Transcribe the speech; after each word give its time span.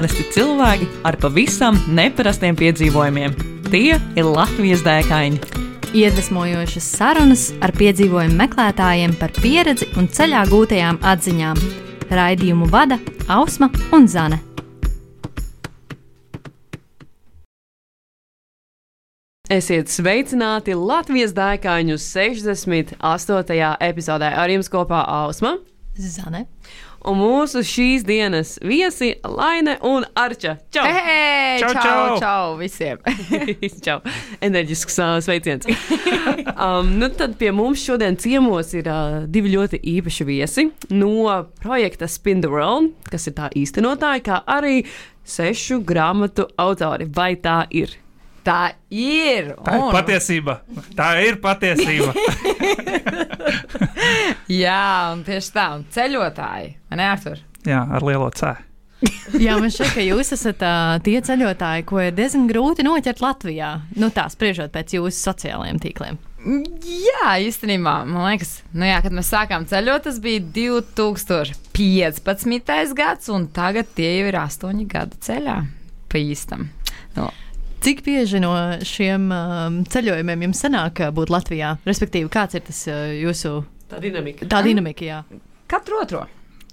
Parasti 0.00 0.22
cilvēki 0.32 0.86
ar 1.04 1.18
pavisam 1.20 1.76
neparastiem 1.92 2.56
piedzīvojumiem. 2.56 3.34
Tie 3.66 3.98
ir 4.00 4.24
Latvijas 4.24 4.80
dēkaini. 4.80 5.36
Iedvesmojošas 5.92 6.86
sarunas 6.94 7.42
ar 7.60 7.74
piedzīvojumu 7.76 8.38
meklētājiem 8.38 9.12
par 9.20 9.34
pieredzi 9.36 9.90
un 10.00 10.08
ceļā 10.08 10.46
gūtajām 10.48 11.02
atziņām. 11.04 11.60
Raidījumu 12.16 12.70
vada 12.72 12.96
Ausma 13.28 13.68
un 13.92 14.08
Zane. 14.08 14.40
Esiet 19.52 19.92
sveicināti 19.92 20.80
Latvijas 20.80 21.36
dēkaņu 21.36 22.00
68. 22.00 23.74
epizodē. 23.92 24.32
Ar 24.32 24.56
jums 24.56 24.72
kopā 24.72 25.04
Ausma 25.20 25.58
Zane. 26.00 26.46
Un 27.08 27.16
mūsu 27.16 27.62
šīs 27.64 28.02
dienas 28.04 28.56
viesi 28.64 29.12
Laine 29.24 29.76
un 29.86 30.04
Arča. 30.18 30.56
Čau! 30.74 30.84
Hei, 30.84 31.58
Čau, 31.62 31.70
čau, 31.72 31.82
čau. 31.82 31.92
čau, 31.92 32.18
čau 32.20 32.58
visiem! 32.60 32.98
Čau! 33.86 33.98
Enerģisks 34.44 34.98
uh, 35.00 35.14
sveiciens. 35.24 35.64
um, 36.56 36.92
nu 37.00 37.08
tad 37.16 37.38
pie 37.40 37.52
mums 37.56 37.80
šodien 37.86 38.18
ciemos 38.20 38.74
ir 38.76 38.90
uh, 38.90 39.22
divi 39.30 39.54
ļoti 39.56 39.80
īpaši 39.96 40.28
viesi 40.28 40.66
no 40.92 41.38
projekta 41.62 42.08
Spin 42.10 42.44
the 42.44 42.50
World, 42.52 42.92
kas 43.10 43.26
ir 43.30 43.36
tā 43.38 43.48
īstenotāji, 43.56 44.26
kā 44.28 44.42
arī 44.50 44.82
sešu 45.24 45.80
grāmatu 45.86 46.48
autori. 46.60 47.08
Vai 47.16 47.32
tā 47.40 47.62
ir? 47.70 47.96
Tā 48.44 48.70
ir! 48.88 49.50
Tā 49.64 49.74
ir 49.76 49.82
un- 49.84 49.92
patiesība. 49.92 50.60
Tā 50.96 51.10
ir 51.26 51.36
patiesība. 51.44 52.14
Jā, 54.62 55.12
un 55.12 55.18
tieši 55.26 55.50
tā, 55.54 55.66
un 55.76 55.82
ceļotāji. 55.92 56.68
Man 56.90 56.98
neatver. 57.02 57.38
Jā, 57.66 57.80
ar 57.96 58.02
lielo 58.06 58.28
C. 58.36 58.40
Jā, 59.44 59.52
man 59.60 59.70
šķiet, 59.72 59.92
ka 59.96 60.02
jūs 60.04 60.28
esat 60.36 60.60
uh, 60.66 60.98
tie 61.04 61.18
ceļotāji, 61.24 61.86
ko 61.88 61.96
ir 62.02 62.16
diezgan 62.16 62.44
grūti 62.50 62.80
noķert 62.84 63.20
Latvijā. 63.24 63.70
Nu, 63.96 64.06
tā 64.14 64.24
spriežot 64.32 64.70
pēc 64.74 64.88
jūsu 64.98 65.18
sociālajiem 65.30 65.78
tīkliem. 65.82 66.16
Jā, 66.40 67.34
īstenībā, 67.44 67.94
man 68.08 68.22
liekas, 68.30 68.52
nu 68.72 68.84
jā, 68.88 68.98
kad 69.04 69.12
mēs 69.12 69.28
sākām 69.32 69.62
ceļot, 69.68 70.02
tas 70.06 70.16
bija 70.24 70.40
2015. 70.56 72.94
gads, 72.96 73.28
un 73.32 73.40
tagad 73.52 73.86
tie 73.96 74.10
jau 74.18 74.26
ir 74.30 74.36
astoņi 74.40 74.84
gadi 74.88 75.16
ceļā 75.26 75.58
pa 76.10 76.16
īstam. 76.20 76.62
Nu, 77.16 77.28
Cik 77.80 78.02
bieži 78.04 78.40
no 78.44 78.50
šiem 78.84 79.30
um, 79.32 79.78
ceļojumiem 79.88 80.42
jums 80.48 80.60
sanāk 80.66 81.00
uh, 81.00 81.12
būt 81.16 81.30
Latvijā? 81.32 81.74
Respektīvi, 81.88 82.28
kāds 82.32 82.58
ir 82.58 82.66
tas 82.66 82.82
uh, 82.92 83.06
jūsu 83.16 83.54
Tā 83.90 83.98
dinamika. 84.02 84.44
tā 84.52 84.60
dinamika? 84.66 85.06
Jā. 85.06 85.22
katru 85.70 86.02
otro. 86.02 86.26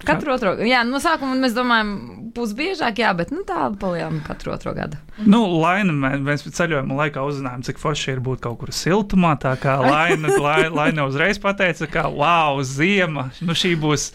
Katru 0.06 0.30
otro. 0.30 0.52
Jā, 0.62 0.84
no 0.86 1.00
sākuma 1.02 1.34
mēs 1.40 1.56
domājam, 1.56 1.88
būs 2.36 2.52
biežāk, 2.54 3.00
jā, 3.02 3.08
bet 3.18 3.32
nu, 3.34 3.40
tā 3.48 3.64
palielinām 3.80 4.20
katru 4.22 4.52
otro 4.54 4.70
gadu. 4.76 5.00
Nu, 5.26 5.40
Laina, 5.58 5.90
mē- 5.90 6.20
mēs 6.22 6.44
ceļojuma 6.46 7.00
laikā 7.00 7.24
uzzinājām, 7.26 7.64
cik 7.66 7.80
forši 7.82 8.12
ir 8.12 8.20
būt 8.22 8.44
kaut 8.44 8.60
kur 8.60 8.70
siltumā. 8.70 9.32
Tā 9.42 9.56
kā 9.58 9.74
Laina, 9.82 10.30
lai, 10.44 10.68
Laina 10.70 11.08
uzreiz 11.10 11.40
pateica, 11.42 11.88
ka 11.90 12.04
wow, 12.14 12.60
ziema, 12.62 13.30
nu 13.42 13.56
šī 13.58 13.72
būs, 13.82 14.12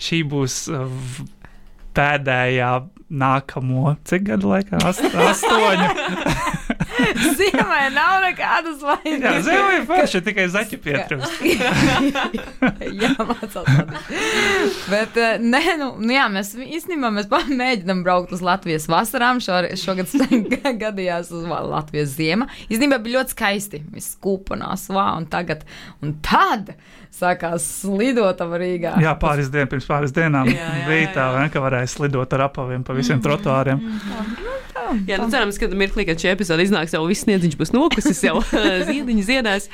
šī 0.00 0.22
būs 0.32 0.56
pēdējā 1.96 2.70
nākamo, 3.10 3.96
cik 4.08 4.28
gadu 4.30 4.52
laikā? 4.54 4.80
Ast, 4.86 5.04
astoņu. 5.06 6.54
Ziemē 7.38 7.80
nav 7.94 8.20
nekādas 8.24 8.80
Jā, 8.82 8.96
vainas. 8.96 9.44
ziema 9.46 9.72
ir 9.76 9.84
forši, 9.88 10.20
tikai 10.26 10.46
zaķi 10.52 10.78
pietrūkst. 10.84 11.44
jā, 13.02 13.12
mācās. 13.20 13.70
Bet, 14.90 15.18
eh, 15.20 15.36
nē, 15.42 15.62
nu, 15.80 15.90
nu 16.00 16.16
jā, 16.16 16.26
mēs 16.32 16.54
īstenībā 16.56 17.12
mēs 17.14 17.30
mēģinām 17.30 18.02
braukt 18.06 18.34
uz 18.36 18.44
Latvijas 18.44 18.88
vasarām. 18.90 19.42
Šo, 19.44 19.62
šogad 19.80 20.12
gadījās 20.84 21.32
uz 21.34 21.46
Latvijas 21.46 22.14
ziema. 22.16 22.48
Īstenībā 22.68 23.00
bija 23.04 23.20
ļoti 23.20 23.36
skaisti. 23.36 23.82
Viss 23.94 24.16
kūpanās, 24.22 24.88
vā, 24.92 25.08
un 25.20 25.28
tagad, 25.32 25.66
un 26.04 26.16
tad 26.24 26.74
sākās 27.16 27.64
slidot 27.82 28.40
Rīgā. 28.60 28.96
Jā, 29.02 29.14
pāris 29.20 29.48
dienas 29.52 29.70
pirms 29.72 29.86
pāris 29.88 30.12
dienām 30.16 30.48
Jā, 30.50 30.68
jā, 30.82 30.84
bija 30.88 31.08
tā, 31.14 31.24
jā. 31.24 31.32
vai 31.34 31.44
ne, 31.46 31.52
ka 31.52 31.62
varēja 31.64 31.88
slidot 31.90 32.36
ar 32.36 32.46
apaviem 32.50 32.84
pa 32.86 32.96
visiem 32.96 33.22
trotuāriem. 33.24 33.80
Jā, 35.08 35.18
nu 35.20 35.28
cerams, 35.32 35.58
ka 35.60 35.68
mirklī, 35.72 36.06
kad 36.08 36.20
šī 36.20 36.30
epizode 36.32 36.64
iznāks, 36.66 36.94
jau 36.96 37.02
viss 37.08 37.24
sniedziņš 37.26 37.56
būs 37.60 37.72
nokusis, 37.74 38.22
jau 38.26 38.40
ziediņš 38.88 39.28
ziedēs. 39.28 39.70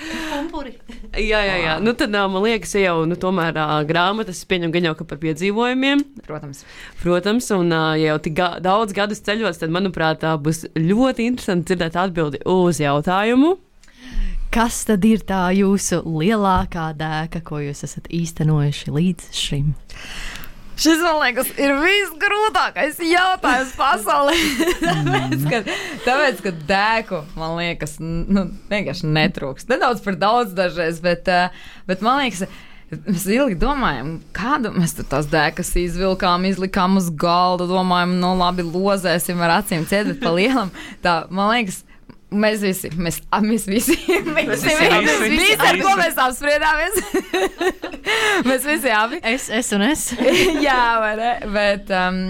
Jā, 1.16 1.40
jā, 1.44 1.56
jā. 1.62 1.74
Nu, 1.84 1.94
tad 1.98 2.14
man 2.14 2.38
liekas, 2.44 2.74
ja 2.78 2.92
jau 2.92 3.06
nu, 3.08 3.18
tomēr 3.20 3.58
grāmatas 3.88 4.44
pieņem 4.48 4.72
gan 4.74 4.90
jau 4.90 4.94
par 5.02 5.20
piedzīvojumiem. 5.22 6.04
Protams. 6.26 6.64
Protams, 7.02 7.50
un 7.56 7.72
ja 7.72 8.12
jau 8.12 8.20
tik 8.24 8.38
ga 8.38 8.52
daudz 8.62 8.96
gadus 8.96 9.22
ceļos, 9.24 9.60
tad, 9.62 9.74
manuprāt, 9.74 10.22
tā 10.24 10.36
būs 10.40 10.64
ļoti 10.78 11.28
interesanti 11.32 11.72
dzirdēt 11.72 11.98
atbildi 12.06 12.42
uz 12.48 12.80
jautājumu. 12.82 13.56
Kas 14.52 14.82
tad 14.84 15.00
ir 15.08 15.22
tā 15.24 15.46
jūsu 15.56 16.02
lielākā 16.04 16.90
dēka, 16.98 17.40
ko 17.46 17.62
jūs 17.62 17.86
esat 17.86 18.10
īstenojuši 18.12 18.92
līdz 18.92 19.30
šim? 19.32 19.70
Šis, 20.72 21.02
man 21.04 21.18
liekas, 21.20 21.52
ir 21.60 21.74
visgrūtākais 21.82 22.98
jautājums 23.04 23.72
pasaulē. 23.76 24.34
tāpēc, 24.88 25.46
ka, 25.50 25.62
tāpēc, 26.06 26.42
ka 26.46 26.52
dēku, 26.70 27.22
man 27.38 27.56
liekas, 27.60 27.98
nu, 28.00 28.48
vienkārši 28.72 29.12
netrūks. 29.12 29.68
Nedaudz 29.70 30.02
par 30.04 30.18
daudz 30.20 30.54
dažreiz, 30.56 31.02
bet, 31.04 31.28
eh, 31.28 31.64
bet 31.88 32.04
man 32.04 32.22
liekas, 32.24 32.46
Mēs 32.92 33.22
ilgi 33.32 33.54
domājam, 33.56 34.18
kādu 34.36 34.68
mēs 34.74 34.92
tur 34.92 35.06
tās 35.08 35.24
dēkas 35.32 35.70
izvilkām, 35.80 36.42
izlikām 36.44 36.98
uz 37.00 37.06
galda. 37.08 37.64
Domājam, 37.64 38.18
no 38.20 38.34
labi, 38.36 38.66
lozēsim 38.66 39.40
ar 39.40 39.62
acīm 39.62 39.86
ciet, 39.88 40.10
bet 40.10 40.20
pa 40.20 40.34
lielam. 40.36 40.68
Tā, 41.00 41.14
man 41.32 41.54
liekas, 41.54 41.78
mēs 42.32 42.62
visi, 42.65 42.91
mēs, 42.98 43.19
a, 43.32 43.41
mēs 43.44 43.66
visi, 43.69 43.97
mēs 44.37 44.48
visi, 44.50 44.69
visi, 44.69 44.91
mēs 44.93 45.20
visi, 45.22 45.31
visi, 45.37 45.56
ar 45.59 45.78
ko 45.81 45.93
visi. 45.93 46.00
mēs 46.00 46.20
apspriedāmies. 46.25 47.00
mēs 48.48 48.66
visi 48.66 48.93
abi. 48.97 49.20
Es, 49.32 49.48
es 49.53 49.72
un 49.76 49.84
es. 49.87 50.04
Jā, 50.66 50.78
vai 51.03 51.12
ne? 51.20 51.32
Bet 51.53 51.93
um, 51.97 52.20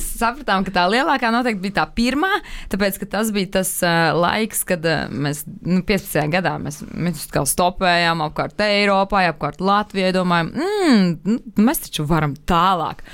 sapratām, 0.00 0.66
ka 0.66 0.74
tā 0.78 0.86
lielākā 0.92 1.32
noteikti 1.34 1.64
bija 1.66 1.80
tā 1.80 1.86
pirmā, 1.96 2.32
tāpēc, 2.72 3.00
ka 3.02 3.10
tas 3.18 3.32
bija 3.34 3.54
tas 3.60 3.72
uh, 3.84 4.12
laiks, 4.18 4.62
kad 4.68 4.86
uh, 4.88 5.10
mēs 5.10 5.44
nu, 5.46 5.82
15. 5.86 6.22
gadā 6.36 6.56
mēs, 6.62 6.82
mēs 6.94 7.26
kā 7.32 7.44
stopējām 7.48 8.24
apkārt 8.28 8.62
Eiropai, 8.64 9.26
apkārt 9.32 9.62
Latvijai, 9.64 10.14
domājam, 10.16 10.54
mm, 10.54 11.12
nu, 11.26 11.66
mēs 11.66 11.86
taču 11.86 12.06
varam 12.08 12.36
tālāk. 12.48 13.04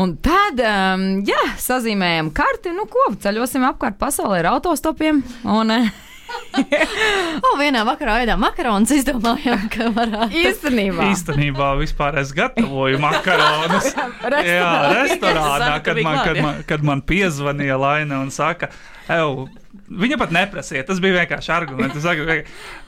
Un 0.00 0.14
tad, 0.24 0.60
um, 0.64 1.08
jā, 1.26 1.40
sazīmējam 1.60 2.30
karti, 2.34 2.72
nu 2.76 2.86
ko, 2.90 3.10
ceļosim 3.20 3.66
apkārt 3.68 3.98
pasaulē 4.00 4.40
ar 4.42 4.54
autostopiem. 4.54 5.24
Un, 5.44 5.74
uh, 5.74 5.90
O, 7.46 7.54
vienā 7.58 7.82
vakarā 7.86 8.20
ēdām 8.24 8.40
makaronus, 8.42 8.92
izdomājām, 8.94 9.64
ka 9.72 9.88
varētu. 9.94 10.36
īstenībā, 10.44 11.08
Īstenībā 11.10 11.72
vispār 11.80 12.20
es 12.22 12.32
gatavoju 12.36 13.00
makaronus. 13.02 13.90
Jā, 14.50 14.70
restorānā, 14.94 15.74
kad 15.86 16.00
man, 16.04 16.20
kad, 16.26 16.40
man, 16.44 16.62
kad 16.68 16.86
man 16.86 17.04
piezvanīja 17.06 17.78
Laina 17.80 18.22
un 18.24 18.32
saka, 18.34 18.70
Ew, 19.10 19.48
viņa 19.90 20.20
pat 20.20 20.30
neprasīja. 20.34 20.84
Tas 20.86 21.00
bija 21.02 21.24
vienkārši 21.24 21.50
arguments. 21.50 21.98
Saka, 22.04 22.40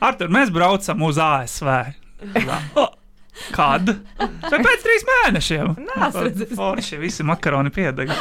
Artur, 0.06 0.31
mēs 0.31 0.53
braucam 0.55 1.03
uz 1.09 1.19
ASV. 1.19 1.73
"O, 3.32 3.54
Kad? 3.56 3.88
Vai 4.19 4.59
pēc 4.60 4.82
trīs 4.84 5.04
mēnešiem? 5.09 5.70
Redzējis. 5.97 6.53
Forši, 6.59 6.99
visi 7.00 7.25
makaroni 7.25 7.73
piedega. 7.75 8.12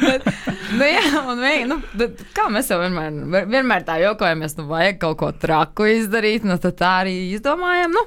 bet, 0.00 0.26
nu, 0.72 0.84
jā, 0.88 1.04
un 1.28 1.42
vien, 1.42 1.68
nu, 1.70 1.78
bet 1.98 2.22
kā 2.36 2.48
mēs 2.52 2.70
jau 2.72 2.78
vienmēr, 2.80 3.12
vien- 3.34 3.50
vienmēr 3.52 3.84
tā 3.86 3.98
jokojamies, 4.02 4.56
nu, 4.58 4.66
vajag 4.70 4.98
kaut 5.04 5.18
ko 5.20 5.30
traku 5.44 5.86
izdarīt, 5.92 6.46
nu, 6.48 6.56
tad 6.62 6.78
tā 6.80 6.92
arī 7.04 7.16
izdomājam. 7.36 7.94
Nu, 7.98 8.06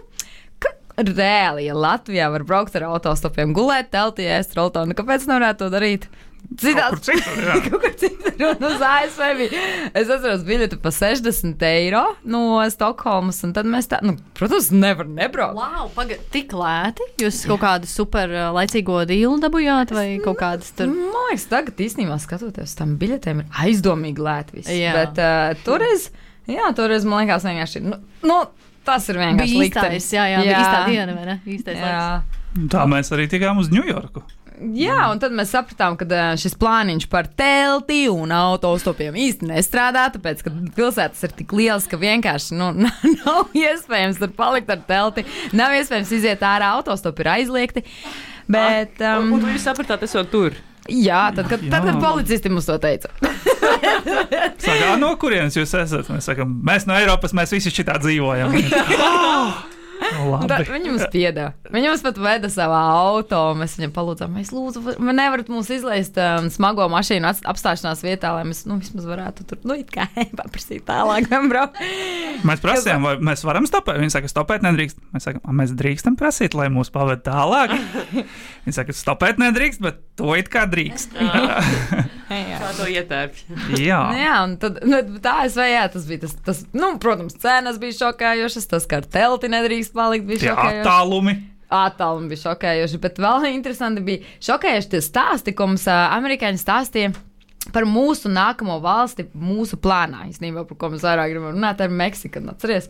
Reāli, 0.98 1.68
ja 1.68 1.76
Latvijā 1.78 2.26
var 2.34 2.42
braukt 2.42 2.74
ar 2.80 2.88
autostopiem, 2.88 3.52
gulēt 3.54 3.92
teltī, 3.94 4.26
ēst 4.34 4.56
roltonu, 4.58 4.90
nu, 4.90 4.98
kāpēc 4.98 5.28
nevarētu 5.30 5.60
to 5.62 5.68
darīt? 5.70 6.08
Kur 6.48 6.62
Citās, 6.64 7.02
citur, 7.04 7.40
jā. 7.44 7.56
kaut 7.68 7.82
kur 7.84 7.94
citur, 8.00 8.36
un 8.48 8.62
uz 8.70 8.84
ASV 8.88 9.24
bija. 9.38 9.64
Es 9.92 10.08
atceros 10.08 10.46
biļeti 10.48 10.78
par 10.82 10.94
60 10.96 11.66
eiro 11.68 12.04
no 12.24 12.42
Stokholmas, 12.72 13.42
un 13.44 13.52
tad 13.54 13.68
mēs 13.70 13.90
tā, 13.92 14.00
nu, 14.06 14.16
protams, 14.38 14.70
nevar 14.72 15.10
nebraukt. 15.12 15.60
Wow, 15.60 15.90
pagaidi, 15.98 16.24
tik 16.34 16.56
lēti. 16.56 17.10
Jūs 17.22 17.42
kaut 17.52 17.62
kādu 17.66 17.90
super 17.92 18.32
laicīgo 18.56 19.02
dīlu 19.10 19.36
dabūjāt 19.44 19.92
vai 19.98 20.06
kaut 20.24 20.40
kādas 20.40 20.72
tur. 20.78 20.88
Man 20.94 21.28
liekas, 21.34 21.50
tagad 21.52 21.84
īstenībā 21.84 22.16
skatoties 22.24 22.72
uz 22.72 22.80
tām 22.80 22.96
biļetēm, 23.02 23.44
ir 23.44 23.62
aizdomīgi 23.68 24.26
lēti. 24.30 24.58
viss. 24.62 24.72
Jā. 24.72 24.96
Bet 25.02 25.22
uh, 25.22 25.52
toreiz, 25.68 26.10
jā, 26.48 26.72
toreiz 26.80 27.06
man 27.06 27.26
liekas, 27.26 27.46
vienkārši 27.52 27.84
ir. 27.84 27.92
Nu, 27.92 28.02
nu, 28.32 28.40
tas 28.88 29.12
ir 29.12 29.20
vienkārši 29.20 29.62
īstais, 29.68 30.10
jā, 30.16 30.32
jā, 30.32 30.40
jā. 30.40 30.48
Bija 30.48 30.64
īstā 30.64 30.82
diena, 30.88 31.20
vai 31.20 31.30
ne? 31.34 31.40
Īstais 31.44 31.84
laiks. 31.84 32.34
Jā. 32.56 32.68
Tā 32.72 32.88
mēs 32.90 33.12
arī 33.14 33.28
tikām 33.30 33.60
uz 33.62 33.68
Ņujorku. 33.70 34.24
Jā, 34.58 34.98
un 35.12 35.20
tad 35.22 35.34
mēs 35.38 35.52
sapratām, 35.54 35.98
ka 36.00 36.06
šis 36.40 36.56
plāniņš 36.58 37.06
par 37.12 37.28
telti 37.38 38.08
un 38.10 38.32
autostopiem 38.34 39.14
īsti 39.28 39.52
nestrādā, 39.52 40.08
tāpēc, 40.16 40.42
ka 40.46 40.54
pilsētas 40.78 41.28
ir 41.28 41.36
tik 41.38 41.54
lielas, 41.54 41.86
ka 41.90 42.00
vienkārši 42.02 42.58
nu, 42.58 42.72
nav 43.22 43.54
iespējams 43.58 44.18
tur 44.24 44.34
palikt 44.38 44.72
ar 44.74 44.82
telti. 44.90 45.28
Nav 45.58 45.76
iespējams 45.78 46.16
iziet 46.18 46.42
ārā, 46.42 46.72
autostopi 46.80 47.26
ir 47.26 47.32
aizliegti. 47.36 47.86
Bet, 48.50 48.98
Um, 49.04 49.34
um, 49.34 49.38
un 49.44 49.54
jūs 49.54 49.66
sapratāt, 49.68 50.06
esot 50.08 50.32
tur. 50.32 50.56
Jā, 50.88 51.28
tad, 51.36 51.50
kad, 51.52 51.62
tad, 51.68 51.84
kad 51.84 51.94
Jā. 51.94 52.00
policisti 52.00 52.50
mums 52.50 52.66
to 52.70 52.78
teica. 52.80 53.12
Saka, 54.64 54.94
"Ā, 54.94 54.94
no 55.00 55.12
kurienes 55.20 55.58
jūs 55.60 55.74
esat? 55.76 56.08
Mēs 56.08 56.30
sakām, 56.32 56.54
mēs 56.64 56.88
no 56.88 56.96
Eiropas, 56.96 57.36
mēs 57.36 57.52
visi 57.52 57.74
šitā 57.76 58.00
dzīvojam. 58.00 58.56
Labi. 60.32 60.58
viņi 60.72 60.92
mums 60.94 61.06
piedāvā. 61.14 61.54
Viņi 61.74 61.90
mums 61.92 62.04
pat 62.06 62.20
veda 62.22 62.50
savā 62.54 62.80
auto. 63.02 63.42
Mēs 63.60 63.76
viņam 63.80 63.94
palūdzām, 63.96 64.34
mēs 64.38 64.52
lūdzu, 64.56 64.84
vai 64.86 65.16
nevarat 65.18 65.52
mums 65.52 65.70
izlaist 65.74 66.18
um, 66.22 66.50
smago 66.54 66.88
mašīnu 66.94 67.30
apstāšanās 67.52 68.04
vietā, 68.06 68.34
lai 68.38 68.46
mēs 68.50 68.64
nu, 68.70 68.78
vismaz 68.82 69.08
varētu 69.10 69.48
tur, 69.50 69.62
nu, 69.68 69.78
it 69.82 69.92
kā 69.94 70.08
paprasīt 70.40 70.86
tālāk. 70.88 71.30
braukt. 71.52 71.82
Mēs 72.48 72.64
prasījām, 72.64 73.08
vai 73.08 73.16
mēs 73.32 73.44
varam 73.48 73.68
stopēt. 73.70 74.00
Viņi 74.04 74.16
saka, 74.18 74.32
stopēt 74.32 74.66
nedrīkst. 74.68 75.02
Mēs 75.16 75.28
sakām, 75.30 75.42
"A, 75.48 75.56
mēs 75.62 75.74
drīkstam 75.78 76.18
prasīt, 76.20 76.56
lai 76.58 76.70
mūs 76.74 76.92
pavada 76.94 77.22
tālāk. 77.32 77.74
Viņi 78.68 78.76
saka, 78.76 78.96
stopēt 78.96 79.42
nedrīkst, 79.42 79.82
bet 79.84 80.02
to 80.20 80.34
it 80.38 80.50
kā 80.54 80.66
drīkst. 80.70 81.18
Jā. 82.28 82.58
Kā 82.60 82.72
to 82.76 82.88
ietērpt? 82.92 83.44
Jā. 83.80 84.00
Nu 84.12 84.18
Jā, 84.20 84.34
un 84.44 84.56
tad, 84.60 84.80
nu, 84.88 85.00
tā 85.24 85.36
es 85.48 85.56
vai 85.58 85.70
jā, 85.72 85.86
tas 85.94 86.08
bija 86.10 86.26
tas, 86.26 86.34
tas, 86.44 86.62
nu, 86.76 86.90
protams, 87.02 87.38
cenas 87.40 87.78
bija 87.82 87.96
šokējošas, 88.02 88.68
tas, 88.74 88.88
ka 88.90 89.00
ar 89.02 89.08
telti 89.14 89.50
nedrīkst 89.52 89.96
palikt, 89.98 90.28
bija 90.30 90.52
šokējoši. 90.52 90.84
attālumi. 90.84 91.38
Attālumi 91.78 92.32
bija 92.32 92.44
šokējoši, 92.46 93.00
bet 93.04 93.18
vēl 93.20 93.48
interesanti 93.52 94.04
bija 94.06 94.36
šokējoši 94.48 94.92
tie 94.94 95.02
stāsti, 95.04 95.56
ko 95.58 95.72
mums 95.74 95.88
amerikāņi 95.92 96.62
stāstīja. 96.62 97.16
Par 97.76 97.84
mūsu 97.84 98.30
nākamo 98.32 98.78
valsti, 98.80 99.26
mūsu 99.36 99.76
plānā, 99.84 100.22
īstenībā, 100.30 100.64
par 100.70 100.78
ko 100.80 100.88
mēs 100.94 101.04
vairāk 101.04 101.34
gribam 101.34 101.52
runāt, 101.52 101.82
ir 101.84 101.92
Meksika. 101.92 102.40
Nu, 102.40 102.54
Atcerieties, 102.54 102.88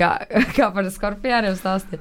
kā, 0.00 0.14
kā 0.56 0.70
par 0.72 0.88
skorpiāniem 0.94 1.58
stāstīja. 1.58 2.00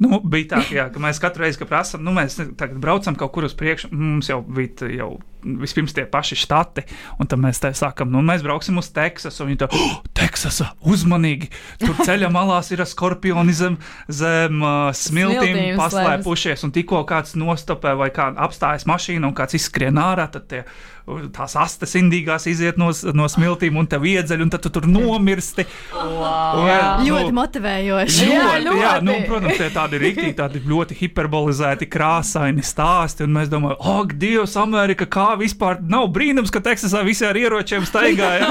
Nu, 0.00 0.22
bija 0.24 0.54
tā, 0.54 0.62
ka, 0.64 0.74
jā, 0.74 0.86
ka 0.94 1.02
mēs 1.04 1.20
katru 1.22 1.44
reizi, 1.44 1.60
kad 1.60 1.70
prasām, 1.70 2.02
nu, 2.06 2.14
mēs 2.16 2.38
tagad 2.40 2.78
braucam 2.82 3.18
kaut 3.18 3.34
kur 3.36 3.46
uz 3.46 3.54
priekšu, 3.58 3.92
mums 3.92 4.32
jau 4.32 4.40
bija 4.42 4.88
jau 4.90 5.12
vispirms 5.44 5.94
tie 5.96 6.06
paši 6.10 6.38
štati, 6.40 6.84
un 7.20 7.28
tad 7.30 7.42
mēs 7.42 7.60
te 7.62 7.70
sakām, 7.76 8.10
nu, 8.12 8.22
mēs 8.24 8.44
brauksim 8.44 8.78
uz 8.80 8.90
Teksasu, 8.94 9.44
un 9.44 9.52
viņi 9.52 9.60
tā, 9.64 9.68
oh, 9.74 9.98
Teksasa, 10.16 10.70
uzmanīgi, 10.88 11.50
tur 11.82 11.98
ceļa 12.00 12.30
malās 12.34 12.72
ir 12.74 12.84
skorpioni 12.88 13.54
zem, 13.56 13.78
zem 14.08 14.64
uh, 14.64 14.88
smiltīm 14.96 15.78
paslēpušies, 15.80 16.64
un 16.66 16.74
tikko 16.74 17.04
kāds 17.08 17.36
nostopē 17.38 17.94
vai 18.00 18.10
kā 18.14 18.30
apstājas 18.46 18.88
mašīna, 18.90 19.28
un 19.28 19.36
kāds 19.36 19.58
izskrien 19.60 20.00
ārā, 20.00 20.26
tad 20.32 20.48
tie, 20.50 20.64
tās 21.04 21.52
astes 21.60 21.92
indīgās 21.98 22.46
iziet 22.48 22.78
no, 22.80 22.88
no 23.16 23.26
smiltīm, 23.28 23.76
un 23.76 23.88
tev 23.90 24.06
iedzeļ, 24.08 24.44
un 24.46 24.52
tad 24.52 24.64
tu 24.64 24.72
tur 24.72 24.86
nomirsti. 24.88 25.66
Wow. 25.92 26.62
Un, 26.64 27.04
Ļoti 27.04 27.34
motivējoši. 27.36 28.28
Jā, 28.30 28.46
Ļoti, 28.64 28.80
jā, 28.80 28.92
ļoti. 28.96 29.06
nu, 29.08 29.16
protams, 29.28 29.58
tie 29.60 29.68
tādi 29.74 30.00
rīktīgi, 30.00 30.36
tādi 30.38 30.62
ļoti 30.64 30.96
hiperbolizēti, 31.02 31.88
krāsaini 31.92 32.64
stāsti. 32.64 33.26
Un 33.26 33.36
mēs 33.36 33.52
domājam, 33.52 33.76
ak, 33.98 34.16
Dievs, 34.20 34.56
Amerika, 34.60 35.08
kā 35.10 35.33
vispār 35.40 35.80
nav 35.82 36.08
brīnums, 36.14 36.52
ka 36.54 36.62
Teksasā 36.64 37.02
visi 37.06 37.26
ar 37.26 37.36
ieročiem 37.38 37.84
staigāja. 37.88 38.48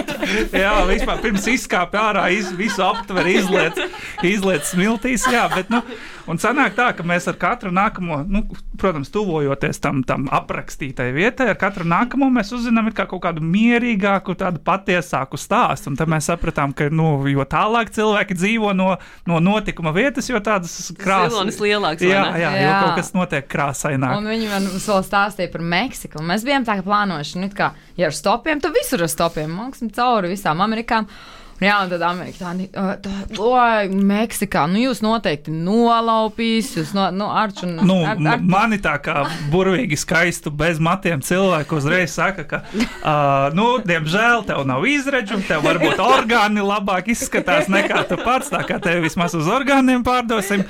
jā, 0.64 0.74
vispār 0.88 1.22
pirms 1.24 1.46
izkāpa 1.52 2.02
ārā, 2.10 2.26
iz, 2.34 2.50
visu 2.58 2.84
aptver, 2.86 3.26
izliet, 3.30 3.80
izliet 4.26 4.66
smiltīs. 4.68 5.26
Jā, 5.32 5.46
bet, 5.52 5.70
nu, 5.72 5.82
un 6.30 6.40
sanāk 6.42 6.74
tā, 6.78 6.90
ka 6.96 7.06
mēs 7.06 7.28
ar 7.30 7.38
katru 7.40 7.72
nākamo, 7.74 8.20
nu, 8.30 8.44
protams, 8.80 9.10
tuvojoties 9.14 9.80
tam, 9.82 10.02
tam 10.06 10.26
aprakstītai 10.34 11.08
vietai, 11.16 11.48
ar 11.52 11.60
katru 11.60 11.86
nākamo 11.88 12.28
mēs 12.34 12.52
uzzinām 12.56 12.90
kā 12.96 13.06
kaut 13.10 13.22
kādu 13.24 13.42
mierīgāku, 13.44 14.36
tādu 14.38 14.60
patiesāku 14.66 15.38
stāstu. 15.40 15.90
Un 15.92 15.98
tad 15.98 16.10
mēs 16.10 16.28
sapratām, 16.30 16.74
ka, 16.76 16.88
nu, 16.92 17.14
jo 17.30 17.44
tālāk 17.48 17.90
cilvēki 17.94 18.36
dzīvo 18.38 18.72
no, 18.76 18.92
no 19.28 19.40
notikuma 19.42 19.92
vietas, 19.96 20.30
jo 20.30 20.40
tādas 20.44 20.74
Zilonis 20.86 21.02
krāsas. 21.02 21.60
lielāks. 21.62 22.02
vai 22.02 22.12
Jā, 22.12 22.22
ne? 22.30 22.40
jā, 22.42 22.50
jo 22.56 22.66
Jā. 22.66 22.76
kaut 22.84 23.00
kas 23.00 23.12
notiek 23.16 23.48
krāsaināk. 23.50 24.16
Un 24.20 24.30
viņi 24.30 24.50
man 24.50 24.68
vēl 24.76 25.02
stāstīja 25.06 25.52
par 25.52 25.64
Meksiku. 25.66 26.15
Un 26.20 26.28
Mēs 26.30 26.44
bijām 26.46 26.66
tā 26.66 26.78
kā 26.78 26.84
plānojuši, 26.86 27.40
nu, 27.42 27.50
kā, 27.56 27.70
ja 27.98 28.10
ar 28.10 28.16
stopiem, 28.16 28.60
tad 28.62 28.76
visur 28.76 29.04
ar 29.04 29.12
stopiem. 29.12 29.52
Māksim 29.52 29.92
cauri 29.94 30.32
visām 30.34 30.62
Amerikām. 30.64 31.08
Jā, 31.56 31.78
un 31.80 31.88
tad 31.88 32.02
amerikāņi 32.04 32.66
tā, 32.74 33.12
oi, 33.40 33.88
Meksikā, 33.88 34.66
nu 34.68 34.82
jūs 34.82 35.00
noteikti 35.00 35.54
nolaupīs, 35.54 36.74
jūs 36.76 36.90
no, 36.96 37.06
nu, 37.16 37.30
arču, 37.32 37.64
Nu, 37.66 37.96
ar, 38.04 38.20
ar, 38.20 38.42
mani 38.44 38.76
tā 38.82 38.96
kā 39.00 39.22
burvīgi 39.52 39.96
skaistu, 39.96 40.52
bez 40.52 40.80
matiem 40.82 41.22
cilvēku 41.24 41.78
uzreiz 41.80 42.12
saka, 42.18 42.44
ka, 42.50 42.60
uh, 42.76 43.48
nu, 43.56 43.70
diemžēl 43.88 44.44
tev 44.48 44.66
nav 44.68 44.84
izredzu, 44.90 45.40
tev 45.48 45.64
varbūt 45.64 46.02
orgāni 46.04 46.60
labāk 46.60 47.08
izskatās 47.16 47.72
nekā 47.72 48.04
tu 48.10 48.20
pats, 48.20 48.52
tā 48.52 48.60
kā 48.68 48.76
tevi 48.82 49.06
vismaz 49.08 49.38
uz 49.38 49.48
orgāniem 49.48 50.04
pārdosim. 50.04 50.66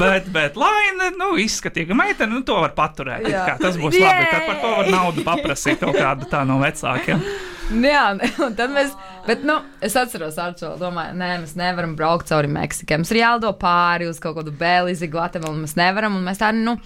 Bet, 0.00 0.32
bet 0.32 0.56
laina, 0.56 1.12
nu, 1.18 1.34
izskatīga 1.44 1.96
meitene, 1.98 2.32
nu, 2.32 2.40
to 2.46 2.56
var 2.64 2.72
paturēt. 2.78 3.28
kā, 3.28 3.60
Tas 3.60 3.76
būs 3.76 4.00
labi. 4.00 4.28
Tad 4.32 4.46
par 4.48 4.60
to 4.64 4.74
var 4.80 4.92
naudu 4.92 5.24
paprasīt 5.26 5.82
kaut 5.82 5.98
kādu 6.00 6.28
tā 6.32 6.46
no 6.48 6.56
vecākiem. 6.62 7.20
Jā, 7.86 8.04
un 8.42 8.56
tad 8.58 8.72
mēs, 8.74 8.92
bet, 9.26 9.46
nu, 9.48 9.58
es 9.84 9.96
atceros, 9.98 10.38
Arčo, 10.42 10.74
domāju, 10.80 11.16
nē, 11.18 11.32
mēs 11.44 11.56
nevaram 11.58 11.96
braukt 11.98 12.30
cauri 12.30 12.50
Meksikai. 12.52 13.00
Mums 13.00 13.12
ir 13.14 13.22
jālido 13.22 13.52
pāri 13.58 14.10
uz 14.10 14.20
kaut 14.22 14.38
kādu 14.40 14.54
Belizi, 14.58 15.10
Gvatemalu, 15.12 15.64
mēs 15.64 15.76
nevaram, 15.78 16.18
un 16.18 16.26
mēs 16.28 16.42
tā, 16.42 16.52
nu, 16.56 16.78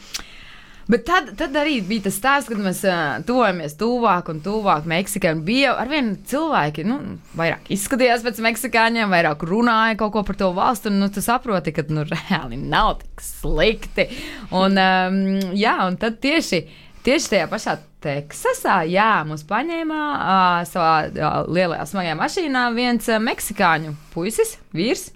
Bet 0.86 1.02
tad, 1.02 1.32
tad 1.34 1.56
arī 1.58 1.80
bija 1.82 2.04
tas 2.04 2.14
stāsts, 2.14 2.46
kad 2.46 2.60
mēs 2.62 2.84
uh, 2.86 3.16
tuvojamies 3.26 3.72
tuvāk 3.78 4.28
un 4.30 4.38
tuvāk 4.44 4.84
Meksikai. 4.86 5.32
Un 5.34 5.40
bija 5.46 5.72
ar 5.74 5.90
vienu 5.90 6.14
cilvēku, 6.30 6.84
nu, 6.86 6.98
vairāk 7.34 7.66
izskatījās 7.74 8.22
pēc 8.22 8.38
meksikāņiem, 8.46 9.10
vairāk 9.10 9.42
runāja 9.50 9.96
kaut 9.98 10.14
ko 10.14 10.22
par 10.28 10.38
to 10.38 10.52
valstu. 10.54 10.92
Un 10.92 11.02
nu, 11.02 11.10
tu 11.10 11.24
saproti, 11.24 11.74
ka 11.74 11.82
nu, 11.90 12.06
reāli 12.06 12.60
nav 12.62 13.00
tik 13.00 13.24
slikti. 13.26 14.06
Un, 14.54 14.78
um, 14.78 15.18
jā, 15.58 15.74
un 15.88 15.98
tad 15.98 16.20
tieši, 16.22 16.62
tieši 17.06 17.32
tajā 17.32 17.50
pašā 17.50 17.76
Teksasā, 18.06 18.80
jā, 18.90 19.10
mūs 19.26 19.42
paņēma 19.48 20.00
uh, 20.14 20.62
savā 20.68 20.94
uh, 21.08 21.36
lielajā 21.50 21.86
smagajā 21.90 22.16
mašīnā 22.20 22.64
viens 22.76 23.08
uh, 23.10 23.18
meksikāņu 23.22 23.94
puisis, 24.12 24.56
vīrs. 24.76 25.08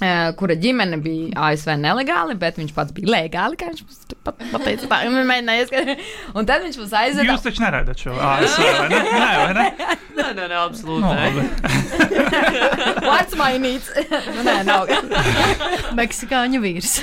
Uh, 0.00 0.30
kura 0.38 0.54
ģimene 0.56 0.96
bija 1.02 1.50
ASV 1.50 1.74
nelegāli, 1.80 2.36
bet 2.40 2.60
viņš 2.60 2.70
pats 2.76 2.94
bija 2.96 3.10
legāli. 3.16 3.58
kā 3.60 3.68
Viņš 3.72 3.82
mums 3.84 3.98
pat 4.38 4.54
pateica, 4.54 4.90
tā 4.90 5.00
ir 5.06 5.14
monēta. 5.14 5.96
Un 6.36 6.48
tad 6.48 6.64
viņš 6.66 6.78
mums 6.80 6.94
aizveda. 7.02 7.28
Jūs 7.30 7.46
taču 7.46 7.64
neredzat 7.64 8.04
šo 8.06 8.14
ASV, 8.14 8.68
vai 8.78 8.88
ne? 8.92 9.02
Nē, 9.10 9.30
vai 9.40 9.52
ne? 9.58 9.66
Nē, 10.20 10.28
nē, 10.36 10.46
nē, 10.50 10.56
absolūti. 10.60 11.02
No, 11.04 11.12
nē. 11.14 11.30
labi. 11.30 11.44
Vārds 13.10 13.36
mainīts. 13.38 13.90
nu, 14.34 14.44
nē, 14.46 14.56
nav. 14.68 14.90
Meksikāņu 15.98 16.60
vīrs. 16.62 16.96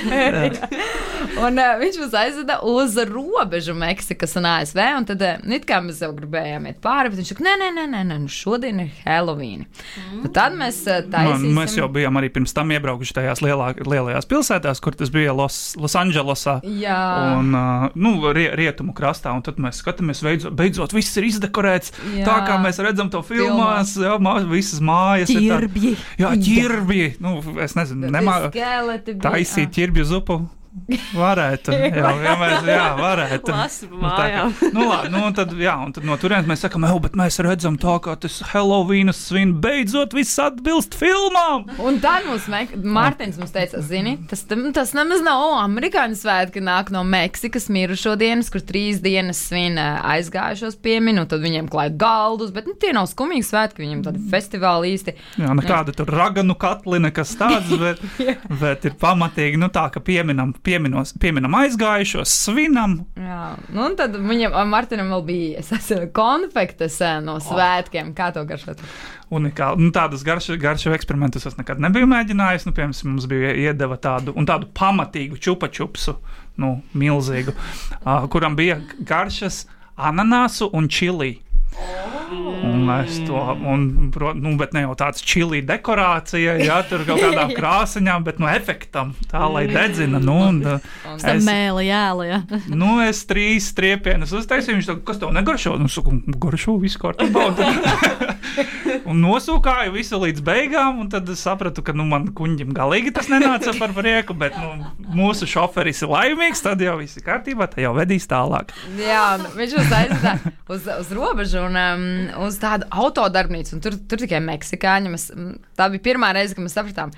Un 1.44 1.58
uh, 1.60 1.74
viņš 1.80 1.98
mums 2.02 2.14
aizveda 2.18 2.58
uz 2.66 2.96
robežu 3.08 3.74
Meksikas 3.78 4.36
un 4.38 4.48
ASV. 4.50 4.80
Un 4.98 5.08
tad, 5.08 5.24
uh, 5.24 5.54
it 5.54 5.66
kā 5.68 5.80
mēs 5.84 6.02
jau 6.04 6.10
gribējām 6.16 6.68
iet 6.70 6.80
pāri, 6.84 7.12
bet 7.12 7.22
viņš 7.22 7.32
saka, 7.34 7.46
nē, 7.46 7.54
nē, 7.62 7.70
nē, 7.78 7.86
nē, 7.94 8.02
nē 8.10 8.18
nu 8.24 8.32
šodien 8.32 8.82
ir 8.84 8.92
Halloween. 9.04 9.66
Mm. 9.66 10.22
Un 10.22 10.34
tad 10.34 10.56
mēs 10.58 10.80
uh, 10.86 11.00
Man, 11.02 11.12
taisīsim. 11.14 11.58
mēs 11.58 11.76
jau 11.78 11.88
bijām 11.92 12.20
arī 12.20 12.30
pirms 12.34 12.54
tam 12.56 12.72
iebraukuši 12.74 13.18
tajās 13.20 13.42
lielā, 13.44 13.72
lielajās 13.82 14.28
pilsētās, 14.30 14.82
kur 14.84 14.96
tas 14.98 15.12
bija 15.14 15.34
Los, 15.36 15.58
Losandželosā. 15.80 16.58
Jā. 16.78 16.98
Un, 17.38 17.50
nu, 17.94 18.12
rie, 18.32 18.48
rietumu 18.58 18.92
krastā, 18.96 19.32
un 19.34 19.42
tad 19.42 19.56
mēs 19.62 19.80
skatāmies, 19.82 20.22
beidzot, 20.24 20.54
beidzot 20.58 20.92
viss 20.96 21.16
ir 21.20 21.24
izdekorēts. 21.28 21.92
Jā. 22.16 22.24
Tā 22.26 22.36
kā 22.48 22.58
mēs 22.62 22.78
redzam 22.84 23.10
to 23.10 23.22
filmās, 23.26 23.96
jā, 24.00 24.16
mā, 24.22 24.36
visas 24.50 24.80
mājas 24.80 25.30
ir 25.30 25.40
tā- 25.46 25.60
Ķirbji. 25.60 25.96
Jā, 26.18 26.30
ķirbji. 26.48 27.08
Nu, 27.20 27.38
es 27.62 27.74
nezinu, 27.78 28.10
nemā, 28.10 28.38
taisīt 29.24 29.74
ķirbju 29.74 30.04
zupu. 30.04 30.40
Varētu. 31.16 31.72
Jā, 31.98 32.10
mēs, 32.38 32.66
jā 32.68 32.84
varētu. 32.98 33.52
Nu, 33.52 33.56
tā 33.58 33.68
kā- 33.68 33.98
mājām. 34.02 34.52
Nu, 34.74 34.84
labi, 34.88 35.10
nu, 35.12 35.22
un 35.28 35.36
tad, 35.36 35.52
jā, 35.58 35.74
un 35.84 35.92
tad 35.96 36.04
no 36.06 36.16
turienes 36.20 36.48
mēs 36.48 36.62
sakām, 36.64 36.84
jau, 36.88 36.98
bet 37.02 37.16
mēs 37.18 37.38
redzam 37.44 37.78
tā, 37.80 37.94
kā 38.04 38.14
tas 38.20 38.38
Halloween 38.52 39.12
svin 39.16 39.54
beidzot 39.62 40.14
viss 40.16 40.38
atbilst 40.42 40.96
filmām. 40.98 41.66
Un 41.82 41.98
tad 42.04 42.26
mums 42.28 42.46
Mek 42.52 42.74
Mārtiņš 42.78 43.40
mums 43.40 43.54
teica, 43.54 43.80
zini, 43.84 44.16
tas, 44.30 44.44
tas 44.48 44.94
nemaz 44.96 45.24
nav 45.24 45.44
o, 45.46 45.50
amerikāņu 45.64 46.18
svētki, 46.20 46.62
nāk 46.64 46.92
no 46.94 47.02
Meksikas 47.08 47.68
mirušo 47.72 48.14
dienas, 48.20 48.50
kur 48.52 48.62
trīs 48.64 49.00
dienas 49.04 49.40
svin 49.48 49.78
aizgājušos 49.80 50.78
pieminu, 50.84 51.24
un 51.24 51.30
tad 51.30 51.44
viņiem 51.44 51.70
klāja 51.72 51.94
galdus, 52.00 52.52
bet 52.54 52.68
nu, 52.68 52.76
tie 52.80 52.92
nav 52.96 53.08
skumīgi 53.10 53.48
svētki, 53.48 53.84
viņiem 53.84 54.04
tādi 54.06 54.24
festivāli 54.32 54.94
īsti. 54.96 55.16
Jā, 55.42 55.54
nekāda 55.58 55.94
tur 55.96 56.10
raganu 56.12 56.56
katli, 56.58 57.00
nekas 57.02 57.34
tāds, 57.40 57.72
bet, 57.82 58.02
bet 58.60 58.88
ir 58.88 58.96
pamatīgi, 59.00 59.60
nu 59.60 59.70
tā, 59.72 59.88
ka 59.94 60.02
pieminam, 60.04 60.54
pieminos, 60.66 61.14
pieminam 61.20 61.54
aizgājušos, 61.58 62.32
svinam. 62.46 62.98
Jā, 63.18 63.54
nu, 63.70 63.84
un 63.86 63.96
tad 63.98 64.16
viņam, 64.18 64.56
Mārtiņam 64.70 65.12
vēl 65.14 65.24
bija, 65.28 65.62
es 65.62 65.70
esmu 65.76 66.08
konfektes 66.16 66.98
no 67.24 67.38
svētkiem, 67.42 68.12
kā 68.16 68.30
to 68.34 68.44
garšot. 68.48 68.82
Unikāli. 69.34 69.84
Nu, 69.84 69.92
tādas 69.94 70.24
garšu, 70.24 70.56
garšu 70.60 70.94
eksperimentus 70.96 71.44
es 71.50 71.58
nekad 71.58 71.82
nebiju 71.84 72.08
mēģinājis. 72.08 72.64
Nu, 72.68 72.74
piemēram, 72.76 72.96
mums 73.12 73.26
bija 73.28 73.52
iedeva 73.68 73.98
tādu, 74.00 74.32
un 74.38 74.48
tādu 74.48 74.70
pamatīgu 74.76 75.40
čupačupsu, 75.44 76.16
nu, 76.62 76.78
milzīgu, 76.98 77.52
uh, 77.54 78.24
kuram 78.32 78.56
bija 78.58 78.80
garšas 78.98 79.66
ananāsu 79.98 80.70
un 80.72 80.88
čili. 80.88 81.36
Un 82.68 82.88
es 82.90 83.18
to, 83.26 83.38
pro- 84.12 84.34
nu, 84.36 84.54
bet 84.60 84.72
ne 84.76 84.82
jau 84.82 84.94
tāds 84.98 85.22
čili 85.24 85.60
dekorācija, 85.64 86.56
jā, 86.60 86.78
tur 86.88 87.04
kaut 87.08 87.20
kādām 87.22 87.52
krāsaņām, 87.58 88.24
bet 88.26 88.40
no 88.42 88.48
efektam, 88.50 89.14
tā 89.30 89.44
lai 89.52 89.66
dedzina. 89.70 90.20
Nu, 90.22 90.36
un, 90.48 90.58
Tas 90.64 91.24
es, 91.38 91.46
mēli, 91.46 91.86
jēli, 91.88 92.28
jā. 92.32 92.40
nu, 92.72 92.98
es 93.04 93.22
trīs 93.30 93.70
striepienus 93.72 94.34
uztaisīju, 94.40 94.80
viņš 94.80 94.90
teica, 94.90 95.04
kas 95.12 95.22
tev 95.22 95.32
negaršo? 95.36 95.76
Nu, 95.80 95.88
saku, 95.92 96.18
garšo, 96.40 96.76
viss 96.82 96.98
kārtībā. 97.00 97.46
Un, 99.08 99.22
nosūkāju 99.24 99.94
visu 99.94 100.18
līdz 100.20 100.42
beigām, 100.44 100.98
un 101.02 101.08
tad 101.12 101.30
sapratu, 101.38 101.82
ka 101.84 101.94
nu, 101.96 102.04
man 102.08 102.28
kuņģim 102.36 102.74
galīgi 102.76 103.12
tas 103.16 103.30
nenāca 103.32 103.72
par 103.78 103.94
prieku, 103.96 104.36
bet 104.38 104.56
nu, 104.60 104.90
mūsu 105.16 105.48
šoferis 105.48 106.02
ir 106.04 106.12
laimīgs, 106.12 106.62
tad 106.64 106.82
jau 106.84 106.98
viss 107.00 107.16
ir 107.16 107.24
kārtībā, 107.26 107.70
tad 107.72 107.84
jau 107.86 107.94
vedīs 107.96 108.28
tālāk. 108.28 108.74
Jā, 109.00 109.24
viņš 109.56 109.76
uz 109.80 109.94
aizsā 110.00 110.34
uz, 110.68 110.88
uz 110.98 111.12
robežu 111.16 111.62
un 111.64 111.78
um, 111.80 112.08
uz 112.46 112.58
tādu 112.60 112.88
autodarbnīcu. 112.90 113.76
un 113.76 113.84
Tur, 113.84 113.96
tur 114.10 114.20
tikai 114.20 114.40
meksikāņi. 114.44 115.14
Mēs, 115.14 115.30
tā 115.78 115.88
bija 115.94 116.04
pirmā 116.10 116.34
reize, 116.36 116.56
kad 116.56 116.66
mēs 116.66 116.76
sapratām. 116.76 117.14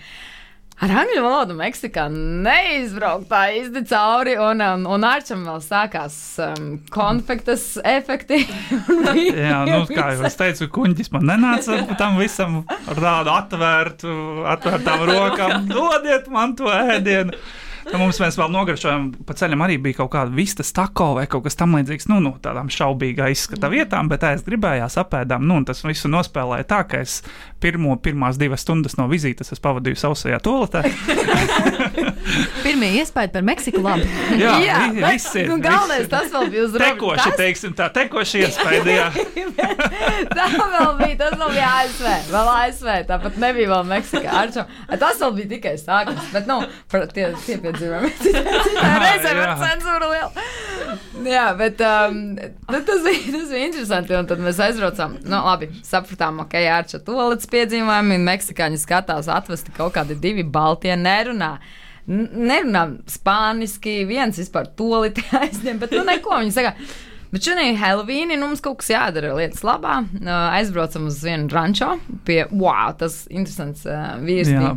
Ar 0.80 0.92
angļu 1.02 1.20
valodu 1.20 1.54
Meksikā 1.58 2.06
neizbraukt 2.08 3.26
tā 3.28 3.42
īsti 3.52 3.82
cauri, 3.90 4.38
un, 4.40 4.62
um, 4.64 4.87
un 4.88 5.04
Arčam 5.04 5.42
vēl 5.44 5.60
sākās 5.60 6.14
um, 6.40 6.70
konfektas 6.94 7.75
efekti. 7.84 8.38
Jā, 9.44 9.58
nu, 9.68 9.82
kā 9.90 10.06
jau 10.14 10.25
es 10.25 10.38
teicu, 10.40 10.70
kuņģis 10.78 11.12
man 11.12 11.28
nenāca 11.34 11.82
tam 12.00 12.16
visam 12.16 12.62
ar 12.88 13.02
tādu 13.04 13.34
atvērtu, 13.34 14.14
atvērtām 14.54 15.04
rokām. 15.12 15.68
Dodiet 15.68 16.32
man 16.32 16.56
to 16.56 16.72
ēdienu! 16.72 17.37
Nu, 17.88 17.96
mums 17.99 18.18
mēs 18.20 18.37
vēl 18.38 18.50
nogaršojām, 18.52 19.06
pa 19.26 19.34
ceļam 19.40 19.62
arī 19.64 19.78
bija 19.82 20.00
kaut 20.02 20.10
kāda 20.12 20.34
vistas 20.37 20.68
tako 20.76 21.14
vai 21.16 21.25
kaut 21.30 21.46
kas 21.46 21.56
tamlīdzīgs, 21.58 22.08
nu, 22.12 22.18
no 22.22 22.34
tādām 22.44 22.68
šaubīgā 22.70 23.30
izskata 23.32 23.70
vietām, 23.72 24.10
bet 24.12 24.26
ēst 24.28 24.46
gribējās 24.46 24.99
apēdām, 25.00 25.46
nu, 25.49 25.56
un 25.62 25.66
tas 25.68 25.80
visu 25.87 26.10
nospēlēja 26.12 26.68
tā, 26.70 26.82
ka 26.90 27.00
es 27.00 27.20
pirmo, 27.60 27.96
pirmās 28.04 28.38
divas 28.40 28.62
stundas 28.66 28.99
no 29.00 29.08
vizītes 29.10 29.52
es 29.56 29.62
pavadīju 29.64 29.99
sausajā 30.04 30.38
toaletē. 30.44 30.84
Pirmie 32.62 32.90
iespēja 33.00 33.30
par 33.32 33.44
Meksiku 33.46 33.80
labi. 33.82 34.04
Jā, 34.42 34.52
Jā, 34.62 34.76
vi- 34.92 35.00
bet, 35.00 35.16
visi 35.16 35.40
ir. 35.42 35.49
nu, 35.50 35.56
galvenais 35.64 36.08
tas 36.12 36.28
vēl 36.32 36.50
bija 36.52 36.66
uz 36.66 36.75
robežas. 36.76 36.94
Tekoši, 37.00 37.32
teiksim, 37.40 37.75
tā 37.78 37.88
tekoši 37.94 38.42
iespēja. 38.44 38.84
jā. 38.90 39.08
Tā 40.37 40.46
vēl 40.52 40.92
bija, 41.00 41.16
tas 41.22 41.34
vēl 41.40 41.52
bija 41.56 41.70
ASV. 41.80 42.06
Vēl 42.30 42.50
ASV, 42.52 42.88
tāpat 43.08 43.38
nebija 43.40 43.70
vēl 43.72 43.87
Meksikā. 43.88 44.30
Arčo, 44.42 44.64
tas 45.00 45.20
vēl 45.22 45.34
bija 45.38 45.50
tikai 45.54 45.72
sākums. 45.80 46.28
Bet, 46.34 46.46
nu, 46.50 46.60
tie, 47.14 47.30
tie 47.46 47.56
piedzīvojumi. 47.70 48.12
Citā 48.24 48.92
reizē 49.04 49.34
var 49.38 49.54
cenzūra 49.62 50.10
liela. 50.10 50.46
Jā, 51.30 51.44
bet 51.58 51.82
um, 51.84 52.20
nu, 52.36 52.80
tas, 52.86 53.02
bija, 53.04 53.34
tas 53.34 53.50
bija 53.52 53.66
interesanti. 53.68 54.16
Un 54.18 54.30
tad 54.30 54.42
mēs 54.44 54.60
aizbraucām. 54.64 55.18
Nu, 55.24 55.42
labi, 55.46 55.70
sapratām, 55.86 56.42
ok, 56.44 56.56
Arča 56.74 57.02
tolets 57.04 57.50
piedzīvojumi. 57.50 58.18
Meksikāņi 58.30 58.80
skatās, 58.80 59.30
atvesti 59.30 59.74
kaut 59.76 59.94
kādi 59.98 60.18
divi 60.20 60.46
baltie 60.46 60.96
nerunā. 60.98 61.54
Nerunā 62.10 62.86
spāniski, 63.10 64.00
viens 64.08 64.40
vispār 64.40 64.72
tolīti 64.78 65.24
aizņem, 65.42 65.78
bet 65.82 65.94
nu 65.94 66.02
neko. 66.08 66.40
Viņi 66.40 66.56
saka, 66.56 66.74
Bet 67.30 67.46
šodien 67.46 67.70
ir 67.70 67.78
Helovīna, 67.78 68.34
un 68.34 68.42
mums 68.42 68.62
kaut 68.64 68.80
kas 68.80 68.90
jādara 68.90 69.30
lietas 69.36 69.62
labā. 69.62 70.00
Uh, 70.18 70.30
Aizbraucam 70.56 71.06
uz 71.06 71.20
vienu 71.22 71.46
rančo 71.52 71.92
pie, 72.26 72.40
wow, 72.50 72.90
tas 72.98 73.22
interesants 73.30 73.84
uh, 73.86 74.16
vīrs. 74.24 74.50
Jā, 74.50 74.72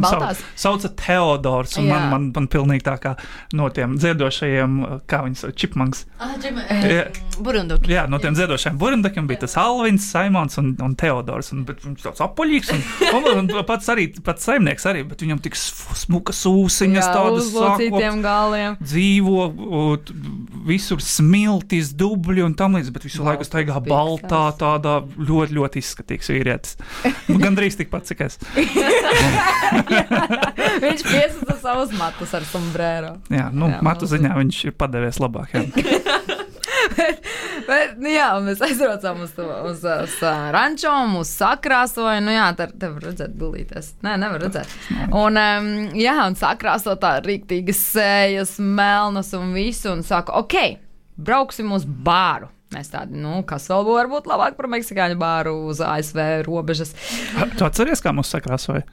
Baltās. 0.00 0.40
Sauc, 0.54 0.80
sauca 0.82 0.92
Teodors, 1.02 1.76
un 1.80 1.88
man, 1.90 2.00
Jā. 2.00 2.10
man, 2.14 2.30
man 2.36 2.48
pilnīgi 2.52 2.86
tā 2.86 2.96
kā 3.02 3.14
no 3.58 3.68
tiem 3.74 3.98
dziedošajiem, 4.00 4.78
kā 5.10 5.22
viņas 5.26 5.44
sauc, 5.46 5.58
čipmangs. 5.60 6.06
Jā. 6.18 7.04
Burunduki. 7.44 7.92
Jā, 7.92 8.04
no 8.10 8.18
tiem 8.22 8.34
dziedošajiem 8.38 8.78
burbuļsakām 8.80 9.26
bija 9.30 9.42
tas 9.44 9.56
Alvins, 9.60 10.06
Simons 10.12 10.58
un, 10.62 10.72
un 10.82 10.94
Teodors. 10.98 11.52
Un, 11.54 11.64
bet 11.68 11.82
viņš 11.84 12.04
tāds 12.06 12.22
apaļīgs, 12.24 12.72
un, 12.74 12.80
un, 13.18 13.42
un 13.42 13.64
pats 13.68 13.90
arī, 13.92 14.08
pats 14.24 14.46
saimnieks 14.48 14.86
arī, 14.90 15.02
bet 15.08 15.22
viņam 15.24 15.40
tik 15.44 15.56
smuka 15.58 16.34
sūsiņas, 16.36 17.02
Jā, 17.06 17.12
tādas 17.16 17.48
uzlocītiem 17.50 18.22
galiem. 18.24 18.76
dzīvo, 18.80 19.46
u, 19.52 19.82
t- 20.00 20.16
visur 20.68 21.02
smiltīs, 21.02 21.92
dubļi 21.98 22.44
un 22.46 22.54
tam 22.58 22.76
līdzīgi, 22.78 22.94
bet 22.96 23.06
visu 23.08 23.24
laiku 23.26 23.46
staigā 23.46 23.80
baltā, 23.86 24.44
tādā 24.60 24.98
ļoti, 25.18 25.56
ļoti 25.58 25.82
izskatīgs 25.82 26.30
vīrietis. 26.32 26.76
Nu, 27.28 27.38
Gan 27.42 27.56
drīz 27.58 27.74
tikpat, 27.80 28.06
cik 28.10 28.20
es. 28.28 28.38
Viņš 30.82 31.02
piesaka 31.06 31.56
savus 31.62 31.92
matus 31.98 32.32
ar 32.36 32.44
sombrero. 32.48 33.14
Jā, 33.32 33.48
nu, 33.54 33.68
Jā, 33.72 33.80
matu 33.84 34.08
ziņā 34.10 34.32
viņš 34.38 34.60
ir 34.70 34.74
padevies 34.78 35.18
labāk. 35.22 35.52
Jā. 37.02 37.08
Bet, 37.66 37.98
nu, 38.00 38.10
jā, 38.10 38.28
mēs 38.42 38.62
aizbraucām 38.64 39.22
uz, 39.24 39.32
to, 39.36 39.46
uz, 39.68 39.82
uz 39.84 40.14
uh, 40.24 40.48
rančo, 40.54 40.92
uz 41.20 41.30
sakrāsoju. 41.38 42.22
Nu, 42.24 42.32
jā, 42.34 42.48
tā 42.58 42.66
te 42.70 42.90
var 42.90 43.06
redzēt, 43.08 43.36
gulīties. 43.38 43.92
Nē, 44.04 44.16
nevar 44.22 44.42
redzēt. 44.42 44.72
Un, 45.08 45.38
um, 45.38 45.70
jā, 45.98 46.16
un 46.26 46.38
sakrāsot 46.38 47.02
tā 47.02 47.14
rīktīgas 47.24 47.84
sējas, 47.92 48.56
melnas 48.62 49.32
un 49.38 49.54
visu. 49.56 49.92
Un 49.92 50.02
saka, 50.06 50.34
ok, 50.42 50.58
brauksim 51.22 51.72
uz 51.76 51.86
bāru. 51.86 52.50
Mēs 52.72 52.88
tādi, 52.92 53.18
nu, 53.20 53.42
kas 53.48 53.66
vēl 53.68 53.84
var 53.84 54.08
būt 54.08 54.28
labāk 54.30 54.54
par 54.56 54.68
meksikāņu 54.72 55.18
bāru 55.20 55.52
uz 55.68 55.82
ASV 55.84 56.20
robežas. 56.46 56.94
Tu 57.58 57.66
atceries, 57.66 58.00
kā 58.00 58.14
mums 58.16 58.30
sakrāsoja? 58.32 58.86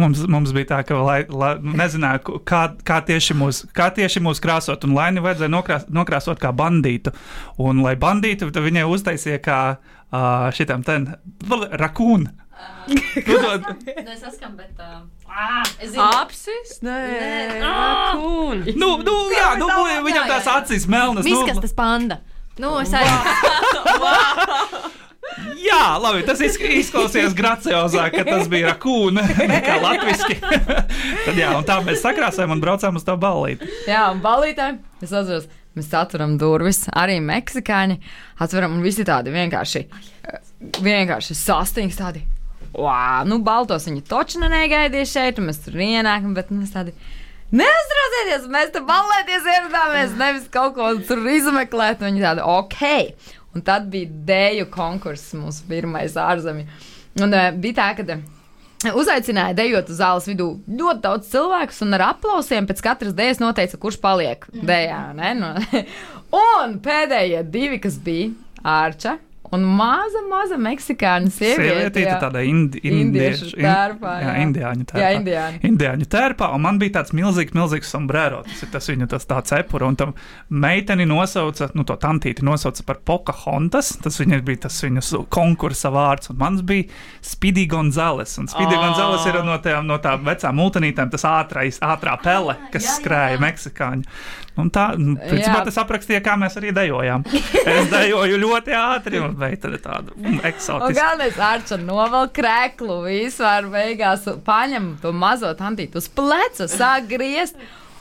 Mums, 0.00 0.22
mums 0.32 0.54
bija 0.56 0.70
tā, 0.70 0.78
ka 0.88 0.96
lai, 1.04 1.18
lai, 1.28 1.50
nu, 1.60 1.74
nezināja, 1.76 2.22
ku- 2.24 2.38
kā, 2.48 2.62
kā, 2.88 3.02
tieši 3.04 3.36
mūs, 3.36 3.62
kā 3.76 3.90
tieši 3.92 4.22
mūs 4.24 4.40
krāsot, 4.40 4.86
un 4.88 4.96
Laini 4.96 5.20
vajadzēja 5.24 5.52
nokrās, 5.52 5.84
nokrāsot 5.92 6.40
kā 6.40 6.54
bandītu. 6.56 7.12
Un, 7.60 7.84
lai 7.84 7.92
bandītu, 8.00 8.48
tad 8.48 8.64
viņai 8.64 8.86
uztaisīja 8.88 9.42
kā 9.44 9.60
uh, 9.76 10.48
šitam 10.56 10.86
ten 10.88 11.10
rakūnu. 11.48 12.32
Es 14.08 14.22
saskam, 14.24 14.56
bet. 14.58 14.72
Uh, 14.80 15.04
es 15.84 15.92
Apsis? 16.00 16.78
Nē, 16.82 16.96
rakūni. 17.62 18.74
Nu, 18.80 18.96
nu, 19.04 19.14
jā, 19.34 19.52
nu, 19.60 19.68
viņam 20.06 20.26
tās 20.32 20.48
acis 20.56 20.88
melnas. 20.90 21.22
Nu, 21.28 21.44
Viskas 21.44 21.60
tas 21.62 21.76
panda. 21.76 22.18
Nu, 22.58 22.74
es 22.82 22.90
arī. 22.96 23.08
jā, 25.62 25.82
labi, 26.02 26.24
tas 26.26 26.40
iz- 26.44 26.58
izklausījās 26.80 27.34
graciozāk, 27.38 28.16
ka 28.16 28.24
tas 28.26 28.48
bija 28.50 28.72
rakūna 28.72 29.24
nekā 29.38 29.76
latviski. 29.82 30.38
tad 31.26 31.38
jā, 31.38 31.52
un 31.58 31.66
tā 31.68 31.78
mēs 31.86 32.02
sakrāsājām 32.04 32.56
un 32.56 32.62
braucām 32.64 32.98
uz 32.98 33.06
to 33.06 33.14
ballīti. 33.20 33.68
Jā, 33.90 34.08
un 34.14 34.22
balītē 34.24 34.72
es 35.04 35.12
atceros, 35.12 35.46
mēs 35.78 35.92
atveram 35.94 36.34
durvis, 36.40 36.84
arī 36.98 37.20
meksikāņi 37.24 38.00
atveram 38.42 38.74
un 38.78 38.82
visi 38.86 39.06
tādi 39.06 39.34
vienkārši, 39.34 39.84
eh, 40.32 40.40
vienkārši 40.82 41.38
sastīgs 41.38 42.00
tādi. 42.00 42.24
Wow, 42.78 43.24
nu, 43.26 43.38
baltos 43.42 43.86
viņi 43.88 44.02
toču 44.06 44.42
negaidīja 44.42 45.06
šeit, 45.08 45.38
un 45.40 45.48
mēs 45.48 45.62
tur 45.64 45.78
ienākam, 45.80 46.34
bet 46.36 46.50
mēs 46.54 46.74
tādi. 46.74 46.92
Neuztraucieties, 47.48 48.48
mēs 48.52 48.72
te 48.74 48.80
balēties 48.84 49.46
ieradāmies, 49.48 50.16
nevis 50.20 50.48
kaut 50.52 50.74
ko 50.76 50.90
tur 51.08 51.22
izmeklēt. 51.32 52.02
un 52.02 52.10
Viņi 52.10 52.24
tādi, 52.26 52.42
ok. 52.44 52.82
Un 53.56 53.64
tad 53.64 53.86
bija 53.92 54.10
dēļu 54.28 54.66
konkurss, 54.72 55.32
mūsu 55.36 55.64
pirmais 55.70 56.16
ārzemju. 56.20 56.66
Un 57.24 57.32
uh, 57.32 57.48
bija 57.56 57.78
tā, 57.78 57.86
ka 57.96 58.04
uh, 58.18 58.98
uzaicināja 59.00 59.56
dejot 59.56 59.88
uz 59.88 60.02
zāles 60.02 60.28
vidū 60.28 60.50
ļoti 60.68 61.04
daudz 61.06 61.30
cilvēku, 61.32 61.78
un 61.86 61.96
ar 61.96 62.04
aplausiem 62.10 62.68
pēc 62.68 62.84
katras 62.84 63.16
dēļas 63.16 63.40
noteica, 63.40 63.80
kurš 63.80 63.96
paliek 64.04 64.44
dējā. 64.52 65.00
Ne? 65.16 65.32
No. 65.40 65.54
un 66.60 66.76
pēdējie 66.84 67.40
divi, 67.48 67.80
kas 67.80 67.96
bija 68.04 68.34
Ārča 68.68 69.16
un 69.54 69.64
maza, 69.78 70.20
maza 70.30 70.56
meksikāņu 70.60 71.30
sieviete. 71.32 72.02
Jā. 72.04 72.18
tāda 72.22 72.42
indi, 72.46 72.80
Indiešu 72.88 73.52
tērpā, 73.56 74.14
Jā, 74.22 74.28
jā. 74.28 74.34
indiāņu 74.46 74.86
tērpā. 74.90 75.02
Jā, 75.02 75.10
indiāņu. 75.18 75.60
Indiāņu 75.68 76.08
tērpā, 76.12 76.50
un 76.54 76.64
man 76.64 76.78
bija 76.80 76.98
tāds 76.98 77.14
milzīgs, 77.16 77.54
milzīgs 77.56 77.90
sombrero. 77.94 78.42
Tas 78.48 78.62
ir 78.66 78.72
tas 78.72 78.88
viņa 78.90 79.08
tas 79.14 79.26
tā 79.30 79.38
cepura, 79.48 79.88
un 79.88 79.96
tam 80.00 80.14
meiteni 80.50 81.06
nosauca, 81.08 81.70
nu 81.78 81.84
to 81.88 81.96
tantīti 82.00 82.44
nosauca 82.46 82.84
par 82.88 83.00
Pocahontas. 83.08 83.94
Tas 84.04 84.18
viņa 84.20 84.40
bija 84.46 84.64
tas 84.68 84.80
viņas 84.84 85.12
konkursa 85.34 85.90
vārds, 85.94 86.30
un 86.32 86.38
mans 86.40 86.62
bija 86.66 86.88
Spidī 87.24 87.66
Gonzales. 87.70 88.36
Un 88.38 88.46
Spidī 88.50 88.76
Oh. 88.78 88.84
Gonzales 88.84 89.24
ir 89.26 89.40
no 89.44 89.56
tām, 89.64 89.86
no 89.88 89.96
tām 89.98 90.22
vecām 90.26 90.54
multinītēm, 90.60 91.10
tas 91.10 91.24
ātrais, 91.26 91.80
ātrā 91.82 92.18
pele, 92.22 92.54
kas 92.72 92.86
skrēja 92.98 93.40
meksikāņu. 93.42 94.04
Un 94.58 94.70
tā, 94.74 94.88
nu, 94.98 95.14
principā 95.14 95.60
Jā. 95.60 95.64
tas 95.68 95.76
aprakstīja, 95.78 96.18
kā 96.24 96.32
mēs 96.38 96.56
arī 96.58 96.72
dejojām. 96.74 97.22
Es 97.30 97.90
dejoju 97.92 98.40
ļoti 98.42 98.74
ātri, 98.74 99.20
un 99.22 99.36
meitene 99.40 99.78
tādu 99.82 100.14
mm, 100.16 100.28
Un 100.38 100.38
eksotisku. 100.50 100.94
galvenais 100.98 101.38
Arčs 101.50 101.76
novelk 101.82 102.34
krēklu, 102.38 103.00
vispār 103.08 103.68
beigās 103.72 104.28
paņem 104.46 104.96
to 105.02 105.12
mazo 105.12 105.50
tantītu 105.58 106.02
uz 106.02 106.08
pleca, 106.08 106.68
sāk 106.70 107.08
griezt. 107.14 107.56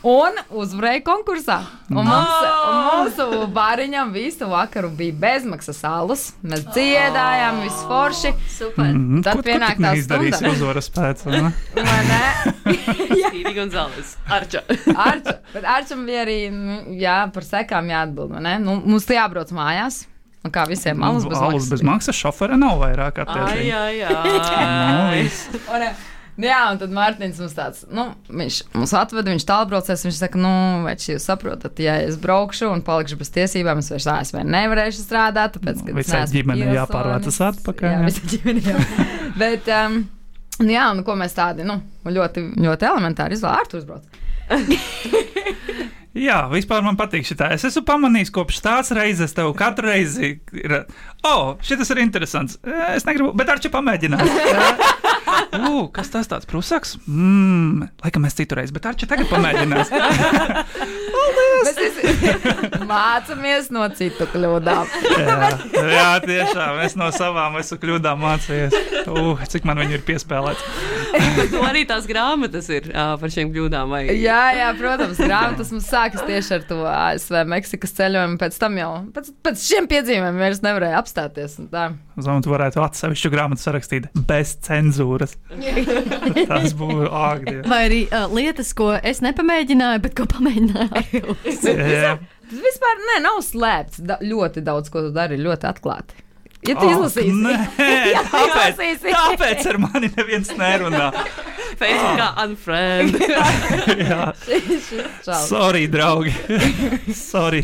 Un 0.07 0.35
uzvarēja 0.53 1.01
konkursā. 1.03 1.55
Un 1.89 2.05
mums, 2.05 2.43
un 2.69 2.75
mūsu 2.85 3.47
bāriņam 3.51 4.11
visu 4.13 4.45
vakaru 4.47 4.91
bija 4.95 5.15
bezmaksas 5.23 5.79
alus. 5.89 6.27
Mēs 6.45 6.61
dziedājām, 6.69 7.57
viss 7.65 7.81
forši. 7.89 8.31
Super. 8.53 8.91
Mm, 8.93 9.23
Tad 9.25 9.41
tu 9.41 9.47
pienāk 9.49 9.73
tik 9.73 9.83
tā 9.83 9.95
stunda. 10.05 10.51
uzvaras 10.53 10.89
pēc. 10.93 11.25
vai 11.25 11.97
ne? 12.07 12.21
Stīvi 13.25 13.55
Gonzales. 13.57 14.13
Arča. 14.37 14.61
Arča, 14.93 15.39
bet 15.55 15.65
Arčam 15.65 16.05
bija 16.07 16.21
arī 16.27 16.37
nu, 16.53 16.77
jā, 17.01 17.17
par 17.33 17.43
sekām 17.49 17.89
jāatbild. 17.91 18.37
vai 18.37 18.45
ne? 18.45 18.55
Nu, 18.63 18.77
mums 18.85 19.09
jābrauc 19.11 19.51
mājās. 19.57 20.03
Un 20.47 20.51
kā 20.55 20.63
visiem 20.69 21.03
alus 21.03 21.25
bez 21.27 21.37
Alus 21.37 21.53
maksas. 21.67 21.71
bez 21.75 21.83
maksas 21.91 22.15
šofera 22.23 22.55
nav 22.59 22.79
vairāk 22.81 23.19
Ai, 23.19 23.25
attiecīgi. 23.27 23.71
Nu, 24.11 25.01
ai. 25.07 25.23
viss. 25.23 25.49
Un, 25.67 25.81
eh, 25.91 26.05
Jā, 26.37 26.57
un 26.69 26.77
tad 26.77 26.91
Mārtiņš 26.93 27.39
mums 27.41 27.53
tāds, 27.57 27.79
nu, 27.89 28.03
viņš 28.29 28.57
mums 28.77 28.91
atveda, 28.93 29.31
viņš 29.33 29.45
tālbraucēs, 29.49 30.03
viņš 30.05 30.19
saka, 30.21 30.37
nu, 30.37 30.51
vai 30.83 30.91
jūs 30.93 31.23
saprotat, 31.25 31.79
ja 31.81 31.95
es 32.05 32.13
braukšu 32.21 32.67
un 32.69 32.83
palikšu 32.85 33.17
bez 33.17 33.31
tiesībām, 33.33 33.81
es 33.81 33.89
vairs 33.89 34.05
ASV 34.13 34.43
nevarēšu 34.45 35.01
strādāt, 35.01 35.55
tāpēc, 35.57 35.81
ka 35.87 35.95
Visai 35.97 36.21
ģimenei 36.29 36.75
jāpārvācas 36.77 37.41
atpakaļ, 37.47 37.89
Jā, 37.89 37.97
jā. 37.97 38.05
visai 38.05 38.29
ģimenei 38.35 38.69
jā. 38.69 39.07
Bet, 39.41 39.65
um, 39.79 39.97
jā, 40.69 40.85
un 40.93 41.01
ko 41.09 41.17
mēs 41.17 41.33
tādi, 41.41 41.65
nu, 41.65 41.79
ļoti, 42.05 42.45
ļoti 42.61 42.91
elementāri 42.93 43.33
izvēlējām, 43.39 43.65
Artūrs 43.65 43.89
brauc. 43.89 44.05
Jā, 46.17 46.37
vispār 46.51 46.83
man 46.85 46.97
patīk 46.97 47.27
šī 47.27 47.37
tā. 47.37 47.51
Es 47.53 47.65
esmu 47.67 47.83
pamanījis, 47.87 48.33
kopš 48.33 48.61
tās 48.65 48.91
reizes 48.95 49.35
tev 49.37 49.51
katru 49.57 49.91
reizi 49.91 50.37
ir. 50.57 50.77
Oh, 51.27 51.55
šis 51.65 51.91
ir 51.93 52.01
interesants. 52.01 52.57
Es 52.93 53.05
negribu, 53.07 53.33
bet 53.37 53.51
ar 53.53 53.61
čia 53.61 53.73
pamēģināt. 53.73 54.25
Uh, 55.53 55.85
kas 55.95 56.09
tas 56.13 56.27
tāds 56.29 56.47
prusaks? 56.49 56.97
Mmm, 57.07 57.87
laikam 58.03 58.25
mēs 58.25 58.35
citu 58.37 58.57
reizi, 58.59 58.75
bet 58.75 58.87
ar 58.89 58.97
čia 58.99 59.07
tagad 59.09 59.29
pamēģinās. 59.31 59.93
Mēs 61.67 61.77
visi 61.79 62.33
mācāmies 62.89 63.69
no 63.73 63.83
citu 63.97 64.27
kļūdām. 64.31 64.91
jā, 65.17 65.47
jā, 65.91 66.09
tiešām. 66.23 66.81
Es 66.85 66.95
no 66.99 67.09
savām 67.15 67.57
esmu 67.59 67.79
kļūdām 67.81 68.21
mācījies. 68.21 68.75
Uh, 69.07 69.41
cik 69.49 69.65
man 69.67 69.81
viņi 69.81 69.97
ir 69.97 70.03
piespēlēts. 70.07 70.63
Bet 71.37 71.51
tu 71.53 71.61
arī 71.65 71.83
tās 71.89 72.07
grāmatas 72.09 72.69
ir 72.73 72.89
ā, 72.93 73.07
par 73.19 73.33
šīm 73.33 73.51
kļūdām. 73.55 73.93
Vai? 73.95 74.03
Jā, 74.19 74.41
jā, 74.57 74.69
protams, 74.77 75.19
grāmatas 75.19 75.71
mums 75.73 75.89
sākas 75.89 76.23
tieši 76.27 76.57
ar 76.59 76.67
to 76.69 76.79
ASV 76.91 77.41
Meksikas 77.49 77.95
ceļojumu. 77.97 78.39
Pēc 78.41 78.59
tam 78.61 78.77
jau, 78.79 78.91
pēc, 79.15 79.31
pēc 79.47 79.65
šiem 79.65 79.89
piedzīvumiem, 79.91 80.39
vairs 80.43 80.63
nevarēja 80.65 81.01
apstāties. 81.01 81.57
un 81.63 81.71
tā. 81.73 81.87
Zinu, 82.17 82.41
tu 82.45 82.53
varētu 82.53 82.81
atsevišķu 82.85 83.33
grāmatu 83.33 83.63
sarakstīt 83.63 84.09
bez 84.29 84.55
cenzūras. 84.67 85.36
Tas 86.51 86.73
būtu 86.77 87.07
āgļi. 87.07 87.55
Vai 87.71 87.81
arī 87.87 88.01
uh, 88.11 88.25
lietas, 88.35 88.73
ko 88.77 88.91
es 88.99 89.21
nepamēģināju, 89.23 90.03
bet 90.03 90.15
ko 90.19 90.25
pamēģināju. 90.33 91.35
Tas 92.47 92.63
vispār 92.63 93.01
ne, 93.09 93.17
nav 93.25 93.41
slēpts. 93.43 94.01
Da, 94.07 94.19
ļoti 94.23 94.63
daudz, 94.67 94.91
ko 94.93 95.07
tu 95.07 95.13
dari, 95.15 95.39
ļoti 95.41 95.67
atklāti. 95.71 96.23
Ja 96.67 96.73
tu 96.73 96.87
Ak, 96.87 96.95
izlasīsi, 96.97 97.35
nē, 97.37 97.51
tāpēc, 98.33 98.79
izlasīsi. 98.81 99.11
tāpēc 99.13 99.67
ar 99.69 99.77
mani 99.83 100.09
neviens 100.17 100.49
nerunā. 100.57 101.11
Facebookā 101.77 102.29
unfriend. 102.43 103.13
Jā, 104.01 104.31
sorry, 105.45 105.85
draugi. 105.91 106.33
sorry. 107.15 107.61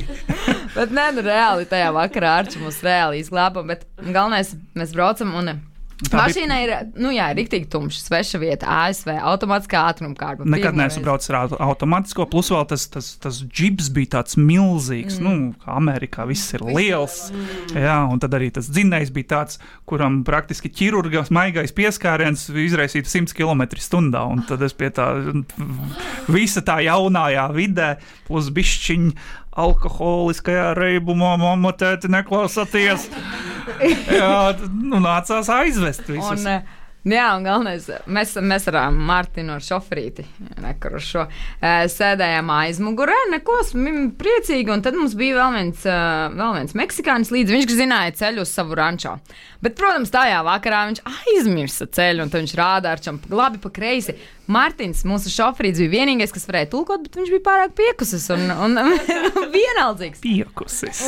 Bet 0.76 0.94
nē, 0.94 1.08
nu 1.18 1.24
reāli 1.26 1.66
tajā 1.72 1.90
vakarā 1.96 2.36
Arčs 2.44 2.60
mūs 2.62 2.80
reāli 2.86 3.24
izglāba. 3.26 3.66
Bet 3.74 3.84
galvenais, 4.06 4.54
mēs 4.78 4.94
braucam 4.96 5.34
un. 5.42 5.56
Bija- 5.56 5.73
Mašīna 6.12 6.58
ir, 6.64 6.72
nu 7.00 7.12
jā, 7.14 7.30
rīktīgi 7.38 7.70
tumša, 7.74 8.02
sveša 8.04 8.40
vieta, 8.42 8.68
ASV, 8.84 9.14
automātiskā 9.32 9.84
ātruma 9.90 10.18
kārta. 10.18 10.46
Nekad 10.50 10.78
neesmu 10.78 11.04
braucis 11.06 11.32
ar 11.32 11.40
auto- 11.44 11.60
automātisko, 11.64 12.28
plus 12.30 12.52
vēl 12.54 12.66
tas, 12.70 12.86
tas, 12.92 13.14
tas 13.24 13.40
džibs 13.46 13.90
bija 13.94 14.20
tāds 14.20 14.38
milzīgs. 14.40 15.20
Mm. 15.20 15.24
Nu, 15.24 15.56
kā 15.64 15.78
Amerikā 15.80 16.28
viss 16.30 16.54
ir 16.54 16.66
liels. 16.68 17.32
Jā, 17.74 17.98
un 18.12 18.22
tad 18.22 18.36
arī 18.38 18.52
tas 18.54 18.70
dzinējs 18.70 19.14
bija 19.16 19.32
tāds, 19.36 19.60
kuram 19.90 20.22
praktiski 20.28 20.72
ķirurga 20.74 21.26
maigais 21.34 21.74
pieskāriens 21.76 22.50
izraisītu 22.50 23.10
100 23.10 23.38
km/h. 23.38 24.24
Un 24.24 24.44
tad 24.50 24.62
es 24.66 24.74
pie 24.78 24.92
tā 24.94 25.08
visa 26.32 26.62
tā 26.66 26.80
jaunajā 26.86 27.48
vidē, 27.56 27.96
plus 28.28 28.52
bišķiņa 28.54 29.42
alkoholiskajā 29.60 30.72
reibumā, 30.78 31.36
mamma, 31.42 31.74
tēti, 31.78 32.12
neklausāties. 32.14 33.10
Jā, 34.20 34.38
nu, 34.70 35.02
nācās 35.04 35.52
aizvest 35.54 36.08
visus. 36.10 36.42
Un, 36.44 36.56
eh, 36.56 36.80
Jā, 37.04 37.34
un 37.36 37.44
galvenais, 37.44 37.84
mēs, 38.08 38.38
mēs 38.40 38.70
ar 38.72 38.78
Mārtiņu 38.96 39.52
ar 39.58 39.64
šoferīti 39.64 40.24
nekuru 40.64 41.02
šo 41.04 41.26
eh, 41.28 41.82
sēdējām 41.92 42.48
aizmugurē, 42.56 43.18
neko 43.34 43.58
priecīgi, 44.22 44.72
un 44.72 44.84
tad 44.86 44.96
mums 44.96 45.18
bija 45.20 45.42
vēl 45.42 45.58
viens, 45.58 45.84
vēl 45.84 46.54
viens 46.56 46.78
meksikānis 46.80 47.34
līdzi, 47.36 47.58
viņš 47.58 47.76
zināja 47.76 48.16
ceļu 48.22 48.46
uz 48.46 48.54
savu 48.56 48.80
rančo. 48.80 49.18
Bet, 49.60 49.76
protams, 49.80 50.14
tajā 50.16 50.40
vakarā 50.48 50.86
viņš 50.94 51.04
aizmirsa 51.12 51.90
ceļu, 51.92 52.24
un 52.24 52.32
viņš 52.32 52.56
rāda 52.56 52.96
ar 52.96 53.04
čam 53.04 53.20
labi 53.36 53.60
pa 53.60 53.74
kreisi. 53.76 54.16
Mārtiņš, 54.52 55.06
mūsu 55.08 55.32
šoferīts, 55.32 55.80
bija 55.80 56.02
vienīgais, 56.02 56.34
kas 56.36 56.44
varēja 56.50 56.68
tulkot, 56.74 57.06
bet 57.06 57.16
viņš 57.16 57.30
bija 57.32 57.44
pārāk 57.46 57.76
piekusis 57.78 58.26
un, 58.36 58.42
un, 58.52 58.76
un 58.82 58.92
vienaldzīgs. 59.56 60.20
Piekusis 60.24 61.00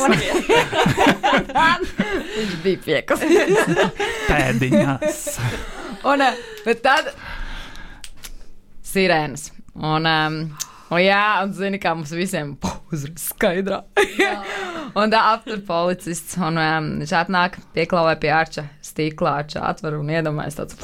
viņš 2.36 2.54
bija 2.64 2.80
piekusis. 2.86 3.74
pēdiņās. 4.30 5.20
Un, 6.08 6.24
eh, 6.24 6.40
bet 6.64 6.80
tad 6.86 7.12
sirēnas. 8.86 9.50
Un, 9.76 10.08
um, 10.08 10.40
un 10.88 11.02
jā, 11.04 11.22
un 11.44 11.52
zini, 11.58 11.82
kā 11.82 11.92
mums 11.92 12.16
visiem 12.16 12.56
uzreiz 12.88 13.28
skaidrā. 13.34 13.82
Un 14.96 15.12
tā 15.12 15.20
aptur 15.34 15.60
policists. 15.66 16.36
Un 16.40 16.58
um, 16.60 16.88
viņš 17.02 17.12
atnāk, 17.20 17.60
pieklāvē 17.76 18.16
pie 18.22 18.32
arča 18.34 18.66
stīklā, 18.84 19.38
arča 19.42 19.66
atver 19.68 19.98
un 20.00 20.10
iedomājas 20.12 20.58
tāds 20.60 20.80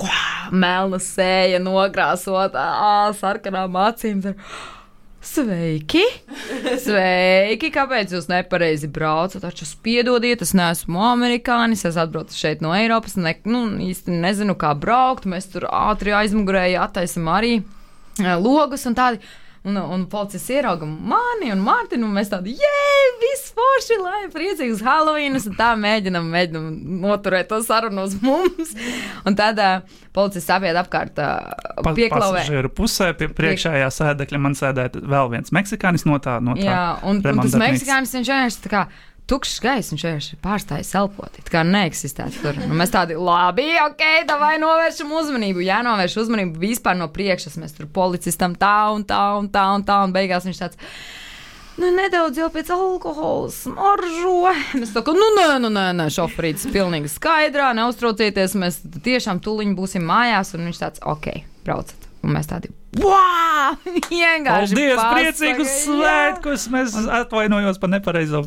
melna 0.52 1.00
sēja, 1.02 1.62
nogrāsota, 1.62 2.62
ā, 2.62 2.94
sarkanām 3.18 3.76
acīm. 3.86 4.22
Sveiki! 5.22 6.02
Sveiki! 6.82 7.68
Kāpēc 7.70 8.10
jūs 8.16 8.26
nepareizi 8.26 8.88
braucat? 8.90 9.44
Taču 9.44 9.68
spiedodiet, 9.70 10.42
es 10.42 10.50
neesmu 10.58 10.98
amerikānis, 11.12 11.84
es 11.86 11.98
atbraucu 12.00 12.34
šeit 12.34 12.64
no 12.64 12.72
Eiropas, 12.74 13.14
ne, 13.14 13.36
nu, 13.46 13.68
īsti 13.86 14.18
nezinu, 14.18 14.58
kā 14.58 14.74
braukt. 14.74 15.28
Mēs 15.30 15.46
tur 15.54 15.68
ātri 15.70 16.14
aizmugurēji 16.18 16.80
attaisam 16.82 17.30
arī 17.30 17.60
logus 18.42 18.88
un 18.90 18.98
tādi. 18.98 19.22
Un, 19.62 19.76
un 19.78 20.00
policists 20.10 20.50
ierauga 20.50 20.82
mani 20.86 21.52
un 21.54 21.60
Mārtiņu, 21.62 22.02
un 22.08 22.16
mēs 22.16 22.32
tādi, 22.32 22.50
jē, 22.58 22.78
viss 23.20 23.52
forši, 23.54 23.98
lai 24.02 24.22
priecīgs 24.32 24.80
Halloweenus, 24.82 25.46
un 25.46 25.54
tā 25.54 25.68
mēģinam, 25.78 26.26
mēģinam 26.32 26.64
noturēt 27.04 27.46
to 27.52 27.60
sarunu 27.62 28.02
uz 28.08 28.16
mums. 28.24 28.72
Un 29.22 29.38
tad 29.38 29.60
uh, 29.62 30.00
policists 30.16 30.50
apiet 30.50 30.74
apkārt 30.80 31.20
uh, 31.22 31.54
Pa, 31.78 31.94
pieklauvē. 31.94 32.40
pasažieru 32.42 32.72
pusē, 32.74 33.12
pie 33.14 33.30
priekšējā 33.30 33.86
sēdekļa 33.94 34.42
man 34.42 34.58
sēdēja 34.58 35.04
vēl 35.14 35.30
viens 35.36 35.54
meksikānis 35.54 36.08
no 36.10 36.18
tā. 36.18 36.40
No 36.42 36.58
tā 36.58 36.66
Jā, 36.66 36.82
un, 37.06 37.22
un 37.22 37.42
tas 37.44 37.54
meksikānis 37.62 38.18
viņš 38.18 38.32
vienkārši 38.34 38.64
tā 38.66 38.74
kā 38.74 38.82
tukšs 39.32 39.62
gaiss, 39.64 39.92
viņš 39.94 40.04
vienkārši 40.06 40.38
pārstāja 40.44 40.84
elpot. 41.00 41.40
Tā 41.40 41.54
kā 41.54 41.64
neeksistētu 41.64 42.42
tur. 42.42 42.60
Un 42.66 42.76
mēs 42.78 42.92
tādi, 42.92 43.16
labi, 43.16 43.70
ok, 43.86 44.04
tā 44.28 44.36
vai 44.40 44.54
novēršam 44.60 45.12
uzmanību. 45.22 45.64
Jā, 45.64 45.80
novērš 45.86 46.18
uzmanību 46.26 46.60
vispār 46.60 46.98
no 47.00 47.08
priekšas. 47.12 47.56
Mēs 47.62 47.76
tur 47.78 47.88
policistam 47.92 48.56
tā 48.60 48.76
un 48.92 49.06
tā 49.08 49.24
un 49.40 49.48
tā 49.52 49.66
un 49.76 49.86
tā, 49.88 50.02
un 50.04 50.14
beigās 50.14 50.48
viņš 50.48 50.62
tāds. 50.64 50.80
Nu, 51.80 51.88
nedaudz 51.96 52.36
jau 52.36 52.50
pēc 52.52 52.68
alkohola 52.74 53.48
smaržo. 53.54 54.52
Mēs 54.76 54.92
kā, 54.92 55.16
nu, 55.16 55.30
nē, 55.38 55.48
nu, 55.64 55.72
nē, 55.72 55.86
nē 55.96 56.10
šoferītis 56.12 56.68
pilnīgi 56.74 57.08
skaidrā, 57.14 57.70
neuztraucieties, 57.78 58.58
mēs 58.60 58.82
tiešām 59.06 59.40
tuliņi 59.44 59.72
būsim 59.78 60.04
mājās, 60.04 60.52
un 60.58 60.68
viņš 60.68 60.82
tāds, 60.82 61.04
ok, 61.14 61.32
braucat. 61.64 62.08
Un 62.22 62.36
mēs 62.36 62.46
tādi, 62.46 62.68
wow! 63.00 63.72
Vienkārši 64.12 64.76
Paldies, 64.76 65.00
pasaka, 65.00 65.16
priecīgus 65.16 65.72
jā. 65.72 65.78
svētkus! 65.86 66.68
Mēs 66.70 66.94
atvainojos 67.22 67.80
par 67.82 67.90
nepareizo 67.96 68.44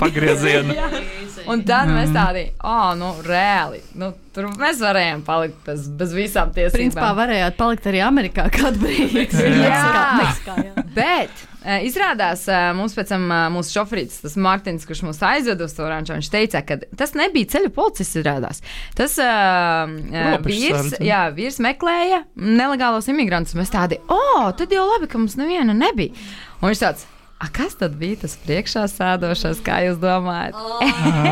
pagriezienu. 0.00 0.76
Un 1.50 1.62
tad 1.66 1.90
mēs 1.90 2.10
tādi, 2.14 2.46
ah, 2.58 2.90
oh, 2.90 2.96
nu, 2.98 3.10
reāli. 3.26 3.80
Nu, 3.98 4.10
tur 4.34 4.50
mēs 4.60 4.80
varējām 4.82 5.22
palikt 5.26 5.60
bez, 5.66 5.86
bez 5.98 6.12
visām 6.14 6.52
tiesībām. 6.54 6.76
Principā 6.76 7.12
varējāt 7.16 7.56
palikt 7.58 7.86
arī 7.90 8.02
Amerikā 8.04 8.46
kādu 8.54 8.82
brīdi. 8.82 9.26
Jā. 9.64 9.84
Meksikā, 10.20 10.56
jā. 10.68 10.84
Bet 10.94 11.42
eh, 11.64 11.86
izrādās, 11.88 12.44
eh, 12.50 12.70
mums 12.76 12.94
pēc 12.96 13.12
tam 13.14 13.26
eh, 13.30 13.44
mūsu 13.54 13.74
šoferītis, 13.78 14.20
tas 14.24 14.36
Mārtiņš, 14.40 14.86
kurš 14.88 15.04
mūs 15.08 15.22
aizveda 15.26 15.66
uz 15.66 15.76
to 15.76 15.86
ranču, 15.90 16.14
viņš 16.18 16.30
teica, 16.32 16.62
ka 16.66 16.78
tas 16.98 17.14
nebija 17.18 17.50
ceļu 17.56 17.72
policists, 17.74 18.18
izrādās. 18.20 18.62
Tas 18.98 19.16
uh, 19.22 20.40
vīrs, 20.44 20.98
jā, 21.04 21.24
vīrs 21.36 21.60
meklēja 21.62 22.24
nelegālos 22.36 23.10
imigrantus. 23.12 23.56
Mēs 23.58 23.72
tādi, 23.74 24.00
o, 24.10 24.18
oh, 24.18 24.50
tad 24.56 24.74
jau 24.74 24.86
labi, 24.92 25.10
ka 25.10 25.22
mums 25.22 25.38
neviena 25.40 25.76
nebija. 25.76 26.14
Un 26.60 26.70
viņš 26.70 26.84
tāds. 26.84 27.08
A, 27.40 27.46
kas 27.48 27.72
tad 27.80 27.94
bija 27.96 28.18
tas 28.20 28.34
priekšā 28.42 28.82
sēdošais, 28.92 29.62
kā 29.64 29.78
jūs 29.86 29.96
domājat? 30.02 30.58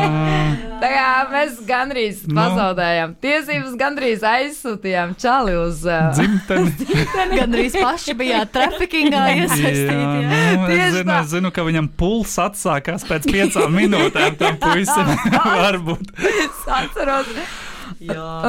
Tā 0.81 0.87
kā 0.89 1.09
mēs 1.29 1.59
gandrīz 1.67 2.23
Nu. 2.25 2.33
pazaudējām 2.39 3.11
tiesības, 3.21 3.75
gandrīz 3.77 4.23
aizsūtījām 4.25 5.13
čali 5.21 5.53
uz 5.59 5.83
uh, 5.85 6.09
Dzimteni. 6.17 6.87
Gan 7.37 7.53
arī 7.53 7.67
paši 7.75 8.15
bijāt 8.17 8.49
trafikingā 8.55 9.21
iesaistīti. 9.35 9.93
Jā, 9.93 10.15
jā. 10.25 10.55
nu, 10.57 10.71
es, 10.73 10.95
zinu, 10.97 11.05
tā. 11.11 11.19
es 11.21 11.31
zinu, 11.35 11.53
ka 11.53 11.67
viņam 11.67 11.91
puls 12.01 12.33
atsākās 12.41 13.05
pēc 13.09 13.29
piecām 13.29 13.77
minūtēm. 13.77 14.39
Tam 14.41 14.57
puisim 14.65 15.13
varbūt. 15.61 16.15
Es 16.25 16.63
atceros. 16.79 17.29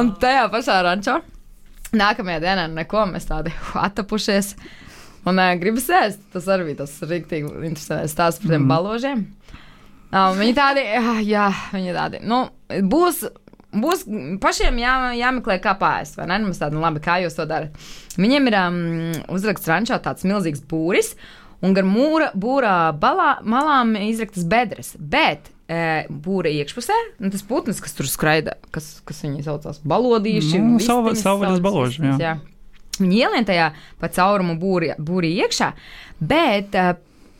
Un 0.01 0.15
tajā 0.21 0.47
pašā 0.53 0.81
rančā 0.87 1.19
nākamajā 1.93 2.41
dienā 2.43 2.65
neko 2.71 3.05
mēs 3.11 3.27
tādi 3.29 3.53
atapušies. 3.77 4.55
Un 5.29 5.37
uh, 5.37 5.51
gribas 5.61 5.85
ēst. 5.93 6.23
Tas 6.33 6.47
arī 6.49 6.71
bija 6.71 6.79
tas 6.83 6.95
rīktīgi 7.05 7.51
interesants 7.67 8.15
stāsts 8.15 8.41
par 8.41 8.55
tiem 8.55 8.63
Mm. 8.65 8.71
baložiem. 8.71 9.25
Uh, 10.11 10.33
viņi 10.35 10.55
tādi, 10.57 10.81
jā, 10.87 11.13
jā 11.23 11.45
viņi 11.71 11.93
tādi. 11.95 12.19
Nu, 12.27 12.39
būs, 12.91 13.21
būs 13.71 14.01
pašiem 14.43 14.79
jā, 14.81 14.95
jāmeklē, 15.15 15.59
kā 15.63 15.75
pāriest. 15.79 16.17
Vai 16.17 16.25
ne? 16.27 16.39
Nu, 16.41 16.49
Mums 16.49 16.59
tāda, 16.59 16.73
nu, 16.75 16.81
labi, 16.83 16.99
kā 17.05 17.19
jūs 17.23 17.37
to 17.37 17.45
darat. 17.47 17.77
Viņiem 18.19 18.49
ir 18.51 18.57
um, 18.59 18.81
uzraksts 19.31 19.69
rančā 19.71 20.01
tāds 20.03 20.25
milzīgs 20.27 20.65
būris, 20.67 21.13
un 21.63 21.73
gar 21.77 21.85
mūra, 21.87 22.31
būrā 22.35 22.75
balā, 22.99 23.37
malām 23.45 23.93
izraktas 24.09 24.43
bedres. 24.43 24.95
Bet 24.99 25.47
e, 25.71 26.07
būra 26.11 26.49
iekšpusē, 26.51 26.97
nu, 27.21 27.29
tas 27.31 27.45
putns, 27.47 27.79
kas 27.79 27.93
tur 27.95 28.09
skraida, 28.09 28.57
kas, 28.75 28.97
kas 29.07 29.21
viņi 29.23 29.45
saucās, 29.45 29.79
balodīši. 29.87 30.59
Nu, 30.59 30.81
savvaļas- 30.83 31.61
baloži, 31.63 32.01
vistiņas, 32.01 32.19
jā. 32.19 32.33
Viņi 32.99 33.21
ielien 33.23 33.45
tajā 33.47 33.71
pa 33.99 34.07
caurumu 34.11 34.57
būri, 34.59 34.91
būri 34.99 35.31
iekšā, 35.41 35.71
bet 36.19 36.75
uh, 36.75 36.91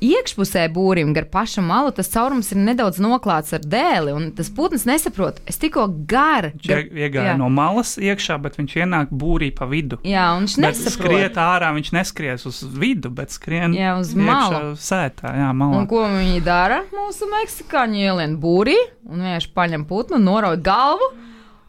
iekšpusē 0.01 0.63
būrim 0.73 1.11
gar 1.13 1.27
pašu 1.29 1.61
malu 1.61 1.91
tas 1.93 2.07
caurums 2.09 2.47
ir 2.55 2.57
nedaudz 2.57 2.97
noklāts 3.03 3.53
ar 3.53 3.61
dēli, 3.61 4.15
un 4.17 4.31
tas 4.33 4.49
putns 4.49 4.87
nesaprot. 4.89 5.37
Es 5.45 5.59
tikko 5.61 5.83
gar. 6.09 6.47
Viņš 6.55 6.65
gar 6.71 6.79
ie- 6.81 7.03
iegāja 7.05 7.35
no 7.37 7.49
malas 7.53 7.91
iekšā, 8.01 8.39
bet 8.41 8.57
viņš 8.57 8.73
ienāk 8.81 9.11
būrī 9.13 9.51
pa 9.53 9.67
vidu. 9.69 9.99
Jā, 10.07 10.31
un 10.39 10.47
viņš 10.47 10.55
Bet 10.57 10.65
nesaprot. 10.79 10.95
skriet 11.11 11.37
ārā, 11.37 11.69
viņš 11.77 11.91
neskries 11.99 12.47
uz 12.49 12.63
vidu, 12.63 13.11
bet 13.13 13.29
skrien 13.35 13.75
Jā, 13.77 13.93
uz 13.99 14.15
malu. 14.17 14.73
Sētā, 14.81 15.35
jā, 15.37 15.51
malā. 15.53 15.83
Un 15.83 15.87
ko 15.91 16.07
viņi 16.09 16.41
dara? 16.47 16.81
Mūsu 16.95 17.29
meksikāņi 17.29 18.01
ielien 18.07 18.39
būrī 18.41 18.79
un 19.05 19.19
vienkārši 19.21 19.53
paņem 19.53 19.85
putnu, 19.85 20.17
norauj 20.17 20.57
galvu. 20.65 21.11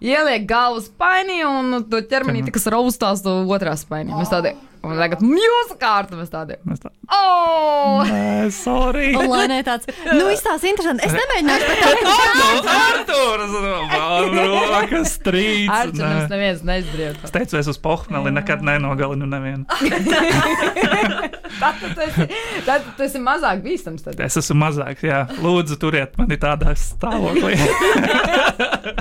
Ieliek 0.02 0.48
galvu 0.50 0.82
spainī 0.82 1.40
un 1.46 1.84
to 1.86 2.00
ķermenī, 2.10 2.42
kas 2.50 2.66
raustās 2.72 3.22
to 3.22 3.36
otrā 3.46 3.76
spainī. 3.78 4.10
Mēs 4.18 4.32
tādi, 4.32 4.50
un 4.82 4.98
tagad 4.98 5.22
mūsu 5.22 5.76
kārta, 5.78 6.18
mēs 6.18 6.32
tādi. 6.32 6.58
Mēs 6.66 6.82
tā, 6.82 6.90
Oh! 7.12 8.00
Nē, 8.08 8.48
sorry! 8.56 9.10
Un 9.18 9.28
lai 9.34 9.44
ne 9.50 9.58
tāds, 9.66 9.86
nu, 10.08 10.26
izstāsta 10.32 10.66
interesanti. 10.70 11.04
Es 11.06 11.12
nemēģināšu 11.14 11.68
pat 11.68 11.78
tā. 11.82 11.90
Artūrs! 12.72 13.54
Man 13.92 14.38
rokas 14.38 15.14
trīc! 15.22 15.68
Ar 15.70 15.92
to 15.92 16.00
nē. 16.00 16.08
mums 16.16 16.32
neviens 16.32 16.64
neizbrīvot. 16.66 17.22
Es 17.28 17.34
teicu, 17.34 17.58
es 17.60 17.70
uz 17.70 17.78
pohmeli 17.84 18.32
nekad 18.34 18.64
nenogalinu 18.66 19.28
nevienu. 19.28 19.66
Tad 21.62 21.78
tu 21.78 22.00
esi, 22.02 22.24
tad 22.66 22.86
tu 22.96 23.04
esi 23.04 23.20
mazāk 23.22 23.60
bīstams. 23.62 24.02
Tad. 24.02 24.18
Es 24.24 24.34
esmu 24.40 24.56
mazāks, 24.64 25.04
jā. 25.06 25.20
Lūdzu, 25.44 25.76
turiet 25.78 26.16
mani 26.18 26.38
tādā 26.40 26.72
stāvoklī. 26.80 27.54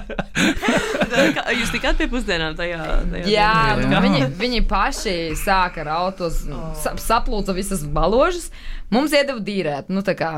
Tikāt 1.92 2.00
pie 2.00 2.08
pusdienām 2.12 2.54
tajā? 2.56 2.80
tajā 3.12 3.28
Jā, 3.28 3.52
dienā? 3.76 3.90
nu, 3.92 4.00
viņi, 4.06 4.28
viņi 4.40 4.60
paši 4.68 5.16
sāka 5.36 5.84
raut 5.84 6.22
uz, 6.24 6.38
sa, 6.80 6.94
saplūca 6.96 7.52
visas 7.56 7.84
baložas. 7.84 8.50
Mums 8.92 9.12
iedeva 9.16 9.40
dīrēt, 9.44 9.90
nu 9.92 10.04
tā 10.04 10.16
kā, 10.20 10.30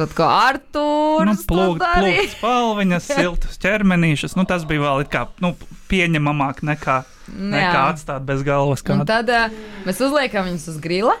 tad 0.00 0.12
kā 0.16 0.28
Artūrs. 0.48 1.28
nu, 1.28 1.34
to 1.36 1.48
plūkt, 1.48 1.84
plūkt 1.84 2.34
spalviņas, 2.36 3.08
siltus 3.08 3.60
ķermenīšus. 3.64 4.36
Nu, 4.36 4.44
tas 4.48 4.64
bija 4.68 4.84
vēl 4.84 5.04
it 5.06 5.12
kā 5.12 5.26
nu, 5.44 5.54
pieņemamāk 5.88 6.60
nekā, 6.68 6.98
nekā 7.32 7.72
Jā. 7.72 7.86
atstāt 7.94 8.28
bez 8.28 8.44
galvas. 8.44 8.84
Un 8.84 9.04
Kādu. 9.04 9.08
tad 9.08 9.32
uh, 9.32 9.58
mēs 9.88 10.00
uzliekam 10.04 10.48
viņus 10.50 10.68
uz 10.74 10.80
grila. 10.84 11.16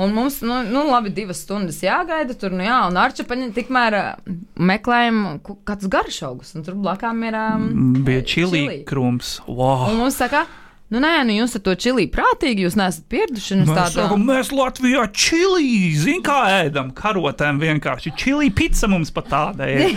Un 0.00 0.14
mums, 0.16 0.38
nu, 0.46 0.62
nu 0.64 0.86
labi, 0.88 1.10
divas 1.12 1.42
stundas 1.44 1.82
jāgaida 1.84 2.32
tur, 2.38 2.54
nu 2.56 2.64
jā, 2.64 2.78
un 2.88 2.96
Arča 2.96 3.26
paņem 3.28 3.50
tikmēr 3.56 3.96
uh, 3.98 4.32
meklējam 4.56 5.18
ku- 5.44 5.58
kādus 5.68 5.90
garšaugus, 5.92 6.54
un 6.56 6.64
tur 6.64 6.78
blakām 6.80 7.20
ir. 7.28 7.36
Um, 7.36 7.92
Bija 8.06 8.22
čili 8.24 8.62
čili. 8.64 8.78
krūms. 8.88 9.34
Wow. 9.48 9.90
Un 9.90 9.98
mums 10.00 10.16
saka, 10.16 10.46
nu 10.90 10.98
nē, 11.02 11.12
nu 11.28 11.36
jūs 11.38 11.54
ar 11.58 11.62
to 11.66 11.74
čili 11.78 12.08
prātīgi, 12.10 12.64
jūs 12.66 12.76
neesat 12.78 13.04
pieraduši. 13.12 13.60
es 13.62 13.68
Mēs, 13.68 13.76
tādu- 13.78 13.94
saku, 14.00 14.16
mēs 14.18 14.50
Latvijā 14.54 15.04
čili, 15.14 15.92
zinām, 15.96 16.22
kā 16.26 16.38
ēdam 16.66 16.90
karotēm 16.92 17.60
vienkārši. 17.62 18.12
Čili 18.18 18.50
pizza 18.50 18.88
mums 18.90 19.10
pat 19.14 19.28
tāda 19.30 19.68
ir. 19.70 19.94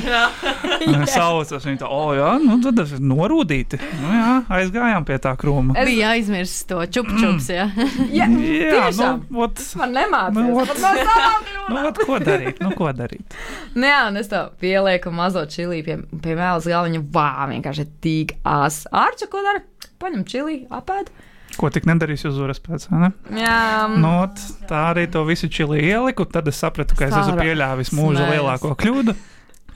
Saucas 1.13 1.65
viņa 1.65 1.81
tā, 1.81 1.89
o 1.89 2.13
jā, 2.17 2.29
nu 2.43 2.59
tad 2.63 2.77
tas 2.79 2.93
ir 2.95 3.01
norūdīti. 3.03 3.79
Nu 4.01 4.13
jā, 4.13 4.33
aizgājām 4.59 5.05
pie 5.07 5.17
tā 5.23 5.33
krūma. 5.39 5.75
Es- 5.79 5.89
Bija 5.93 6.13
aizmirsts 6.15 6.65
to 6.69 6.79
čupčups, 6.85 7.49
jā. 7.57 7.67
Jā, 8.13 8.27
Jā, 8.29 8.89
tiešām. 8.89 9.25
nu, 9.29 9.43
ot, 9.45 9.61
Man 9.79 9.93
nemācās. 9.97 10.37
Nu, 10.37 10.55
no 10.61 10.77
savām 10.77 11.49
nu, 11.69 11.81
ot, 11.89 12.01
ko 12.07 12.19
darīt? 12.23 12.61
Nu, 12.63 12.71
ko 12.77 12.91
darīt? 12.95 13.37
Nu 13.77 13.87
jā, 13.89 13.99
un 14.09 14.17
es 14.21 14.27
to 14.29 14.39
pielieku 14.61 15.09
mazo 15.13 15.41
čili 15.49 15.81
pie, 15.85 15.95
pie 16.21 16.35
mēlas 16.37 16.67
galiņa. 16.69 16.99
Vā, 17.13 17.27
vienkārši 17.49 17.85
tik 18.03 18.35
ās. 18.47 18.83
Arča, 18.93 19.25
ko 19.31 19.41
dara? 19.45 19.63
Paņem 20.03 20.23
čili, 20.27 20.55
apēd. 20.73 21.11
Ko 21.53 21.69
tik 21.69 21.85
nedarīs 21.85 22.23
uzvaras 22.25 22.57
pēc? 22.63 22.87
Ne? 22.91 23.11
Jā, 23.37 23.85
Nu, 23.93 24.09
ot, 24.23 24.41
tā 24.69 24.79
arī 24.91 25.05
to 25.13 25.21
visu 25.27 25.47
čili 25.53 25.83
ieliku. 25.85 26.25
Tad 26.25 26.49
es 26.49 26.57
sapratu, 26.59 26.97
ka 26.97 27.07
es 27.07 27.13
esmu 27.19 27.37
pieļāvis 27.39 27.93
mūža 27.95 28.25
lielāko 28.33 28.73
kļūdu. 28.79 29.13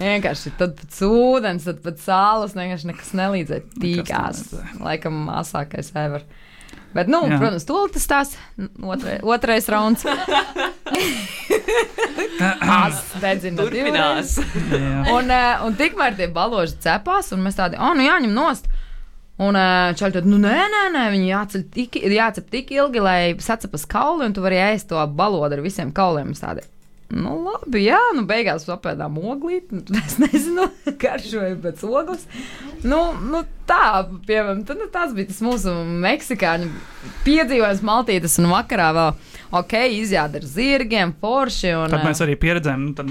vienkārši 0.01 0.51
tad 0.57 0.73
pēc 0.81 0.97
ūdens, 1.07 1.67
tad 1.69 1.79
pēc 1.85 2.01
sālas 2.03 2.57
vienkārši 2.57 2.89
nekas 2.91 3.13
nelīdzēja. 3.17 3.63
Tik 3.77 4.01
Nekas. 4.03 4.43
Laikam 4.81 5.29
asākais 5.37 5.93
ever. 5.95 6.25
Bet, 6.97 7.09
nu, 7.11 7.19
Jā. 7.29 7.37
protams, 7.37 7.65
to 7.67 7.77
tas 7.93 8.05
tās 8.09 8.29
otrais, 8.81 9.19
otrais 9.21 9.67
rauns. 9.69 10.05
Ās, 12.77 13.01
dedzina. 13.21 13.59
Turpinās. 13.61 14.37
Un, 15.13 15.29
eh, 15.29 15.61
un 15.65 15.75
tikmēr 15.77 16.15
tie 16.17 16.27
baloži 16.33 16.77
cepās, 16.83 17.31
un 17.35 17.43
mēs 17.45 17.57
tādi, 17.59 17.77
oh, 17.77 17.93
nu 17.97 18.05
jāņem 18.07 18.33
nost. 18.33 18.65
Un 19.37 19.57
čaļi 19.97 20.15
tad, 20.15 20.25
nu 20.25 20.39
nē, 20.41 20.55
nē, 20.73 20.79
nē 20.95 21.03
viņi 21.13 21.27
jāceļ 21.29 21.67
tik, 21.75 21.99
jācep 22.09 22.47
tik 22.49 22.71
ilgi, 22.73 23.03
lai 23.03 23.19
sacepas 23.43 23.85
kauli, 23.89 24.25
un 24.25 24.33
tu 24.33 24.41
vari 24.41 24.57
ēst 24.71 24.89
to 24.89 25.03
balodu 25.13 25.59
ar 25.59 25.61
visiem 25.61 25.91
kauliem. 25.93 26.31
Tādi, 26.33 26.63
nu 27.13 27.35
labi, 27.45 27.83
jā, 27.85 27.99
nu 28.17 28.25
beigās 28.27 28.65
apēdām 28.73 29.19
oglīti, 29.21 29.77
nu, 29.77 30.01
es 30.01 30.17
nezinu, 30.23 30.65
garšoju 31.03 31.59
pēc 31.63 31.85
ogles. 31.85 32.25
Nu, 32.81 32.99
nu 33.21 33.43
tā, 33.69 34.07
piemēram, 34.25 34.65
tad, 34.65 34.81
nu, 34.81 34.89
tas 34.91 35.13
bija 35.13 35.29
tas 35.29 35.43
mūsu 35.45 35.75
meksikāņu 36.07 36.73
piedzīvojums 37.27 37.85
maltītes, 37.85 38.41
un 38.41 38.49
vakarā 38.55 38.89
vēl, 38.97 39.31
ok, 39.61 39.79
izjāda 40.01 40.41
ar 40.41 40.49
zirgiem, 40.49 41.13
forši. 41.21 41.75
Un, 41.77 41.93
Tad 41.93 42.09
mēs 42.09 42.25
arī 42.25 42.41
pieredzējām, 42.41 42.89
nu, 42.89 43.09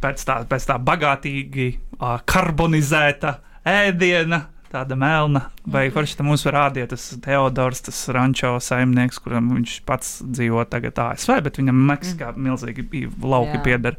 pēc 0.00 0.24
tā, 0.24 0.40
pēc 0.48 0.72
tā 0.72 0.80
bagātīgi 0.88 1.72
uh, 2.00 2.16
karbonizēta 2.24 3.42
ēdiena. 3.66 4.46
Tāda 4.66 4.96
melna, 4.98 5.44
vai 5.70 5.84
forši 5.94 6.16
tam 6.18 6.26
mums 6.26 6.42
rādīt 6.50 6.90
tas 6.90 7.04
Teodors, 7.22 7.84
tas 7.86 8.00
rančo 8.12 8.56
saimnieks, 8.60 9.20
kuram 9.22 9.52
viņš 9.54 9.74
pats 9.86 10.08
dzīvo 10.26 10.64
tagad 10.68 10.98
ASV, 11.04 11.36
bet 11.46 11.60
viņam 11.60 11.78
Meksikā 11.92 12.32
milzīgi 12.34 12.84
i- 12.98 13.04
lauki 13.22 13.60
pieder. 13.62 13.94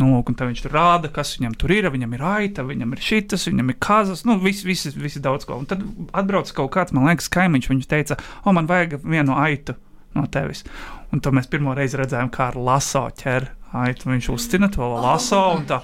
Nu, 0.00 0.08
lūk, 0.14 0.32
un 0.32 0.38
tad 0.40 0.48
viņš 0.48 0.62
tur 0.64 0.72
rāda, 0.78 1.12
kas 1.12 1.36
viņam 1.36 1.56
tur 1.60 1.70
ir, 1.76 1.90
viņam 1.92 2.14
ir 2.16 2.24
aita, 2.30 2.64
viņam 2.64 2.96
ir 2.96 3.02
šitas, 3.04 3.44
viņam 3.50 3.68
ir 3.74 3.78
kazas, 3.78 4.24
nu, 4.24 4.38
visi, 4.40 4.64
visi, 4.66 4.90
visi 4.96 5.20
daudz 5.20 5.44
ko. 5.44 5.58
Un 5.60 5.66
tad 5.68 5.84
atbrauc 6.12 6.50
kaut 6.56 6.72
kāds, 6.72 6.92
man 6.96 7.04
liekas, 7.10 7.28
kaimiņš, 7.28 7.68
viņš 7.74 7.86
teica, 7.92 8.16
o, 8.44 8.52
man 8.56 8.66
vajag 8.66 8.98
vienu 9.04 9.36
aitu 9.36 9.76
no 10.14 10.24
tevis. 10.26 10.64
Un 11.12 11.20
to 11.20 11.30
mēs 11.30 11.46
pirmo 11.50 11.74
reizi 11.76 12.00
redzējām, 12.00 12.30
kā 12.34 12.48
ar 12.50 12.56
laso 12.56 13.04
ķer 13.20 13.50
aitu. 13.74 14.10
Viņš 14.12 14.30
uztina 14.34 14.70
to 14.72 14.86
laso 14.96 15.40
un 15.56 15.66
tā. 15.70 15.82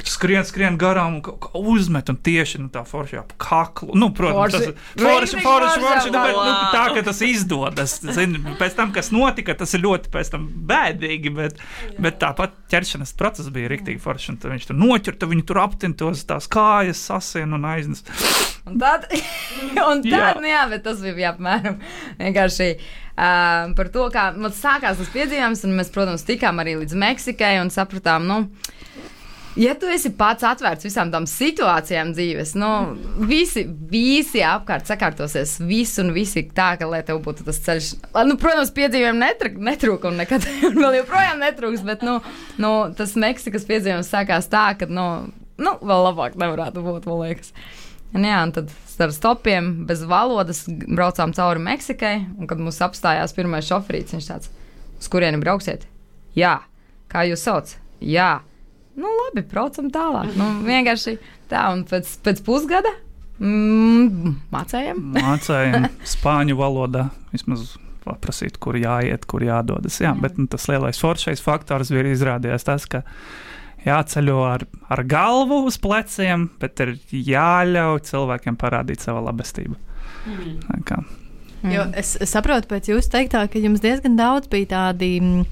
Skrien, 0.00 0.40
skrien 0.48 0.78
garām, 0.80 1.18
un 1.18 1.64
uzmet 1.74 2.08
un 2.08 2.16
tieši 2.24 2.62
nu, 2.62 2.70
tā 2.72 2.80
forši 2.88 3.18
ap 3.20 3.34
kaklu. 3.36 3.92
Nu, 4.00 4.08
protams, 4.16 4.54
Forši. 4.54 4.70
tas 4.72 5.02
forši, 5.02 5.02
forši, 5.04 5.42
forši, 5.44 5.82
forši. 5.84 6.12
Nu, 6.14 6.22
bet, 6.24 6.38
nu, 6.38 6.54
tā, 6.72 6.84
ka 6.94 7.02
tas 7.04 7.20
izdodas. 7.26 7.98
Zini, 8.16 8.40
pēc 8.56 8.78
tam, 8.78 8.94
kas 8.96 9.12
notika, 9.12 9.52
tas 9.60 9.76
ir 9.76 9.84
ļoti 9.84 10.08
pēc 10.14 10.32
tam 10.32 10.46
bēdīgi, 10.70 11.34
bet, 11.36 11.60
bet 12.00 12.16
tāpat 12.22 12.56
ķeršanas 12.72 13.12
process 13.20 13.52
bija 13.52 13.68
rīktīgi 13.74 14.00
forši. 14.00 14.32
Un 14.32 14.40
tad 14.40 14.54
viņš 14.54 14.70
tur 14.70 14.80
noķer, 14.80 15.20
tad 15.20 15.34
viņi 15.34 15.44
tur 15.52 15.60
aptintos, 15.66 16.24
tās 16.32 16.48
kājas 16.48 17.04
sasien 17.10 17.52
un 17.56 17.68
aiznes. 17.68 18.00
Un 18.64 18.80
tad, 18.80 19.04
un 19.90 20.02
tad 20.06 20.10
Jā. 20.10 20.32
Nu, 20.40 20.48
jā, 20.48 20.64
bet 20.72 20.84
tas 20.86 21.04
bija 21.04 21.34
apmēram 21.34 21.76
vienkārši 22.20 22.70
uh, 22.76 23.72
par 23.76 23.90
to, 23.92 24.06
kā 24.12 24.30
mums 24.36 24.60
sākās 24.60 25.00
tas 25.00 25.12
piedzīvojums, 25.14 25.64
un 25.66 25.76
mēs, 25.78 25.92
protams, 25.94 26.24
tikām 26.28 26.60
arī 26.62 26.76
līdz 26.82 26.96
Meksikai 27.30 27.60
un 27.62 27.70
sapratām, 27.70 28.26
nu. 28.26 28.44
Ja 29.58 29.74
tu 29.74 29.88
esi 29.90 30.12
pats 30.14 30.44
atvērts 30.46 30.86
visām 30.86 31.10
tām 31.10 31.26
situācijām 31.26 32.12
dzīves, 32.14 32.54
nu, 32.58 32.68
visi, 33.26 33.64
visi 33.90 34.42
apkārt 34.46 34.86
sakārtosies, 34.86 35.56
visi 35.66 36.00
un 36.02 36.12
visi 36.14 36.44
tā, 36.54 36.76
ka, 36.78 36.86
lai 36.86 37.02
tev 37.06 37.18
būtu 37.24 37.46
tas 37.46 37.58
ceļš, 37.66 37.90
nu, 38.26 38.36
protams, 38.38 38.70
piedzīvojumi 38.74 39.22
netr 39.22 39.50
netrūka 39.58 40.10
un 40.10 40.22
nekad 40.22 40.46
un 40.70 40.78
vēl 40.78 41.00
joprojām 41.00 41.42
netrūks, 41.42 41.82
bet, 41.86 42.06
nu, 42.06 42.20
nu 42.62 42.72
tas 42.98 43.16
Meksikas 43.18 43.66
piedzīvojums 43.70 44.10
sākās 44.10 44.50
tā, 44.50 44.70
ka, 44.78 44.90
nu, 44.90 45.06
nu 45.58 45.76
vēl 45.82 46.06
labāk 46.08 46.38
nevarētu 46.38 46.86
būt, 46.86 47.10
man 47.10 47.22
liekas. 47.26 47.54
Un, 48.14 48.26
jā, 48.26 48.40
un 48.46 48.54
tad 48.54 48.72
ar 49.02 49.14
stopiem, 49.14 49.74
bez 49.86 50.02
valodas, 50.06 50.64
braucām 50.66 51.34
cauri 51.34 51.62
Meksikai. 51.62 52.16
Un, 52.38 52.46
kad 52.50 52.58
mums 52.58 52.80
apstājās 52.82 53.34
pirmais 53.36 53.66
šoferīts, 53.70 54.16
viņš 54.16 54.30
tāds, 54.30 54.50
uz 54.98 55.10
kurieni 55.10 55.38
brauksiet? 55.42 55.86
Jā, 56.38 56.58
kā 57.10 57.26
jūs 57.28 57.44
sauc? 57.46 57.74
Jā, 58.00 58.40
nu 59.00 59.10
labi, 59.24 59.44
braucam 59.50 59.90
tālāk. 59.92 60.32
Nu, 60.38 60.48
vienkārši 60.66 61.16
tā, 61.50 61.66
un 61.74 61.84
pēc, 61.88 62.16
pēc 62.24 62.42
pusgada 62.46 62.92
mm, 63.42 64.34
mācējām. 64.54 65.04
Mācējām 65.18 65.88
spāņu 66.16 66.58
valodā 66.60 67.10
vismaz. 67.34 67.76
Paprasīt, 68.00 68.54
kur 68.56 68.78
jāiet, 68.80 69.26
kur 69.28 69.42
jādodas. 69.44 69.98
Jā, 70.00 70.14
bet 70.16 70.38
nu, 70.40 70.46
tas 70.48 70.64
lielais 70.70 70.96
foršais 70.98 71.42
faktors 71.44 71.90
bija 71.92 72.08
izrādījās 72.08 72.64
tas, 72.64 72.86
ka 72.88 73.02
jāceļo 73.84 74.38
ar, 74.48 74.64
ar 74.88 75.02
galvu 75.04 75.60
uz 75.68 75.76
pleciem, 75.80 76.48
bet 76.62 76.80
ir 76.80 76.94
jāļauj 77.12 78.00
cilvēkiem 78.08 78.56
parādīt 78.60 79.04
savu 79.04 79.20
labestību. 79.26 79.76
Tā 80.64 80.80
kā. 80.88 81.02
Mm. 81.60 81.72
Jo 81.74 81.84
es, 82.00 82.14
es 82.22 82.32
saprotu, 82.32 82.68
pēc 82.70 82.88
jūsu 82.88 83.10
teiktā, 83.12 83.42
ka 83.50 83.60
jums 83.60 83.82
diezgan 83.84 84.16
daudz 84.16 84.48
bija 84.52 84.70
tādi 84.70 85.10
mm, 85.20 85.42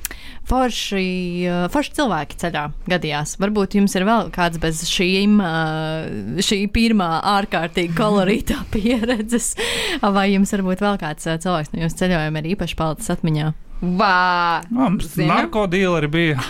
forši, 0.49 1.05
uh, 1.45 1.67
forši 1.73 1.95
cilvēki 1.99 2.39
ceļā 2.41 2.65
gadījās. 2.89 3.37
Varbūt 3.43 3.77
jums 3.77 3.97
ir 3.99 4.07
vēl 4.09 4.31
kāds 4.35 4.61
bez 4.63 4.81
šīm, 4.89 5.37
uh, 5.45 6.41
šī 6.45 6.63
pirmā 6.73 7.11
ārkārtīgi 7.37 7.97
kolorītā 7.99 8.63
pieredzes, 8.75 9.53
vai 10.01 10.31
jums 10.33 10.55
varbūt 10.57 10.85
vēl 10.85 11.01
kāds 11.03 11.29
uh, 11.29 11.37
cilvēks 11.43 11.75
no 11.75 11.85
jūsu 11.85 12.01
ceļojuma 12.05 12.45
ir 12.45 12.55
īpaši 12.55 12.79
palicis 12.79 13.13
atmiņā? 13.19 13.53
Vā! 13.79 14.65
Mums 14.75 15.13
narkotīleri 15.21 16.09
bija. 16.11 16.41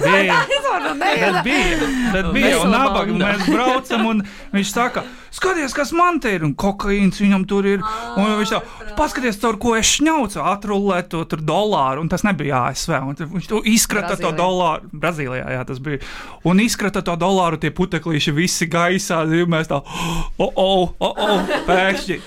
Bija. 0.00 0.40
Bet 0.94 1.44
bija, 1.44 1.86
bet 2.12 2.26
bija 2.34 2.58
un 2.62 2.70
nabaga 2.72 3.14
mēs 3.14 3.44
braucam, 3.48 4.06
un 4.10 4.22
viņš 4.54 4.70
saka, 4.70 5.02
skaties, 5.34 5.74
kas 5.76 5.92
man 5.96 6.20
te 6.22 6.34
ir, 6.36 6.44
un 6.46 6.54
kokaīns 6.58 7.20
viņam 7.22 7.46
tur 7.50 7.68
ir. 7.68 7.84
Un 8.18 8.36
viņš 8.40 8.54
tā, 8.54 8.60
paskaties, 8.98 9.38
caur 9.42 9.58
ko 9.60 9.74
es 9.78 9.90
šņaucu, 9.96 10.42
atrullēt 10.54 11.10
to 11.14 11.24
tur 11.30 11.42
dolāru, 11.44 12.04
un 12.04 12.10
tas 12.12 12.24
nebija 12.26 12.64
ASV. 12.70 12.96
Un 13.02 13.18
viņš 13.36 13.50
to 13.50 13.62
izkrata 13.70 14.14
to 14.14 14.30
Brazīlijā. 14.30 14.38
dolāru, 14.40 14.92
Brazīlijā, 15.04 15.46
jā, 15.56 15.64
tas 15.68 15.82
bija. 15.84 16.02
Un 16.48 16.62
izkrata 16.64 17.04
to 17.04 17.16
dolāru, 17.20 17.60
tie 17.60 17.72
puteklīši 17.74 18.34
visi 18.36 18.70
gaisā, 18.70 19.24
zin, 19.30 19.46
mēs 19.50 19.70
tā, 19.70 19.80
o, 20.38 20.48
o, 20.48 20.70
o, 20.98 21.10
o, 21.10 21.38
pēkšņi. 21.68 22.20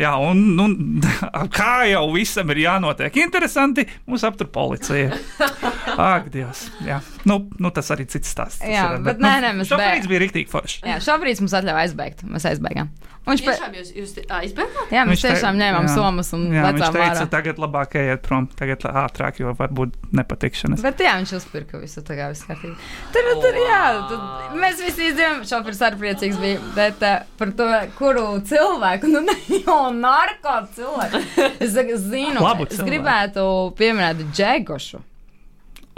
Jā, 0.00 0.14
un 0.18 0.40
nu, 0.56 0.66
kā 1.58 1.84
jau 1.90 2.04
visam 2.14 2.50
ir 2.54 2.64
jānotiek 2.64 3.20
interesanti, 3.22 3.86
mūs 4.10 4.24
aptur 4.26 4.50
policija. 4.52 5.14
Ak, 6.10 6.30
Dievs. 6.32 6.66
Jā, 6.86 7.00
nu, 7.28 7.50
nu 7.58 7.70
tas 7.70 7.90
arī 7.90 8.06
cits 8.08 8.30
stāsts. 8.32 8.60
Tas 8.62 8.68
Jā, 8.70 8.86
ir, 8.96 9.04
bet 9.04 9.18
nē, 9.20 9.34
nē, 9.44 9.52
mēs 9.60 9.68
šobrīd 9.72 10.04
bē- 10.06 10.08
bija 10.14 10.20
rīktīgi 10.24 10.48
forši. 10.48 10.82
Jā, 10.88 10.98
šobrīd 11.04 11.40
mums 11.44 11.52
atļauj 11.60 11.80
aizbeigt. 11.84 12.24
Mēs 12.24 12.46
aizbeigām. 12.48 12.88
Un 13.28 13.36
Viņš. 13.36 13.42
Tiešām 13.44 13.74
jūs, 13.76 13.88
jūs 13.94 14.12
aizbēgāt? 14.32 14.92
Jā, 14.94 15.02
mēs 15.04 15.10
Viņš 15.12 15.22
te- 15.22 15.30
tiešām 15.34 15.58
ņēmām 15.60 15.84
jā. 15.86 15.94
somas 15.94 16.30
un 16.32 16.46
Jā, 16.54 16.62
viņš 16.72 16.86
teica, 16.94 17.10
ārā. 17.20 17.26
tagad 17.30 17.58
labāk 17.60 17.92
ejiet 18.00 18.22
prom, 18.24 18.46
tagad 18.56 18.86
ātrāk, 18.88 19.38
jo 19.42 19.52
var 19.58 19.68
būt 19.76 19.92
nepatikšanas. 20.16 20.80
Bet 20.82 21.02
jā, 21.04 21.12
viņš 21.20 21.34
uzpirka 21.36 21.78
visu 21.82 22.00
tā 22.00 22.16
kā 22.16 22.30
viss 22.32 22.46
kārtībā. 22.48 22.74
Tur, 23.12 23.28
tur, 23.44 23.58
jā, 23.60 23.82
tad 24.08 24.56
mēs 24.56 24.80
visi 24.86 25.10
izdevām, 25.12 25.44
šoferis 25.44 25.82
arī 25.84 26.00
priecīgs 26.00 26.40
bija, 26.40 26.62
bet 26.74 27.04
uh, 27.04 27.20
par 27.38 27.52
to, 27.60 27.68
kuru 28.00 28.24
cilvēku, 28.48 29.12
nu, 29.12 29.20
ne 29.28 29.36
jau 29.66 29.78
narko 29.92 30.56
cilvēku. 30.74 31.20
Es 31.60 31.76
zinu, 31.76 32.40
Labu 32.40 32.64
es 32.64 32.78
cilvēku. 32.78 32.88
gribētu 32.88 33.46
pieminēt 33.76 34.24
Džegošu. 34.32 35.04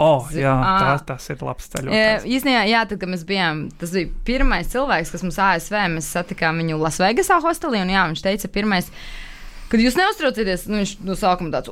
O, 0.03 0.11
jā, 0.35 0.51
Ā. 0.53 0.73
tas, 0.81 1.03
tas 1.07 1.29
ir 1.31 1.43
labs 1.45 1.69
ceļojums. 1.71 2.27
Īstenībā, 2.27 2.63
jā, 2.69 2.83
tad, 2.89 2.99
kad 3.01 3.11
mēs 3.11 3.25
bijām, 3.29 3.65
tas 3.79 3.93
bija 3.95 4.09
pirmais 4.27 4.71
cilvēks, 4.73 5.13
kas 5.15 5.25
mums 5.25 5.39
ASV, 5.47 5.77
mēs 5.95 6.09
satikām 6.17 6.59
viņu 6.63 6.79
Lasvegasā 6.81 7.39
hostelī, 7.43 7.83
un 7.85 7.93
jā, 7.93 8.03
viņš 8.11 8.25
teica, 8.25 8.51
pirmais, 8.57 8.89
kad 9.73 9.81
jūs 9.81 9.95
neuztraucieties, 9.97 10.67
nu, 10.69 10.77
viņš 10.83 10.91
no 11.01 11.15
sākuma 11.17 11.49
tāds, 11.55 11.71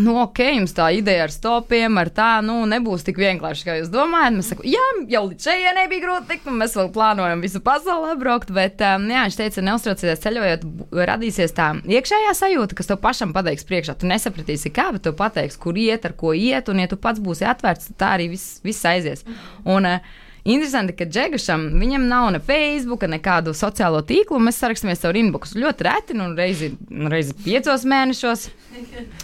nu, 0.00 0.14
ok, 0.22 0.40
jums 0.56 0.72
tā 0.72 0.86
ideja 0.96 1.26
ar 1.26 1.34
stopiem, 1.34 1.98
ar 2.00 2.08
tā, 2.14 2.30
nu, 2.44 2.62
nebūs 2.70 3.04
tik 3.04 3.20
vienkārši, 3.20 3.66
kā 3.66 3.74
jūs 3.76 3.90
domājat. 3.92 4.38
Mēs 4.38 4.48
sakām, 4.54 4.68
jā, 4.72 4.86
jau 5.12 5.22
līdz 5.26 5.48
šejienei 5.50 5.84
bija 5.90 6.06
grūti 6.06 6.30
tikt, 6.30 6.48
un 6.48 6.56
mēs 6.62 6.78
vēl 6.78 6.88
plānojam 6.94 7.44
visu 7.44 7.60
pasauli 7.64 8.14
apbraukt, 8.14 8.54
bet, 8.56 8.80
um, 8.88 9.04
jā, 9.12 9.26
viņš 9.28 9.38
teica, 9.42 9.66
neuztraucieties 9.68 10.24
ceļojot, 10.24 10.66
radīsies 11.12 11.52
tā 11.58 11.68
iekšējā 11.92 12.32
sajūta, 12.40 12.80
kas 12.80 12.88
tev 12.88 13.02
pašam 13.04 13.36
pateiks 13.36 13.68
priekšā. 13.68 13.98
Tu 14.00 14.08
nesapratīsi, 14.08 14.72
kā, 14.72 14.88
bet 14.96 15.04
tev 15.04 15.18
pateiks, 15.20 15.60
kur 15.60 15.76
iet, 15.76 16.08
ar 16.08 16.16
ko 16.16 16.32
iet, 16.32 16.72
un, 16.72 16.80
ja 16.80 16.88
tu 16.88 16.96
pats 16.96 17.20
būsi 17.20 17.44
atvērts, 17.52 17.92
tad 17.92 18.00
tā 18.00 18.16
arī 18.16 18.32
viss, 18.32 18.62
viss 18.64 18.88
aizies. 18.88 19.28
Un, 19.68 19.92
uh, 19.92 20.21
Interesanti, 20.44 20.94
ka 20.98 21.06
Džegašam 21.06 21.68
viņam 21.78 22.08
nav 22.10 22.30
ne 22.34 22.40
Facebook, 22.42 23.04
nekādu 23.06 23.52
sociālo 23.54 24.00
tīklu. 24.06 24.40
Mēs 24.42 24.58
sarakstamies 24.58 25.02
caur 25.04 25.18
inboxu 25.18 25.60
ļoti 25.62 25.86
reti, 25.86 26.16
nu, 26.18 26.32
reizi, 26.34 26.72
nu, 26.90 27.06
reizi 27.12 27.36
piecos 27.44 27.86
mēnešos. 27.86 28.48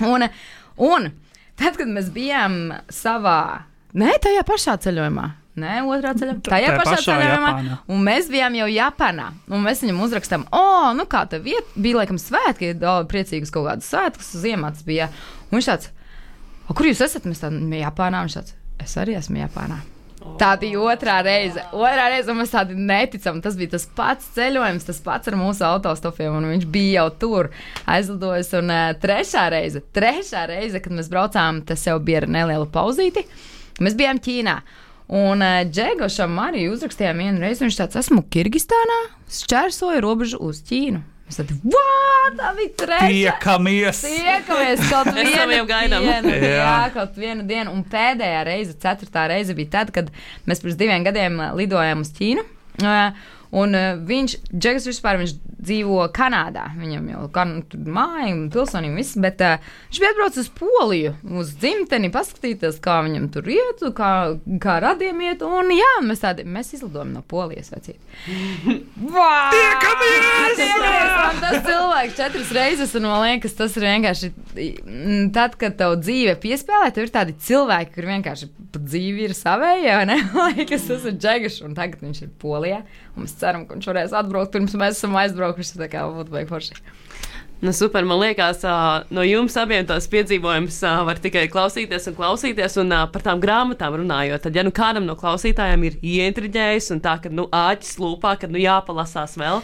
Un, 0.06 0.28
un 0.78 1.10
tad, 1.58 1.74
kad 1.74 1.90
mēs 1.90 2.12
bijām 2.14 2.60
savā, 2.94 3.64
ne 3.98 4.14
tajā 4.22 4.46
pašā 4.46 4.78
ceļojumā. 4.86 5.26
Nē, 5.58 5.80
otrā 5.90 6.12
ceļā. 6.14 6.36
Tajā 6.46 6.70
pašā 6.76 6.94
pašā 6.94 7.02
ceļojumā. 7.08 7.78
Un 7.90 8.06
mēs 8.06 8.30
bijām 8.30 8.54
jau 8.60 8.70
Japānā. 8.70 9.32
Un 9.50 9.66
mēs 9.66 9.82
viņam 9.82 10.00
uzrakstām, 10.06 10.46
o, 10.54 10.64
nu 10.94 11.08
kā 11.10 11.24
tā 11.26 11.42
vieta 11.42 11.66
bija, 11.74 11.98
laikam, 12.04 12.22
svētki, 12.22 12.76
daudz 12.78 13.10
priecīgas 13.10 13.50
kaut 13.50 13.66
kādas 13.66 13.90
svētkus, 13.90 14.30
ziemats 14.38 14.86
bija. 14.86 15.10
Un 15.48 15.58
viņš 15.58 15.70
tāds, 15.72 15.90
kur 16.70 16.86
jūs 16.86 17.02
esat? 17.10 17.26
Mēs 17.26 17.42
tādā 17.42 17.82
Japānā. 17.82 18.22
Viņš 18.28 18.38
tāds, 18.38 18.58
es 18.86 18.98
arī 19.02 19.18
esmu 19.18 19.42
Japānā. 19.42 19.82
Tā 20.38 20.52
bija 20.58 20.80
otrā 20.82 21.18
reize. 21.22 21.62
Otrā 21.74 22.08
reize, 22.10 22.34
mēs 22.34 22.50
tādi 22.50 22.74
neticam. 22.74 23.38
Tas 23.42 23.54
bija 23.58 23.74
tas 23.76 23.86
pats 23.98 24.32
ceļojums, 24.34 24.86
tas 24.88 24.98
pats 25.04 25.30
ar 25.30 25.36
mūsu 25.38 25.66
autostopiem, 25.66 26.40
viņš 26.52 26.66
bija 26.74 27.02
jau 27.02 27.08
tur 27.22 27.50
aizlidojis. 27.90 28.50
Un 28.58 28.72
uh, 28.74 28.88
trešā 28.98 29.46
reize, 29.54 29.82
trešā 29.94 30.46
reize, 30.50 30.82
kad 30.82 30.94
mēs 30.94 31.10
braucām, 31.12 31.62
tas 31.66 31.86
jau 31.86 31.98
bija 32.02 32.24
ar 32.24 32.28
nelielu 32.34 32.66
pauzīti. 32.74 33.24
Mēs 33.82 33.98
bijām 33.98 34.18
Ķīnā. 34.22 34.56
Un 35.18 35.44
uh, 35.44 35.60
Džegošam 35.70 36.34
arī 36.42 36.66
uzrakstījām 36.72 37.22
vienu 37.22 37.44
reizi, 37.46 37.64
viņš 37.66 37.78
tāds, 37.82 38.02
esmu 38.02 38.26
Kirgistānā, 38.32 38.98
šķērsoju 39.38 40.02
robežu 40.04 40.42
uz 40.50 40.64
Ķīnu. 40.66 41.04
Mēs 41.28 41.40
vā, 41.68 41.82
tā 42.38 42.50
bija 42.56 42.74
trešā. 42.82 43.08
Tiekamies! 43.12 44.02
Tiekamies 44.08 44.84
kaut 44.88 45.10
gaidām. 45.68 46.06
dienu. 46.08 46.36
Jā. 46.56 46.74
Kaut 46.94 47.16
vienu 47.20 47.44
dienu. 47.48 47.74
Un 47.76 47.82
pēdējā 47.92 48.44
reize, 48.48 48.76
ceturtā 48.80 49.26
reize 49.28 49.56
bija 49.58 49.74
tad, 49.78 49.92
kad 49.94 50.08
mēs 50.48 50.64
pirms 50.64 50.78
diviem 50.80 51.04
gadiem 51.04 51.36
lidojām 51.58 52.06
uz 52.06 52.14
Ķīnu. 52.16 52.46
Ā, 52.84 53.00
Un 53.48 53.72
uh, 53.72 53.94
viņš, 54.04 54.32
Džeks, 54.52 54.84
vispār 54.90 55.16
viņš 55.22 55.30
dzīvo 55.58 56.04
Kanādā. 56.14 56.68
Viņam 56.78 57.08
jau 57.12 57.22
kan, 57.34 57.54
tur 57.70 57.88
māja, 57.90 58.30
un 58.34 58.46
pilsonība, 58.54 58.98
viss. 59.00 59.16
Bet 59.20 59.42
uh, 59.44 59.56
viņš 59.88 60.00
bija 60.02 60.12
atbraucis 60.14 60.44
uz 60.46 60.50
Poliju, 60.58 61.14
uz 61.40 61.52
dzimteni, 61.60 62.10
paskatīties, 62.14 62.78
kā 62.84 63.00
viņam 63.06 63.28
tur 63.34 63.48
iet, 63.52 63.82
kā, 63.98 64.12
kā 64.62 64.78
radiem 64.84 65.20
iet. 65.26 65.42
Un 65.46 65.72
jā, 65.74 65.90
mēs 66.06 66.22
tādi, 66.24 66.46
mēs 66.48 66.74
izlidojam 66.78 67.14
no 67.16 67.24
Polijas 67.26 67.72
vecīt. 67.74 67.98
Wow! 69.08 69.52
Tiekamies! 69.54 70.58
Un 70.58 71.38
tas 71.40 71.62
cilvēks 71.64 72.16
četras 72.18 72.50
reizes, 72.54 72.94
un 72.98 73.06
man 73.06 73.22
liekas, 73.24 73.54
tas 73.56 73.76
ir 73.78 73.86
vienkārši. 73.86 74.30
mm, 74.58 75.28
Tad, 75.36 75.54
kad 75.60 75.76
tev 75.78 75.94
dzīve 76.02 76.34
piespēlē, 76.42 76.90
tev 76.94 77.06
ir 77.06 77.12
tādi 77.14 77.36
cilvēki, 77.46 77.94
kur 77.94 78.08
vienkārši 78.10 78.50
pa 78.74 78.82
dzīvi 78.82 79.28
ir 79.28 79.34
ne? 80.08 80.18
Man 80.34 80.56
liekas, 80.58 80.86
tas 80.90 81.06
ir 81.08 81.16
džegašs, 81.16 81.62
un 81.66 81.76
tagad 81.78 82.02
viņš 82.04 82.22
ir 82.26 82.32
Polijā. 82.42 82.82
Un 83.16 83.24
mēs 83.24 83.34
ceram, 83.40 83.64
ka 83.66 83.74
viņš 83.76 83.88
varēs 83.90 84.12
atbraukt, 84.14 84.52
pirms 84.54 84.76
mēs 84.78 84.98
esam 84.98 85.16
aizbraukuši. 85.18 85.57
Tā 85.58 85.90
kā 85.92 86.06
būtu 86.12 86.34
baigi 86.34 86.50
forši. 86.50 86.80
Nu, 87.58 87.72
super, 87.74 88.04
man 88.06 88.20
liekas, 88.22 88.62
no 89.10 89.24
jums 89.26 89.56
abiem 89.58 89.86
tos 89.86 90.06
piedzīvojumus 90.12 90.76
ā, 90.86 90.92
var 91.08 91.18
tikai 91.18 91.48
klausīties 91.50 92.06
un 92.06 92.14
klausīties. 92.14 92.76
Un 92.78 92.94
par 93.10 93.24
tām 93.24 93.42
grāmatām 93.42 93.96
runājot, 93.98 94.44
tad, 94.44 94.54
ja 94.54 94.62
nu 94.62 94.70
kādam 94.74 95.08
no 95.08 95.16
klausītājiem 95.18 95.88
ir 95.88 95.96
ieintriģējis 95.98 96.92
un 96.94 97.02
tā, 97.02 97.16
ka 97.24 97.32
nu, 97.34 97.48
āķis 97.50 97.98
lūpā, 97.98 98.36
kad 98.38 98.54
nu, 98.54 98.62
jāpalasās 98.62 99.34
vēl, 99.42 99.58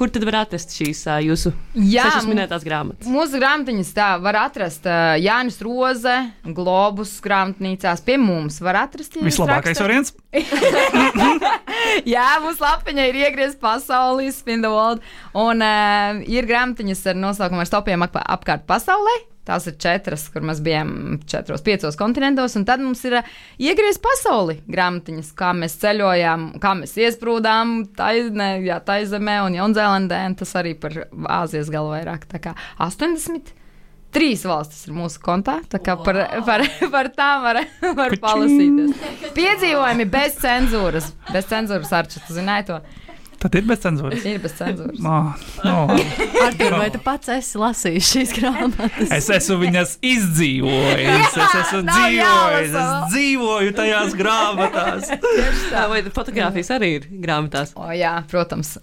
kur 0.00 0.08
tad 0.08 0.24
var 0.24 0.38
atrast 0.46 0.72
šīs 0.72 1.02
ā, 1.12 1.18
jūsu 1.20 1.52
Jā, 1.76 2.06
minētās 2.24 2.64
grāmatas? 2.64 3.08
Mūsu 3.10 3.36
grāmatiņas 3.36 3.90
tā 3.92 4.06
var 4.24 4.38
atrast 4.46 4.86
uh, 4.88 5.12
Jānis 5.20 5.58
Roze, 5.60 6.14
Globus 6.56 7.12
grāmatnīcās. 7.24 8.00
Pie 8.06 8.16
mums 8.20 8.56
var 8.64 8.78
atrast. 8.86 9.18
ja 9.18 9.26
Vislabākais 9.26 9.82
variants. 9.82 10.14
Jā, 12.14 12.28
mūsu 12.40 12.64
lapiņa 12.64 13.08
ir 13.10 13.20
iegriezta 13.26 13.60
pasaulē, 13.60 14.30
Spin 14.32 14.64
the 14.64 14.72
World. 14.72 15.04
Un 15.36 15.60
uh, 15.66 16.22
ir 16.24 16.48
grāmatiņas 16.48 17.04
ar 17.12 17.20
nosaukumu 17.20 17.60
ar 17.60 17.68
stopiem 17.68 18.08
ap, 18.08 18.16
apkārt 18.38 18.64
pasaulē. 18.70 19.18
Tās 19.50 19.66
ir 19.66 19.74
četras, 19.82 20.28
kur 20.30 20.44
mēs 20.46 20.60
bijām 20.62 20.90
četros, 21.26 21.64
piecos 21.66 21.96
kontinentos. 21.98 22.54
Un 22.54 22.66
tad 22.68 22.82
mums 22.84 23.00
ir 23.08 23.16
uh, 23.18 23.30
iegriezta 23.58 24.04
pasaulē 24.04 24.60
grāmatiņas, 24.70 25.32
kā 25.38 25.50
mēs 25.58 25.74
ceļojām, 25.82 26.44
kā 26.62 26.74
mēs 26.78 26.94
iesprūdām 27.02 27.72
taizemē, 27.98 28.50
jā, 28.62 28.78
taizemē 28.86 29.40
un 29.48 29.56
Jaunzēlandē. 29.58 30.20
Un 30.30 30.36
tas 30.38 30.54
arī 30.60 30.76
par 30.78 31.00
Āzijas 31.40 31.72
galu 31.74 31.90
vairāk. 31.96 32.28
Tā 32.30 32.38
kā 32.44 32.54
80. 32.78 33.56
Trīs 34.14 34.42
valstis 34.46 34.86
ir 34.86 34.94
mūsu 34.94 35.18
kontā. 35.22 35.60
Tā 35.70 35.78
kā 35.82 35.96
par, 35.98 36.16
par, 36.46 36.64
par 36.94 37.10
tām 37.14 37.44
var, 37.48 37.60
var 37.98 38.14
palasīties. 38.22 39.34
Piedzīvojumi 39.34 40.06
bez 40.10 40.38
cenzūras. 40.42 41.12
Bez 41.30 41.50
cenzūras 41.50 41.94
ar 41.94 42.10
čatu, 42.10 42.38
zināju 42.38 42.70
to. 42.70 42.80
Tad 43.40 43.54
ir 43.56 43.64
bez 43.64 43.80
cenzūras. 43.80 44.24
Ir 44.28 44.40
bez 44.42 44.52
cenzūras. 44.58 44.98
Oh, 45.00 45.30
no. 45.64 45.76
Artur, 46.44 46.74
vai 46.76 46.90
tu 46.92 46.98
pats 47.00 47.30
esi 47.32 47.56
lasījis 47.60 48.10
šīs 48.12 48.34
grāmatas? 48.36 49.14
Es 49.16 49.30
esmu 49.32 49.56
viņas 49.62 49.94
izdzīvojis. 50.04 51.38
Es 51.40 51.54
esmu 51.62 51.80
dzīvojis. 51.86 52.74
Es 52.76 53.06
dzīvoju 53.14 53.72
tajās 53.78 54.16
grāmatās. 54.18 55.08
Tā, 55.72 55.86
vai 55.88 56.02
fotografijas 56.12 56.68
arī 56.76 56.90
ir 56.98 57.06
grāmatās? 57.22 57.72
O, 57.80 57.88
jā, 57.96 58.12
protams. 58.28 58.74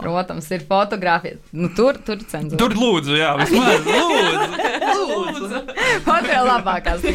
Protams, 0.00 0.50
ir 0.58 0.66
fotografija. 0.66 1.38
Nu, 1.54 1.70
tur, 1.78 2.00
tur 2.02 2.18
ir 2.18 2.26
cenzūra. 2.34 2.58
Tur 2.64 2.74
lūdzu, 2.74 3.14
jā, 3.20 3.30
vismaz 3.44 3.86
lūdzu. 3.94 4.34
lūdzu. 5.12 5.62
Foto 6.04 6.34
ir 6.34 6.42
labākās. 6.50 7.06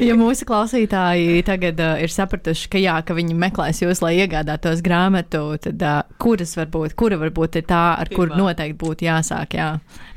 Ja 0.00 0.16
mūsu 0.16 0.48
klausītāji 0.48 1.44
tagad 1.46 1.84
uh, 1.84 2.00
ir 2.00 2.12
sapratuši, 2.16 2.72
ka, 2.72 2.80
jā, 2.80 2.96
ka 3.04 3.16
viņi 3.16 3.36
meklēs 3.44 3.84
jūs, 3.84 4.00
lai 4.04 4.16
iegādātos 4.24 4.80
grāmatu, 4.84 5.46
tad 5.60 5.84
uh, 5.84 6.13
kuras 6.20 6.54
varbūt, 6.58 6.94
kura 6.98 7.18
varbūt 7.20 7.58
ir 7.60 7.66
tā, 7.68 7.82
ar 8.00 8.10
kuru 8.12 8.36
noteikti 8.38 8.76
būtu 8.80 9.06
jāsāk? 9.06 9.56
Jā? 9.58 9.68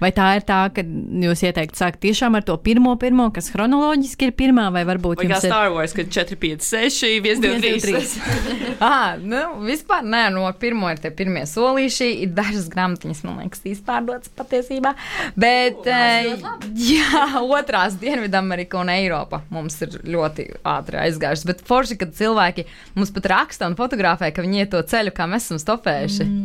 Vai 0.02 0.12
tā 0.16 0.30
ir 0.38 0.46
tā, 0.48 0.60
ka 0.74 0.84
jūs 0.84 1.44
ieteiktu 1.48 1.80
sākt 1.80 2.02
tiešām 2.04 2.38
ar 2.38 2.46
to 2.48 2.56
pirmo, 2.62 2.94
pirmo 3.02 3.28
kas 3.34 3.50
chronoloģiski 3.54 4.30
ir 4.30 4.36
pirmā, 4.38 4.68
vai 4.74 4.84
varbūt 4.88 5.24
ir 5.26 5.34
Star 5.42 5.72
Wars, 5.74 5.96
kad 5.98 6.12
4, 6.14 6.38
5, 6.40 6.68
6, 6.68 7.02
1, 7.24 7.42
2, 7.44 7.80
3. 7.84 8.78
Ah, 8.84 9.18
nu, 9.18 9.42
vispār 9.66 10.06
nē, 10.06 10.28
no 10.36 10.46
pirmā 10.62 10.94
ir 10.94 11.02
tie 11.02 11.12
pirmie 11.14 11.44
solīši. 11.50 12.10
Ir 12.26 12.34
dažas 12.38 12.68
grāmatiņas, 12.72 13.24
man 13.26 13.42
liekas, 13.42 13.64
izpārdotas 13.74 14.32
patiesībā. 14.38 14.94
Bet, 15.40 15.82
uh, 15.90 16.48
jā, 16.92 17.26
otrās 17.42 17.98
Dienvidamerika 18.02 18.82
un 18.82 18.94
Eiropa 18.94 19.42
mums 19.54 19.80
ir 19.86 19.98
ļoti 20.06 20.50
ātri 20.68 21.02
aizgājušas. 21.08 21.48
Bet 21.50 21.66
forši, 21.68 22.00
kad 22.04 22.14
cilvēki 22.18 22.68
mums 22.98 23.14
pat 23.16 23.32
raksta 23.34 23.70
un 23.70 23.78
fotografē, 23.80 24.30
ka 24.34 24.46
viņi 24.46 24.64
iet 24.64 24.74
to 24.76 24.84
ceļu, 24.94 25.16
kā 25.18 25.30
mēs 25.30 25.50
esam 25.50 25.62
stopējuši. 25.64 25.87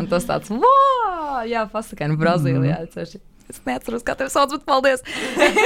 Un 0.01 0.09
tas 0.11 0.27
tāds, 0.29 0.53
wow, 0.53 1.43
jā, 1.49 1.67
pasakaini 1.73 2.19
Brazīlijā. 2.21 2.81
Mm. 2.87 3.29
Es 3.53 3.61
neatceros, 3.69 4.01
kā 4.07 4.15
tevi 4.17 4.33
sauc, 4.33 4.55
bet 4.55 4.63
paldies. 4.65 5.03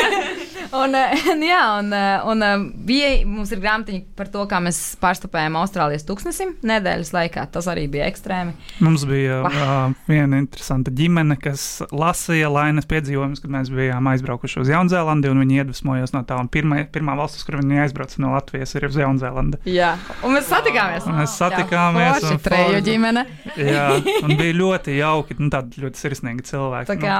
un, 0.82 0.94
eh, 0.98 1.28
jā, 1.46 1.60
un, 1.78 1.92
eh, 1.94 2.24
un 2.26 2.42
eh, 2.42 2.54
bija, 2.88 3.10
mums 3.30 3.52
ir 3.54 3.60
grāmatiņa 3.62 4.16
par 4.18 4.30
to, 4.32 4.42
kā 4.50 4.58
mēs 4.64 4.80
pārstupējām 4.98 5.58
Austrālijas 5.60 6.02
tūkstnesim 6.08 6.56
nedēļas 6.66 7.12
laikā. 7.14 7.44
Tas 7.54 7.68
arī 7.70 7.86
bija 7.92 8.08
ekstrēmi. 8.10 8.56
Mums 8.82 9.04
bija 9.06 9.38
uh, 9.46 9.94
viena 10.10 10.40
interesanta 10.42 10.90
ģimene, 10.90 11.38
kas 11.38 11.84
lasīja 11.94 12.50
lainas 12.50 12.88
piedzīvojumus, 12.90 13.44
kad 13.44 13.54
mēs 13.54 13.70
bijām 13.70 14.10
aizbraukuši 14.10 14.64
uz 14.64 14.72
Jaunzēlandi, 14.74 15.30
un 15.30 15.44
viņi 15.44 15.60
iedvesmojās 15.62 16.16
no 16.16 16.24
tā. 16.26 16.40
Un 16.42 16.50
pirmā, 16.50 16.82
pirmā 16.90 17.14
valsts, 17.20 17.46
kur 17.46 17.60
viņi 17.60 17.84
aizbrauca 17.86 18.24
no 18.24 18.34
Latvijas, 18.34 18.74
ir 18.74 18.88
uz 18.90 18.98
Jaunzēlandi. 18.98 19.62
Jā, 19.70 19.94
un 20.26 20.34
mēs 20.34 20.50
satikāmies. 20.50 21.06
Un 21.06 21.20
mēs 21.22 21.38
satikāmies, 21.38 22.18
Forši 22.18 22.34
un 22.34 22.42
treju 22.48 22.82
ģimene. 22.90 23.26
Jā, 23.62 23.86
un 24.26 24.36
bija 24.40 24.58
ļoti 24.58 24.98
jauki, 24.98 25.38
nu, 25.38 25.50
tādi 25.54 25.86
ļoti 25.86 26.02
sirsnīgi 26.02 26.46
cilvēki. 26.50 26.90
Tā 26.90 26.98
kā 27.00 27.16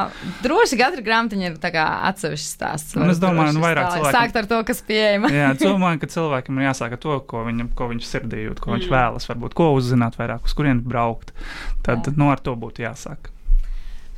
droši 0.57 0.79
katra 0.81 1.05
grāmatiņa 1.05 1.51
ir 1.51 1.57
atsevišķs 2.11 2.57
stāsts. 2.57 2.97
Un 2.97 3.13
es 3.13 3.21
domāju, 3.23 3.53
Droši 3.53 3.59
nu, 3.59 3.65
vairāk 3.67 3.93
cilvēki- 3.93 4.17
Sākt 4.17 4.41
ar 4.41 4.47
to, 4.51 4.59
kas 4.65 4.83
pieejama. 4.89 5.29
Jā, 5.31 5.53
domāju, 5.61 6.01
ka 6.01 6.07
cilvēkam 6.17 6.59
ir 6.61 6.69
jāsāk 6.71 6.97
ar 6.97 7.01
to, 7.05 7.21
ko, 7.21 7.45
viņam, 7.45 7.71
ko 7.77 7.89
viņš 7.93 8.09
sirdī 8.09 8.49
jūt, 8.49 8.61
ko 8.65 8.71
Mm. 8.73 8.81
viņš 8.81 8.89
vēlas, 8.91 9.29
varbūt 9.31 9.55
ko 9.55 9.71
uzzināt 9.77 10.17
vairāk, 10.17 10.45
uz 10.45 10.55
kurien 10.57 10.81
braukt. 10.83 11.33
Tad 11.85 12.17
nu, 12.17 12.31
ar 12.33 12.39
to 12.41 12.57
būtu 12.57 12.83
jāsāk. 12.89 13.31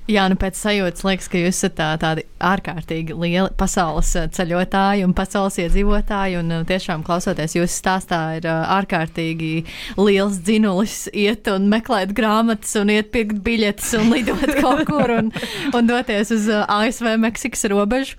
Jā, 0.09 0.23
nu 0.33 0.39
pēc 0.41 0.57
sajūtas 0.57 1.05
liekas, 1.05 1.27
ka 1.29 1.37
jūs 1.37 1.59
esat 1.59 1.75
tā, 1.77 1.87
tādi 2.01 2.23
ārkārtīgi 2.41 3.13
lieli 3.13 3.51
pasaules 3.61 4.15
ceļotāji 4.33 5.05
un 5.05 5.13
pasaules 5.13 5.59
iedzīvotāji. 5.61 6.39
Un 6.41 6.65
tiešām 6.71 7.05
klausoties 7.05 7.59
jūsu 7.59 7.75
stāstā, 7.75 8.23
ir 8.39 8.49
ārkārtīgi 8.49 9.53
liels 10.01 10.41
dzinulis 10.47 11.11
iet 11.13 11.53
un 11.53 11.69
meklēt 11.69 12.17
grāmatas, 12.17 12.73
un 12.81 12.95
iet 12.95 13.13
pirkt 13.13 13.43
biļetes 13.45 13.93
un 14.01 14.09
lidot 14.17 14.57
kaut 14.63 14.87
kur 14.89 15.13
un, 15.19 15.29
un 15.77 15.93
doties 15.93 16.33
uz 16.33 16.49
ASV 16.65 17.19
Meksikas 17.21 17.69
robežu. 17.69 18.17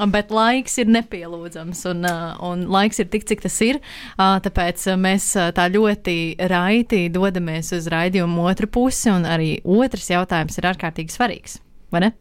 Bet 0.00 0.32
laiks 0.32 0.78
ir 0.80 0.88
nepielūdzams, 0.90 1.82
un, 1.90 2.06
uh, 2.08 2.32
un 2.48 2.64
laiks 2.72 3.02
ir 3.02 3.10
tik, 3.12 3.26
cik 3.28 3.44
tas 3.44 3.58
ir. 3.64 3.78
Uh, 4.16 4.38
tāpēc 4.42 4.86
uh, 4.88 4.96
mēs 4.98 5.28
tā 5.54 5.68
ļoti 5.70 6.16
raiti 6.50 7.04
dodamies 7.12 7.74
uz 7.76 7.90
raidījumu 7.92 8.48
otru 8.48 8.70
pusi, 8.72 9.10
un 9.12 9.28
arī 9.28 9.58
otrs 9.62 10.08
jautājums 10.14 10.56
ir 10.58 10.70
ārkārtīgi 10.72 11.14
svarīgs. 11.14 11.60
Vai 11.92 12.06
ne? 12.06 12.12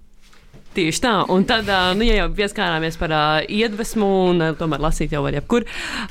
Tieši 0.72 1.02
tā, 1.04 1.14
un 1.32 1.44
tad, 1.44 1.68
nu, 2.00 2.06
ja 2.08 2.22
jau 2.22 2.30
pieskārāmies 2.36 2.96
par 3.00 3.12
uh, 3.12 3.42
iedvesmu, 3.44 4.08
un 4.32 4.44
uh, 4.46 4.54
tomēr 4.56 4.84
lasīt 4.86 5.12
jau 5.12 5.24
var 5.26 5.36
jebkur, 5.36 5.66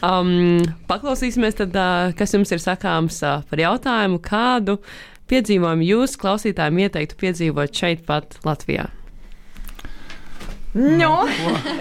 um, 0.04 0.60
paklausīsimies, 0.90 1.56
tad, 1.62 1.76
uh, 1.80 2.12
kas 2.16 2.36
jums 2.36 2.52
ir 2.52 2.60
sakāms 2.60 3.22
uh, 3.24 3.40
par 3.48 3.64
jautājumu, 3.64 4.20
kādu 4.24 4.76
piedzīvojumu 5.32 5.88
jūs 5.94 6.20
klausītājiem 6.20 6.84
ieteiktu 6.84 7.20
piedzīvot 7.24 7.84
šeit 7.84 8.04
pat 8.08 8.36
Latvijā. 8.44 8.90
Nu, 10.74 11.26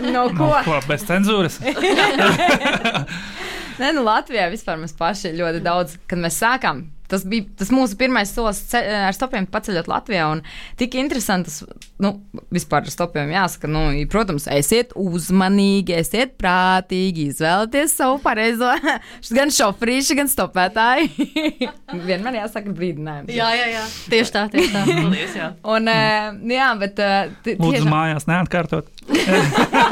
no 0.02 0.12
Nu, 0.12 0.24
ko? 0.38 0.50
ko, 0.66 0.80
bez 0.90 1.04
cenzūras? 1.06 1.60
Nē, 3.80 3.92
nu 3.96 4.02
Latvijā 4.04 4.50
vispār 4.52 4.80
mēs 4.82 4.96
paši 4.98 5.36
ļoti 5.38 5.62
daudz, 5.64 5.98
kad 6.10 6.20
mēs 6.20 6.40
sākām. 6.42 6.88
Tas 7.10 7.24
bija 7.26 7.48
tas 7.58 7.72
mūsu 7.74 7.98
pirmais 7.98 8.30
solis 8.36 8.60
ce- 8.70 8.84
ar 9.10 9.14
stopiem 9.18 9.48
paceļot 9.50 9.88
Latvijā. 9.90 10.28
un 10.32 10.44
Tik 10.78 10.94
interesants, 11.02 11.64
nu, 12.00 12.14
vispār 12.54 12.86
ar 12.86 12.92
stopiem 12.94 13.32
jāsaka, 13.34 13.66
nu, 13.68 13.82
protams, 14.12 14.46
esiet 14.54 14.94
uzmanīgi, 14.96 15.96
esiet 16.00 16.38
prātīgi, 16.40 17.26
izvēlieties 17.34 17.96
savu 17.98 18.20
pareizo, 18.24 18.70
gan 19.38 19.50
šoferīšu, 19.52 20.16
gan 20.22 20.30
stopētāju. 20.32 21.10
Vienmēr 22.10 22.38
jāsaka 22.44 22.70
brīdinājums. 22.78 23.34
jā, 23.34 23.50
jā. 23.74 23.84
Tieši 24.14 24.32
tā, 24.38 24.46
tieši 24.54 24.72
tā. 24.76 24.86
Paldies, 24.90 25.34
jā. 25.36 25.48
Un, 25.66 25.90
uh, 25.90 26.38
jā, 26.54 26.70
bet. 26.80 26.96
T- 27.44 27.58
Lūdzu, 27.60 27.86
mājās 27.90 28.26
neatkārtot. 28.30 28.86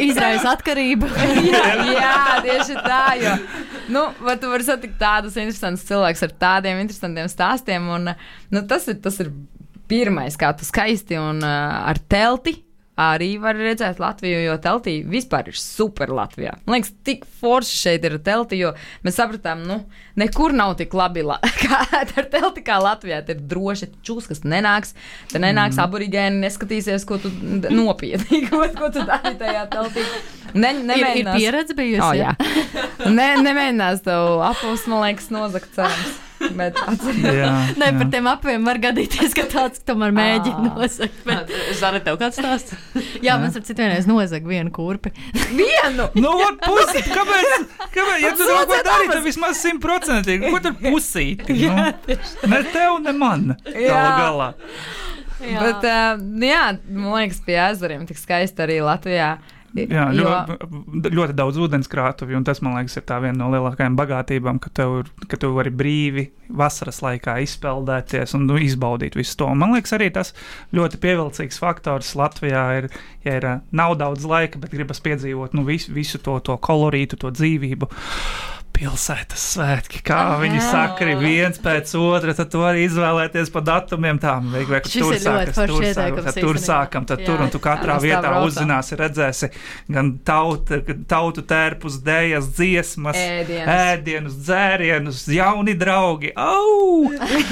Izraisa 0.00 0.54
atkarība. 0.56 1.08
jā, 1.44 1.64
jā, 1.92 2.16
tieši 2.44 2.76
tā. 2.84 3.00
Jo, 3.20 3.32
nu, 3.92 4.06
vai 4.24 4.36
tu 4.40 4.50
vari 4.50 4.66
satikt 4.66 4.98
tādus 5.00 5.36
interesantus 5.40 5.86
cilvēkus 5.88 6.24
ar 6.26 6.34
tādiem 6.46 6.80
interesantiem 6.82 7.30
stāstiem. 7.30 7.88
Un, 7.96 8.12
nu, 8.54 8.64
tas, 8.70 8.88
ir, 8.90 8.98
tas 9.04 9.20
ir 9.22 9.32
pirmais, 9.90 10.38
kā 10.38 10.52
tu 10.56 10.66
skaisti 10.66 11.18
un 11.20 11.42
uh, 11.44 11.80
ar 11.90 12.00
telti. 12.10 12.56
Arī 13.00 13.30
var 13.40 13.56
redzēt 13.56 14.00
Latviju, 14.02 14.42
jo 14.44 14.54
teltī 14.60 14.98
vispār 15.08 15.46
ir 15.48 15.56
super 15.56 16.10
Latvijā. 16.12 16.56
Man 16.66 16.76
liekas, 16.76 16.90
tik 17.06 17.22
forši 17.40 17.78
šeit 17.78 18.04
ir 18.04 18.18
telti, 18.26 18.58
jo 18.60 18.74
mēs 19.06 19.16
sapratām, 19.16 19.62
nu, 19.64 19.78
nekur 20.20 20.52
nav 20.56 20.74
tik 20.76 20.92
labi 20.98 21.24
la 21.24 21.38
kā 21.62 21.80
ar 21.96 22.12
telti 22.32 22.64
kā 22.66 22.76
Latvijā. 22.82 23.22
Tur 23.24 23.38
ir 23.38 23.46
droši 23.54 23.88
čūs, 24.04 24.28
kas 24.28 24.44
nenāks. 24.44 24.92
Te 25.32 25.40
nenāks 25.40 25.78
mm. 25.78 25.84
aborigēni, 25.86 26.42
neskatīsies, 26.44 27.06
ko 27.08 27.16
tu 27.22 27.32
nopietni, 27.80 28.42
ko, 28.50 28.66
ko 28.76 28.92
tu 28.92 29.06
dari 29.08 29.36
tajā 29.40 29.64
teltī. 29.72 30.04
Ne, 30.52 30.74
Ir, 30.74 30.80
ir 30.82 30.86
nemēģinās- 30.92 31.38
pieredze 31.40 31.76
bijusi. 31.78 32.02
Oh, 32.04 32.12
jā. 32.18 32.34
ne, 33.08 33.30
nemēģinās 33.46 34.04
tev 34.04 34.42
apelsīnu, 34.50 34.92
man 34.92 35.06
liekas, 35.08 35.30
nozagt 35.32 35.72
cerams. 35.78 36.18
Bet 36.56 36.78
atceries, 36.90 37.26
Jā, 37.40 37.50
Nē, 37.80 37.90
par 37.98 38.08
tiem 38.12 38.28
apiem 38.30 38.66
var 38.66 38.80
gadīties, 38.82 39.34
ka 39.36 39.44
tāds 39.50 39.82
tomēr 39.86 40.14
mēģina 40.16 40.72
nosakt. 40.72 41.20
Bet, 41.26 41.52
Zana, 41.78 42.00
tev 42.04 42.18
kāds 42.20 42.40
stāsts? 42.40 42.74
jā, 43.26 43.36
mums 43.40 43.58
ar 43.58 43.64
citu 43.66 43.84
vienreiz 43.84 44.08
nozag 44.10 44.48
vienu 44.48 44.72
kurpi. 44.74 45.12
vienu! 45.60 46.08
Nu, 46.18 46.34
ot, 46.48 46.58
pusi, 46.64 47.04
kāpēc? 47.06 47.68
kāpēc? 47.94 48.16
Ja 48.24 48.34
tu 48.38 48.48
kaut 48.48 48.72
ko 48.72 48.80
dari, 48.86 49.12
tad 49.12 49.22
vismaz 49.26 49.62
simtprocentīgi. 49.62 50.50
Ko 50.50 50.62
tur 50.64 50.76
pusīti? 50.80 51.60
Nu, 51.70 51.86
ne 52.50 52.64
tev, 52.72 52.98
ne 53.04 53.16
man. 53.16 53.54
Jā. 53.70 54.02
Galā. 54.20 54.52
Jā. 55.40 55.60
Bet, 55.64 55.86
uh, 55.88 56.20
jā, 56.44 56.64
man 56.92 57.14
liekas, 57.16 57.40
pie 57.46 57.56
ezeriem 57.70 58.04
tik 58.08 58.20
skaisti 58.20 58.66
arī 58.66 58.82
Latvijā. 58.84 59.38
Jā, 59.78 60.08
jo, 60.16 60.26
ļoti, 60.26 61.12
ļoti 61.14 61.34
daudz 61.38 61.58
ūdenskrātuvi, 61.62 62.34
un 62.34 62.44
tas, 62.46 62.58
man 62.64 62.74
liekas, 62.74 62.96
ir 62.98 63.04
tā 63.06 63.20
viena 63.22 63.38
no 63.38 63.50
lielākajām 63.52 63.94
bagātībām, 63.98 64.58
ka 64.62 64.72
tev, 64.74 64.96
ka 65.30 65.38
tu 65.38 65.52
vari 65.54 65.70
brīvi 65.70 66.24
vasaras 66.58 66.98
laikā 67.04 67.36
izpeldēties 67.44 68.34
un 68.34 68.48
nu, 68.48 68.58
izbaudīt 68.58 69.14
visu 69.18 69.36
to. 69.38 69.50
Un 69.52 69.62
man 69.62 69.76
liekas, 69.76 69.94
arī 69.94 70.10
tas 70.14 70.34
ļoti 70.74 70.98
pievilcīgs 71.04 71.62
faktors 71.62 72.16
Latvijā 72.18 72.64
ir, 72.80 72.88
ja 73.26 73.36
ir, 73.38 73.46
ā, 73.46 73.56
nav 73.70 73.94
daudz 74.00 74.26
laika, 74.26 74.58
bet 74.58 74.74
gribas 74.74 75.02
piedzīvot 75.04 75.54
nu, 75.54 75.66
visu, 75.68 75.94
visu 75.94 76.18
to, 76.18 76.40
to 76.42 76.58
kolorītu, 76.58 77.20
to 77.22 77.30
dzīvību. 77.30 77.90
Pilsētas 78.76 79.42
svētki, 79.54 80.00
kā 80.06 80.38
viņi 80.40 80.60
saka, 80.64 81.04
ir 81.04 81.18
viens 81.20 81.58
pēc 81.60 81.90
otra, 82.00 82.32
tad 82.36 82.48
tu 82.52 82.62
vari 82.62 82.86
izvēlēties 82.86 83.50
pa 83.52 83.60
datumiem. 83.64 84.16
Tā, 84.22 84.38
vai, 84.40 84.62
vai, 84.68 84.80
Šis 84.86 85.02
tur 85.04 85.16
sākas, 85.20 85.58
tur, 85.58 85.84
sākas, 85.84 86.28
tad 86.28 86.38
tur 86.40 86.60
sākam, 86.60 87.06
tad 87.08 87.20
Jā. 87.20 87.26
tur, 87.28 87.42
un 87.44 87.52
tu 87.52 87.60
katrā 87.60 87.98
vietā 88.00 88.32
uzzināsi, 88.40 88.96
redzēsi 89.00 89.50
gan 89.92 90.14
tauta, 90.24 90.80
tautu 91.10 91.44
tērpus, 91.50 91.98
dēļas, 92.06 92.48
dziesmas, 92.56 93.20
Ēdienus. 93.20 93.74
ēdienus, 93.74 94.38
dzērienus, 94.48 95.22
jauni 95.36 95.76
draugi. 95.80 96.32
Au! 96.40 97.10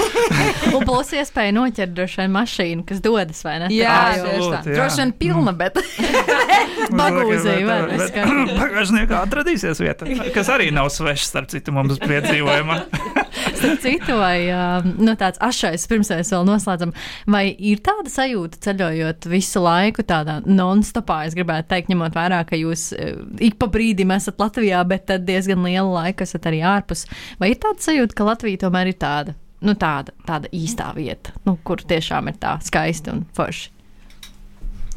Un 0.78 0.86
plus 0.88 1.12
iespēja 1.16 1.52
noķert 1.56 1.92
droši 1.96 2.22
vien 2.22 2.34
mašīnu, 2.38 2.86
kas 2.88 3.04
dodas, 3.04 3.44
vai 3.44 3.58
ne? 3.64 3.72
jā. 3.74 3.98
Absolūti, 4.14 4.72
jā. 4.72 4.80
Droši 4.80 5.02
vien 5.04 5.14
pilna, 5.20 5.56
bet 5.56 5.76
Bagūzī, 6.98 7.58
vai 7.68 7.78
ne? 7.90 8.08
Bagāžniekā 8.58 9.20
atradīsies 9.26 9.80
vieta, 9.82 10.08
kas 10.34 10.50
arī 10.52 10.70
nav 10.74 10.90
svešs, 11.08 11.28
starp 11.30 11.48
citu, 11.52 11.72
mums 11.72 11.98
piedzīvojumā. 12.02 12.76
Starp 13.58 13.80
citu, 13.82 14.14
vai 14.18 14.48
uh, 14.52 14.84
nu, 14.84 15.14
tāds 15.18 15.40
ašais, 15.42 15.86
pirms 15.90 16.10
mēs 16.12 16.30
vēl 16.34 16.44
noslēdzam, 16.46 16.92
vai 17.30 17.48
ir 17.52 17.80
tāda 17.84 18.10
sajūta 18.12 18.60
ceļojot 18.66 19.28
visu 19.30 19.62
laiku 19.64 20.04
tādā 20.06 20.38
non-stopā, 20.46 21.22
es 21.26 21.36
gribētu 21.38 21.70
teikt, 21.72 21.90
ņemot 21.92 22.16
vērā, 22.18 22.42
ka 22.48 22.58
jūs 22.58 22.90
uh, 22.94 23.18
ik 23.44 23.58
pa 23.60 23.70
brīdim 23.72 24.12
esat 24.14 24.40
Latvijā, 24.42 24.82
bet 24.88 25.08
tad 25.10 25.26
diezgan 25.28 25.64
lielu 25.64 25.90
laiku 25.94 26.26
esat 26.26 26.46
arī 26.50 26.62
ārpus. 26.66 27.06
Vai 27.40 27.52
ir 27.54 27.60
tāda 27.62 27.82
sajūta, 27.88 28.16
ka 28.18 28.28
Latvija 28.28 28.62
tomēr 28.66 28.92
ir 28.92 28.98
tāda, 29.00 29.34
nu, 29.64 29.74
tāda, 29.78 30.14
tāda 30.28 30.50
īstā 30.54 30.92
vieta, 30.98 31.34
nu, 31.48 31.56
kur 31.64 31.82
tiešām 31.82 32.30
ir 32.30 32.38
tā 32.42 32.58
skaisti 32.68 33.14
un 33.14 33.26
forši? 33.38 33.74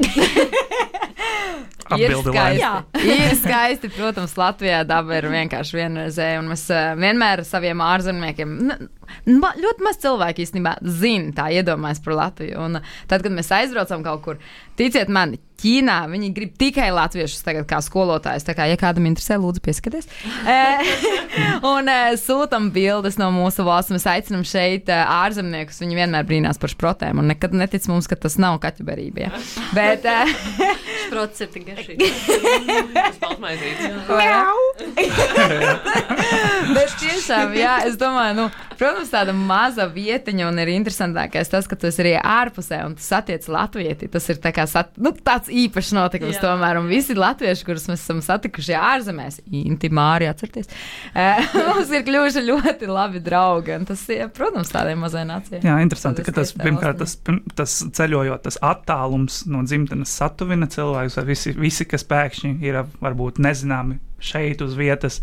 Ir 1.98 2.12
Atbildi 2.12 2.34
skaisti. 2.34 2.64
Laima. 2.64 3.18
ir 3.18 3.36
skaisti. 3.40 3.92
Protams, 3.98 4.36
Latvijā 4.40 4.82
daba 4.88 5.20
ir 5.20 5.30
vienkārši 5.32 5.78
vienreizēja. 5.80 6.42
Un 6.42 6.50
mēs 6.54 6.66
uh, 6.72 6.92
vienmēr 7.00 7.44
saviem 7.48 7.84
ārzemniekiem, 7.86 8.58
ma, 9.38 9.54
ļoti 9.60 9.88
maz 9.88 10.02
cilvēku 10.04 10.46
īstenībā 10.46 10.78
zina, 11.02 11.36
tā 11.38 11.52
iedomājas 11.60 12.04
par 12.06 12.20
Latviju. 12.24 12.58
Un 12.66 12.82
uh, 12.82 12.98
tad, 13.12 13.26
kad 13.26 13.36
mēs 13.36 13.52
aizbraucam 13.62 14.06
kaut 14.08 14.26
kur, 14.26 14.44
ticiet 14.80 15.12
man, 15.12 15.38
Ķīnā 15.62 15.98
viņi 16.10 16.32
grib 16.34 16.54
tikai 16.58 16.88
latviešus 16.94 17.44
tagad 17.46 17.68
kā 17.70 17.78
skolotājus. 17.86 18.46
Tā 18.48 18.56
kā, 18.58 18.66
ja 18.72 18.78
kādam 18.82 19.06
interesē, 19.10 19.38
lūdzu, 19.42 19.62
pieskaties. 19.66 20.10
Eh, 20.52 20.90
un 21.64 21.88
sūtam 22.20 22.72
bildes 22.74 23.16
no 23.20 23.30
mūsu 23.32 23.64
valsts. 23.64 23.94
Mēs 23.94 24.08
aicinām 24.10 24.42
šeit 24.48 24.90
ārzemniekus. 24.92 25.80
Viņi 25.84 25.98
vienmēr 26.00 26.26
brīnās 26.28 26.60
par 26.60 26.72
šprotēm 26.74 27.22
un 27.22 27.30
nekad 27.32 27.54
netic 27.56 27.86
mums, 27.92 28.10
ka 28.10 28.18
tas 28.20 28.36
nav 28.42 28.58
kaķu 28.64 28.86
barība. 28.88 29.28
ja. 29.28 29.42
Bet, 29.76 30.08
Šprots 31.06 31.46
ir 31.46 31.52
tik 31.54 31.68
garšīgi. 31.70 31.81
Bet 36.76 36.94
tiešām, 37.02 37.54
jā, 37.58 37.76
es 37.88 37.98
domāju, 38.00 38.36
nu, 38.38 38.46
protams, 38.80 39.12
tāda 39.12 39.34
maza 39.36 39.86
vietiņa, 39.92 40.48
un 40.50 40.60
ir 40.62 40.72
interesantākais 40.74 41.52
tas, 41.52 41.68
ka 41.70 41.78
tu 41.80 41.90
esi 41.90 42.04
arī 42.04 42.14
ārpusē 42.18 42.82
un 42.88 42.96
tu 42.98 43.06
satiec 43.06 43.46
latvieti. 43.52 44.10
Tas 44.12 44.28
ir 44.32 44.42
tā 44.44 44.54
kā, 44.56 44.66
sat, 44.70 44.94
nu, 45.02 45.14
tāds 45.14 45.52
īpašs 45.52 45.94
notikums 45.98 46.38
jā. 46.38 46.44
tomēr, 46.46 46.80
un 46.82 46.90
visi 46.92 47.16
latvieši, 47.18 47.66
kurus 47.68 47.88
mēs 47.92 48.04
esam 48.04 48.22
satikuši 48.26 48.78
ārzemēs, 48.78 49.42
intimāri 49.62 50.30
atcerieties, 50.32 50.72
eh, 51.14 51.44
mums 51.70 51.94
ir 51.94 52.06
kļuvuši 52.08 52.46
ļoti 52.48 52.92
labi 52.92 53.24
draugi, 53.24 53.76
un 53.80 53.88
tas, 53.90 54.06
jā, 54.12 54.30
protams, 54.34 54.74
tādai 54.74 54.96
mazai 55.00 55.26
nācijai. 55.30 55.64
Jā, 55.66 55.78
interesanti, 55.84 56.26
ka 56.26 56.36
tas 56.42 56.54
pirmkārt, 56.58 57.02
tas, 57.02 57.18
tas 57.58 57.78
ceļojot, 57.98 58.46
tas 58.48 58.60
attālums 58.66 59.44
no 59.52 59.64
dzimtenes 59.68 60.16
satuvina 60.22 60.70
cilvēkus. 60.72 61.20
vai 61.20 61.28
Visi, 61.32 61.54
visi, 61.62 61.88
kas 61.90 62.08
pēkšņi 62.08 62.58
ir 62.66 62.84
varbūt 63.02 63.42
nezināmi 63.44 64.00
šeit 64.22 64.62
uz 64.62 64.76
vietas, 64.78 65.20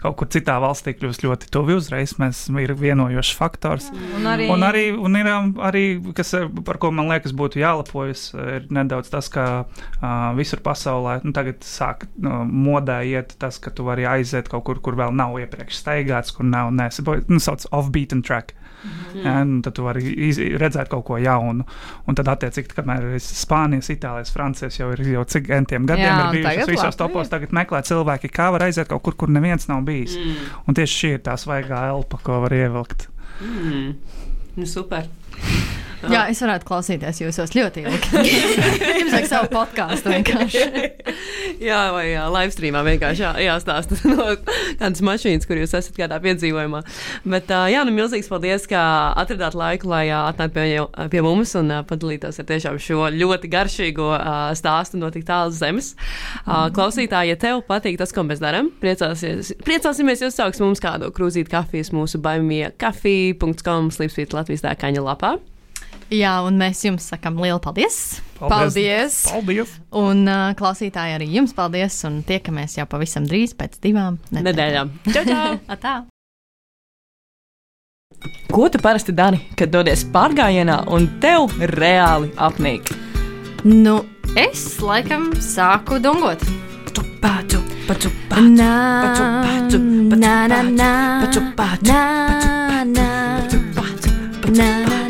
kaut 0.00 0.16
kur 0.18 0.28
citā 0.32 0.56
valstī 0.62 0.94
kļūst 0.96 1.24
ļoti 1.24 1.50
tuvi 1.54 1.76
uzreiz. 1.78 2.16
Mēs 2.20 2.42
ir 2.60 2.72
vienojošs 2.78 3.32
faktors. 3.38 3.90
Un 4.18 4.26
arī, 4.26 4.48
Un 4.50 4.64
arī, 4.66 4.84
un 4.96 5.18
ir 5.20 5.30
um, 5.30 5.52
arī 5.62 5.84
kas, 6.16 6.32
eh, 6.34 6.48
par 6.66 6.80
ko 6.82 6.90
man 6.94 7.10
liekas, 7.12 7.34
būtu 7.36 7.60
jālepojas, 7.62 8.30
eh, 8.34 8.52
ir 8.58 8.68
nedaudz 8.74 9.12
tas, 9.12 9.28
ka 9.32 9.46
uh, 9.64 10.08
visur 10.38 10.62
pasaulē 10.64 11.20
nu, 11.24 11.34
tagad 11.36 11.62
sāk 11.66 12.08
uh, 12.08 12.40
modē 12.44 13.00
iet 13.06 13.36
tas, 13.38 13.60
ka 13.62 13.70
tu 13.70 13.86
vari 13.86 14.08
aiziet 14.08 14.50
kaut 14.50 14.66
kur, 14.66 14.80
kur 14.82 14.98
vēl 14.98 15.14
nav 15.14 15.38
iepriekš 15.40 15.82
staigāts, 15.84 16.34
kur 16.34 16.48
nav 16.48 16.72
nesi, 16.74 17.04
nu, 17.04 17.38
sauc 17.38 17.68
off-beaten 17.70 18.24
track. 18.26 18.56
Mm. 18.80 19.20
Ja, 19.24 19.34
un 19.44 19.58
tad 19.64 19.74
tu 19.76 19.84
vari 19.84 20.30
redzēt 20.60 20.88
kaut 20.92 21.04
ko 21.08 21.18
jaunu. 21.20 21.66
Un 22.08 22.18
tad, 22.18 22.30
attiecīgi, 22.32 22.72
kamēr 22.76 23.10
ir 23.10 23.24
Spānijas, 23.24 23.90
Itālijas, 23.92 24.32
Francijas 24.34 24.78
jau 24.80 24.90
ir 24.94 25.04
jau 25.12 25.24
cik 25.34 25.50
entiem 25.58 25.88
gadiem 25.88 26.06
Jā, 26.06 26.16
ir 26.30 26.38
bijušas 26.38 26.70
visos 26.70 26.86
Latvija. 26.86 27.00
topos, 27.02 27.32
tagad 27.32 27.52
meklē 27.56 27.82
cilvēki, 27.86 28.32
kā 28.32 28.50
var 28.54 28.66
aiziet 28.68 28.88
kaut 28.90 29.04
kur, 29.06 29.18
kur 29.20 29.32
neviens 29.32 29.68
nav 29.68 29.84
bijis. 29.88 30.16
Mm. 30.16 30.50
Un 30.66 30.78
tieši 30.78 31.00
šī 31.02 31.12
ir 31.18 31.24
tā 31.26 31.36
svaigā 31.40 31.84
elpa, 31.90 32.22
ko 32.24 32.40
var 32.46 32.56
ievilkt. 32.56 33.08
Mm. 33.44 33.94
Nu, 34.56 34.66
super. 34.66 35.08
Jā, 36.08 36.22
es 36.32 36.40
varētu 36.40 36.64
klausīties 36.68 37.20
jūsos 37.20 37.52
ļoti 37.52 37.82
ilgi. 37.84 38.22
Jums 39.00 39.12
vajag 39.12 39.26
savu 39.28 39.50
podkāstu 39.52 40.12
vienkārši. 40.14 40.62
Jā, 41.70 41.80
vai 41.92 42.06
jā, 42.14 42.22
live 42.32 42.54
streamā 42.54 42.80
vienkārši 42.86 43.20
jā, 43.20 43.30
jāstāsta 43.44 43.98
no 44.12 44.30
kādas 44.80 45.02
mašīnas, 45.04 45.44
kur 45.44 45.58
jūs 45.60 45.74
esat 45.76 45.98
kādā 45.98 46.16
piedzīvojumā. 46.24 46.80
Bet, 47.28 47.52
jā, 47.72 47.82
nu, 47.84 47.92
milzīgs 47.92 48.30
paldies, 48.32 48.64
ka 48.70 48.80
atradāt 49.20 49.56
laiku, 49.58 49.90
lai 49.92 50.06
atnāktu 50.14 50.56
pie, 50.56 50.80
pie 51.12 51.22
mums 51.26 51.52
un 51.60 51.74
padalītos 51.90 52.40
ar 52.40 52.48
tiešām 52.48 52.80
šo 52.80 53.10
ļoti 53.12 53.52
garšīgo 53.52 54.08
stāstu 54.56 55.02
no 55.02 55.12
tik 55.12 55.28
tālas 55.28 55.60
zemes. 55.60 55.92
Ā, 56.46 56.70
Klausītāji, 56.76 57.34
ja 57.34 57.40
tev 57.44 57.60
patīk 57.68 58.00
tas, 58.00 58.14
ko 58.16 58.24
mēs 58.24 58.40
darām, 58.40 58.72
priecāsimies, 58.80 60.24
ja 60.24 60.32
uzsāks 60.32 60.64
mums 60.64 60.80
kādu 60.80 61.12
krūzīti 61.12 61.52
kafijas 61.52 61.92
mūsu 61.92 62.22
baimie 62.24 62.70
kafija.com 62.80 63.92
slīpsvīt 63.92 64.36
Latvijas 64.36 64.64
dēkaņa 64.64 65.08
lapā. 65.10 65.36
Jā, 66.10 66.40
un 66.42 66.56
mēs 66.58 66.80
jums 66.82 67.04
sakām 67.12 67.36
lielu 67.38 67.60
paldies. 67.62 68.18
Paldies! 68.40 69.20
Paldies! 69.30 69.76
Un 69.94 70.24
uh, 70.26 70.48
klausītāji 70.58 71.14
arī 71.14 71.28
jums 71.36 71.52
paldies. 71.54 72.00
Un 72.08 72.24
tiekamies 72.26 72.74
jau 72.80 72.86
pavisam 72.90 73.28
drīz 73.30 73.54
pēc 73.54 73.78
divām 73.84 74.18
Nedēļām. 74.34 74.90
Čau, 75.14 75.22
čau! 75.28 75.52
Atā! 75.70 76.00
Ko 78.50 78.66
tu 78.68 78.80
parasti 78.82 79.14
dari, 79.14 79.38
kad 79.54 79.70
dodies 79.70 80.02
pārgājienā 80.10 80.80
un 80.90 81.06
tev 81.22 81.54
reāli 81.78 82.32
apnīk? 82.42 82.90
Nu, 83.62 84.00
es 84.34 84.64
laikam 84.82 85.30
sāku 85.38 86.00
dungot. 86.02 86.42
Paču, 87.20 87.60
paču, 87.86 88.10
paču, 88.26 88.48
Nā, 88.56 88.72
paču, 89.04 89.28
paču, 89.46 89.78
paču, 90.10 90.18
nā, 90.24 90.34
nā, 90.50 90.60
nā, 90.74 90.90
paču, 91.22 91.44
paču, 91.54 91.92
nā, 91.92 92.02
nā, 92.96 93.08
paču, 93.44 93.62
paču, 93.76 94.16
paču, 94.40 94.56
nā, 94.58 94.72
nā, 94.88 94.98
nā. 95.04 95.09